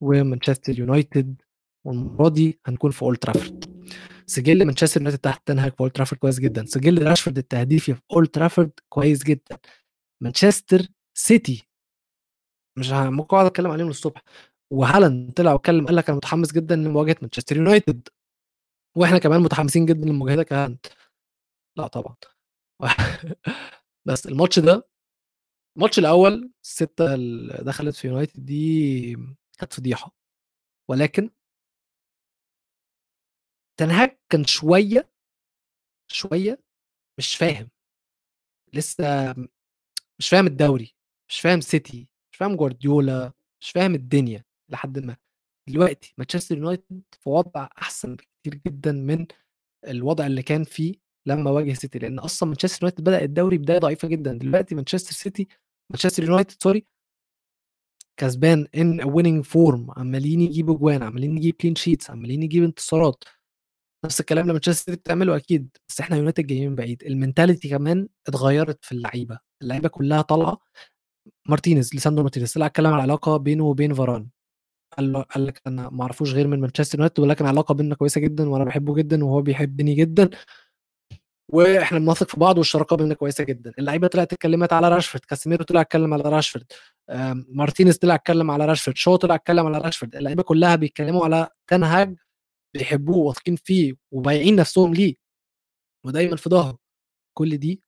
ومانشستر 0.03 0.79
يونايتد. 0.79 1.43
والمرة 1.89 2.29
دي 2.29 2.61
هنكون 2.67 2.91
في 2.91 3.03
أولد 3.03 3.19
ترافورد. 3.19 3.65
سجل 4.27 4.65
مانشستر 4.67 5.01
يونايتد 5.01 5.19
تحت 5.21 5.47
تنهاج 5.47 5.73
في 5.73 5.81
أولد 5.81 5.93
ترافورد 5.93 6.21
كويس 6.21 6.39
جدا. 6.39 6.65
سجل 6.65 7.07
راشفورد 7.07 7.39
التهديفي 7.39 7.95
في 7.95 8.01
أولد 8.13 8.29
ترافورد 8.29 8.71
كويس 8.89 9.25
جدا. 9.25 9.59
مانشستر 10.23 10.87
سيتي 11.15 11.69
مش 12.79 12.91
ممكن 12.91 13.37
أقعد 13.37 13.47
أتكلم 13.47 13.71
عليهم 13.71 13.87
للصبح. 13.89 14.23
وهالاند 14.73 15.33
طلع 15.33 15.53
واتكلم 15.53 15.87
قال 15.87 15.97
لك 15.97 16.09
أنا 16.09 16.17
متحمس 16.17 16.53
جدا 16.53 16.77
لمواجهة 16.77 17.17
مانشستر 17.23 17.57
يونايتد. 17.57 18.09
وإحنا 18.97 19.19
كمان 19.19 19.41
متحمسين 19.41 19.87
جدا 19.87 20.07
لمواجهتك 20.07 20.53
يا 20.53 20.79
لا 21.77 21.87
طبعا. 21.87 22.17
بس 24.09 24.27
الماتش 24.27 24.59
ده 24.59 24.89
الماتش 25.77 25.99
الأول 25.99 26.51
السته 26.65 27.15
اللي 27.15 27.59
دخلت 27.65 27.97
في 27.97 28.09
يونايتد 28.09 28.45
دي 28.45 29.17
كانت 29.59 29.73
فضيحة. 29.73 30.15
ولكن 30.91 31.31
تنهاج 33.81 34.19
كان 34.31 34.45
شوية 34.45 35.11
شوية 36.09 36.61
مش 37.19 37.37
فاهم. 37.37 37.71
لسه 38.75 39.35
مش 40.19 40.29
فاهم 40.29 40.47
الدوري 40.47 40.95
مش 41.29 41.41
فاهم 41.41 41.61
سيتي 41.61 42.09
مش 42.33 42.39
فاهم 42.39 42.57
جوارديولا 42.57 43.33
مش 43.61 43.71
فاهم 43.71 43.95
الدنيا 43.95 44.45
لحد 44.69 44.99
ما. 44.99 45.17
دلوقتي 45.69 46.15
مانشستر 46.19 46.59
يونايتد 46.59 47.03
في 47.21 47.29
وضع 47.31 47.69
أحسن 47.79 48.17
بكتير 48.17 48.55
جدا 48.67 48.93
من 48.93 49.27
الوضع 49.89 50.27
اللي 50.27 50.43
كان 50.43 50.65
فيه 50.65 50.95
لما 51.27 51.51
واجه 51.51 51.73
سيتي 51.75 51.99
لأن 51.99 52.19
أصلا 52.19 52.49
مانشستر 52.49 52.79
يونايتد 52.83 53.05
بدأ 53.05 53.23
الدوري 53.25 53.59
بداية 53.59 53.79
ضعيفة 53.79 54.09
جدا. 54.09 54.33
دلوقتي 54.39 54.75
مانشستر 54.75 55.13
سيتي 55.13 55.49
مانشستر 55.91 56.25
يونايتد 56.25 56.63
sorry 56.63 56.87
كسبان 58.17 58.67
in 58.77 59.05
winning 59.05 59.45
form 59.45 59.91
عمالين 59.97 60.41
يجيبوا 60.41 60.75
اجوان 60.77 61.03
عمالين 61.03 61.37
يجيب 61.37 61.55
clean 61.55 61.75
sheets 61.75 62.11
عمالين 62.11 62.43
يجيب 62.43 62.65
انتصارات. 62.65 63.25
نفس 64.05 64.21
الكلام 64.21 64.47
مانشستر 64.47 64.73
سيتي 64.73 64.97
بتعمله 64.97 65.37
أكيد 65.37 65.77
بس 65.89 66.01
إحنا 66.01 66.17
يونايتد 66.17 66.47
جايين 66.47 66.75
بعيد. 66.75 67.03
ال 67.05 67.11
mentality 67.11 67.69
كمان 67.69 68.09
اتغيرت 68.29 68.85
في 68.85 68.93
اللعيبة. 68.93 69.39
اللعيبة 69.63 69.89
كلها 69.89 70.23
طالعة. 70.23 70.59
مارتينيز 71.49 71.95
لساندرو 71.95 72.23
مارتينيز 72.23 72.53
طلع 72.53 72.67
اتكلم 72.67 72.87
على 72.87 72.97
العلاقه 72.97 73.37
بينه 73.37 73.65
وبين 73.65 73.95
فاران 73.95 74.29
قال 74.97 75.13
له 75.13 75.23
قال 75.23 75.47
لك 75.47 75.61
أنا 75.67 75.89
ما 75.91 76.03
أعرفوش 76.03 76.33
غير 76.35 76.47
من 76.49 76.61
مانشستر 76.61 76.99
يونايتد 76.99 77.21
ولكن 77.21 77.47
علاقة 77.47 77.75
بيننا 77.75 77.95
كويسة 77.95 78.21
جدا 78.21 78.49
وأنا 78.49 78.65
بحبه 78.65 78.95
جدا 78.95 79.25
وهو 79.25 79.43
بيحبني 79.43 79.95
جدا. 79.95 80.31
وإحنا 81.53 81.99
بنثق 81.99 82.29
في 82.29 82.41
بعض 82.41 82.59
والشراكة 82.59 82.97
بيننا 82.97 83.15
كويسة 83.15 83.45
جدا. 83.45 83.73
اللعيبة 83.79 84.07
طلعت 84.09 84.33
اتكلمت 84.33 84.73
على 84.73 84.89
راشفورد 84.89 85.25
كاسيميرو 85.25 85.65
طلع 85.65 85.81
اتكلم 85.81 86.15
على 86.15 86.23
راشفورد 86.23 86.73
مارتينيز 87.49 87.99
طلع 87.99 88.15
اتكلم 88.15 88.51
على 88.51 88.67
راشفورد 88.67 88.97
شو 88.97 89.17
طلع 89.17 89.35
اتكلم 89.35 89.67
على 89.67 89.79
راشفورد 89.79 90.17
اللعيبة 90.17 90.43
كلها 90.43 90.77
بيتكلموا 90.77 91.25
على 91.25 91.49
تنهاج 91.71 92.17
بيحبوه 92.75 93.17
واثقين 93.17 93.57
فيه 93.57 93.95
وبايعين 94.13 94.57
نفسهم 94.57 94.95
ليه. 94.95 95.15
ودايما 96.07 96.37
في 96.37 96.51
ظهره. 96.51 96.79
كل 97.39 97.57
دي 97.59 97.83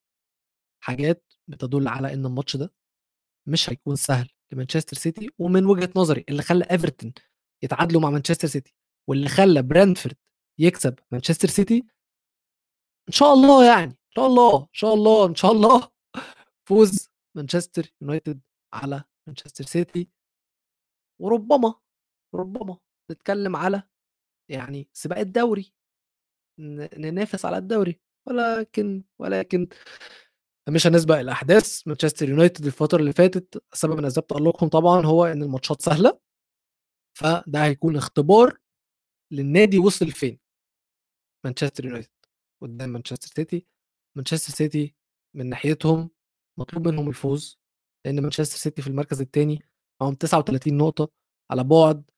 حاجات 0.85 1.33
بتدل 1.49 1.89
على 1.89 2.13
إن 2.15 2.27
الماتش 2.27 2.57
ده 2.57 2.73
مش 3.49 3.71
هيكون 3.71 3.97
سهل 3.97 4.31
لمانشستر 4.53 4.97
سيتي 4.97 5.31
ومن 5.39 5.67
وجهة 5.67 5.91
نظري 5.97 6.25
اللي 6.29 6.43
خلى 6.43 6.65
إيفرتون 6.71 7.13
يتعادلوا 7.63 8.01
مع 8.01 8.11
مانشستر 8.11 8.49
سيتي 8.49 8.75
واللي 9.09 9.29
خلى 9.29 9.63
برنتفورد 9.63 10.17
يكسب 10.59 10.99
مانشستر 11.13 11.49
سيتي 11.49 11.79
إن 13.09 13.13
شاء 13.13 13.33
الله 13.33 13.67
يعني 13.67 13.91
إن 13.91 14.11
شاء 14.17 14.27
الله 14.27 14.63
إن 14.63 14.75
شاء 14.75 14.95
الله 14.95 15.27
إن 15.27 15.35
شاء 15.35 15.53
الله 15.53 15.89
فوز 16.69 17.09
مانشستر 17.37 17.93
يونايتد 18.03 18.41
على 18.73 19.05
مانشستر 19.27 19.65
سيتي. 19.65 20.09
وربما 21.21 21.75
ربما 22.35 22.79
نتكلم 23.11 23.57
على 23.57 23.83
يعني 24.51 24.89
سباق 24.93 25.19
الدوري 25.19 25.73
ننافس 26.99 27.45
على 27.45 27.59
الدوري 27.59 28.01
ولكن 28.27 29.05
ولكن 29.19 29.69
مش 30.69 30.87
هنسبق 30.87 31.15
الأحداث. 31.19 31.89
مانشستر 31.89 32.29
يونايتد 32.29 32.67
الفترة 32.67 32.99
اللي 33.01 33.13
فاتت 33.13 33.65
سبب 33.73 33.99
من 33.99 34.05
أسباب 34.05 34.27
تألقهم 34.27 34.69
طبعا 34.69 35.07
هو 35.07 35.25
إن 35.25 35.43
الماتشات 35.43 35.83
سهلة. 35.83 36.21
فده 37.19 37.65
هيكون 37.65 37.97
اختبار 37.97 38.59
للنادي 39.33 39.79
وصل 39.79 40.11
فين؟ 40.11 40.39
مانشستر 41.45 41.85
يونايتد 41.85 42.11
قدام 42.63 42.89
مانشستر 42.91 43.29
سيتي. 43.37 43.67
مانشستر 44.17 44.53
سيتي 44.55 44.95
من 45.37 45.49
ناحيتهم 45.49 46.11
مطلوب 46.59 46.89
منهم 46.89 47.09
الفوز 47.09 47.61
لأن 48.05 48.21
مانشستر 48.23 48.57
سيتي 48.59 48.83
في 48.83 48.89
المركز 48.89 49.21
الثاني 49.21 49.63
معاهم 50.01 50.15
39 50.15 50.77
نقطة 50.77 51.09
على 51.51 51.65
بعد 51.65 52.11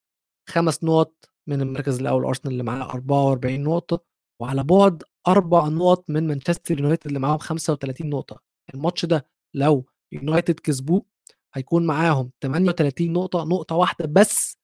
خمس 0.48 0.84
نقط 0.84 1.31
من 1.48 1.60
المركز 1.60 2.01
الأول 2.01 2.24
أرسنال 2.24 2.52
اللي 2.52 2.62
معاه 2.62 2.90
44 2.90 3.62
نقطة 3.62 4.05
وعلى 4.40 4.62
بعد 4.64 5.02
أربع 5.28 5.69
نقط 5.69 6.10
من 6.10 6.27
مانشستر 6.27 6.78
يونايتد 6.81 7.06
اللي 7.06 7.19
معاهم 7.19 7.39
35 7.39 8.10
نقطة. 8.10 8.43
الماتش 8.74 9.05
ده 9.06 9.28
لو 9.55 9.86
يونايتد 10.12 10.60
كسبوه 10.60 11.06
هيكون 11.55 11.86
معاهم 11.86 12.31
38 12.43 13.12
نقطة 13.12 13.44
نقطة 13.44 13.77
واحدة 13.77 14.06
بس 14.06 14.56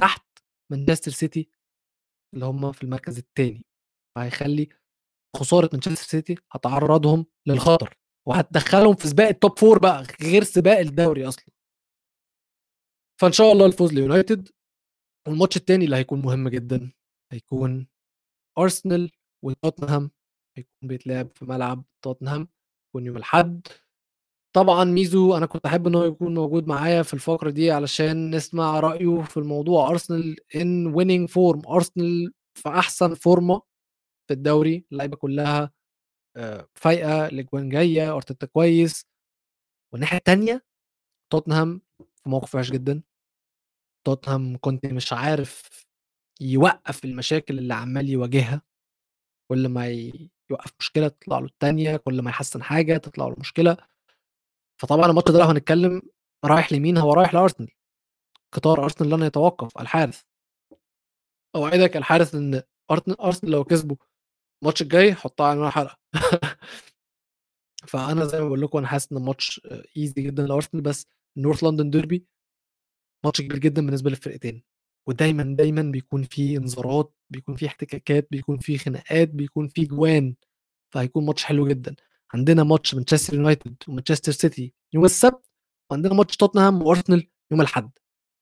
تحت 0.00 0.26
مانشستر 0.72 1.10
سيتي 1.10 1.48
اللي 2.34 2.44
هم 2.46 2.72
في 2.72 2.82
المركز 2.82 3.18
الثاني 3.18 3.64
فهيخلي 4.16 4.68
خسارة 5.36 5.70
مانشستر 5.72 5.94
سيتي 5.94 6.34
هتعرضهم 6.52 7.26
للخطر 7.46 7.96
وهتدخلهم 8.28 8.94
في 8.94 9.08
سباق 9.08 9.28
ال 9.28 9.35
top 9.35 9.58
four 9.58 9.78
بقى 9.78 10.02
غير 10.22 10.44
سباق 10.44 10.78
الدوري 10.78 11.28
أصلا. 11.28 11.44
فإن 13.20 13.32
شاء 13.32 13.52
الله 13.52 13.66
الفوز 13.66 13.92
ليونايتد. 13.92 14.48
والماتش 15.28 15.56
الثاني 15.56 15.84
اللي 15.84 15.96
هيكون 15.96 16.22
مهم 16.22 16.48
جدا 16.48 16.90
هيكون 17.32 17.86
ارسنال 18.58 19.10
وتوتنهام 19.44 20.10
هيكون 20.58 20.88
بيتلعب 20.88 21.30
في 21.36 21.44
ملعب 21.44 21.84
توتنهام 22.04 22.48
يكون 22.90 23.06
يوم 23.06 23.16
الأحد. 23.16 23.66
طبعا 24.56 24.84
ميزو 24.84 25.36
أنا 25.36 25.46
كنت 25.46 25.66
أحب 25.66 25.86
إن 25.86 25.94
هو 25.94 26.04
يكون 26.04 26.34
موجود 26.34 26.66
معايا 26.68 27.02
في 27.02 27.14
الفقرة 27.14 27.50
دي 27.50 27.70
علشان 27.70 28.36
نسمع 28.36 28.80
رأيه 28.80 29.22
في 29.22 29.36
الموضوع. 29.36 29.90
ارسنال 29.90 30.36
in 30.56 30.86
winning 30.86 31.28
form 31.28 31.62
ارسنال 31.68 32.32
في 32.54 32.68
أحسن 32.68 33.14
فورمه 33.14 33.62
في 34.28 34.34
الدوري 34.34 34.86
اللعيبة 34.92 35.16
كلها 35.16 35.72
آه، 36.36 36.68
فايقة 36.74 37.26
الأجوان 37.28 37.68
جاية 37.70 38.16
أرتيتا 38.16 38.46
كويس. 38.46 39.06
والناحية 39.94 40.18
الثانية 40.18 40.64
توتنهام 41.32 41.82
في 42.24 42.30
موقف 42.30 42.54
وحش 42.54 42.70
جدا. 42.72 43.02
توتنهام 44.04 44.58
كنت 44.60 44.86
مش 44.86 45.12
عارف 45.12 45.84
يوقف 46.40 47.04
المشاكل 47.04 47.58
اللي 47.58 47.74
عمال 47.74 48.08
يواجهها. 48.10 48.62
كل 49.50 49.68
ما 49.68 49.88
يوقف 50.50 50.72
مشكلة 50.80 51.08
تطلع 51.08 51.38
له 51.38 51.46
الثانية 51.46 51.96
كل 51.96 52.22
ما 52.22 52.30
يحسن 52.30 52.62
حاجة 52.62 52.96
تطلع 52.96 53.28
له 53.28 53.36
مشكلة. 53.38 53.76
فطبعا 54.80 55.06
الماتش 55.06 55.32
ده 55.32 55.38
لو 55.38 55.44
هنتكلم 55.44 56.02
رايح 56.44 56.72
لمين؟ 56.72 56.98
هو 56.98 57.12
رايح 57.12 57.34
لأرسنال. 57.34 57.70
قطار 58.52 58.84
أرسنال 58.84 59.10
لن 59.10 59.22
يتوقف 59.26 59.78
الحارس. 59.80 60.24
أوعدك 61.56 61.96
الحارس 61.96 62.34
إن 62.34 62.62
أرسنال 62.90 63.50
لو 63.52 63.64
كسبوا 63.64 63.96
الماتش 64.62 64.82
الجاي 64.82 65.14
حطها 65.14 65.46
على 65.46 65.70
حلقه 65.70 65.98
فأنا 67.88 68.24
زي 68.24 68.40
ما 68.40 68.46
بقول 68.46 68.60
لكم 68.60 68.78
أنا 68.78 68.86
حاسس 68.86 69.12
إن 69.12 69.18
الماتش 69.18 69.60
easy 69.96 70.22
جدا 70.22 70.42
لأرسنال 70.46 70.82
بس 70.82 71.06
North 71.36 71.64
London 71.64 71.90
derby 71.90 72.26
ماتش 73.24 73.40
كبير 73.40 73.58
جدا 73.58 73.86
بالنسبة 73.86 74.10
للفرقتين 74.10 74.62
ودايما 75.08 75.42
دايما 75.56 75.82
بيكون 75.82 76.22
في 76.22 76.56
انذارات 76.56 77.14
بيكون 77.30 77.56
في 77.56 77.66
احتكاكات 77.66 78.28
بيكون 78.30 78.58
في 78.58 78.78
خناقات 78.78 79.28
بيكون 79.28 79.68
في 79.68 79.84
جوان 79.84 80.34
فهيكون 80.94 81.26
ماتش 81.26 81.44
حلو 81.44 81.68
جدا. 81.68 81.96
عندنا 82.34 82.64
ماتش 82.64 82.94
مانشستر 82.94 83.34
يونايتد 83.34 83.76
ومانشستر 83.88 84.32
سيتي 84.32 84.72
يوم 84.92 85.04
السبت 85.04 85.50
وعندنا 85.90 86.14
ماتش 86.14 86.36
توتنهام 86.36 86.82
وأرسنال 86.82 87.28
يوم 87.50 87.60
الأحد. 87.60 87.90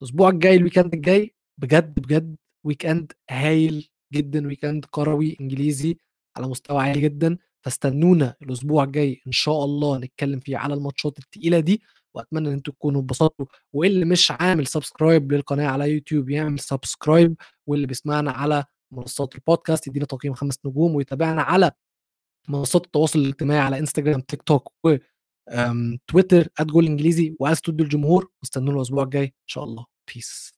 الأسبوع 0.03 0.29
الجاي 0.29 0.57
ال 0.57 0.61
weekend 0.61 0.95
الجاي 0.95 1.35
بجد 1.59 2.01
بجد 2.01 2.37
weekend 2.65 3.12
هايل 3.31 3.89
جدا 4.13 4.47
weekend 4.47 4.85
كروي 4.85 5.37
إنجليزي 5.41 5.99
على 6.37 6.47
مستوى 6.49 6.83
عالي 6.83 7.01
جدا. 7.01 7.39
فاستنونا 7.65 8.37
الأسبوع 8.43 8.85
الجاي 8.85 9.23
إن 9.27 9.33
شاء 9.33 9.65
الله 9.65 9.99
نتكلم 9.99 10.41
فيه 10.41 10.57
على 10.57 10.75
الماتشات 10.75 11.19
التقيلة 11.19 11.61
دي. 11.61 11.83
وأتمنى 12.15 12.49
إن 12.49 12.53
أنتم 12.53 12.73
تكونوا 12.73 13.01
اتبسطتوا. 13.01 13.47
واللي 13.73 14.05
مش 14.05 14.31
عامل 14.31 14.67
subscribe 14.66 15.33
للقناة 15.33 15.67
على 15.67 15.91
يوتيوب 15.91 16.31
يعمل 16.31 16.61
subscribe 16.61 17.37
واللي 17.67 17.87
بيسمعنا 17.87 18.31
على 18.33 18.65
منصات 18.91 19.35
البودكاست 19.35 19.87
يدينا 19.87 20.07
تقييم 20.07 20.35
خمس 20.35 20.59
نجوم 20.65 20.95
ويتابعنا 20.95 21.43
على 21.43 21.73
منصات 22.49 22.85
التواصل 22.87 23.19
الاجتماعي 23.19 23.61
على 23.61 23.79
انستجرام 23.79 24.21
تيك 24.21 24.43
توك 24.43 24.73
و 24.85 24.97
تويتر 26.07 26.49
@جول 26.61 26.87
إنجليزي 26.87 27.37
واستوديو 27.41 27.85
الجمهور. 27.85 28.31
واستنونا 28.43 28.77
الأسبوع 28.77 29.05
الجاي. 29.05 29.25
إن 29.25 29.33
شاء 29.47 29.65
الله. 29.65 29.87
بيس 30.15 30.53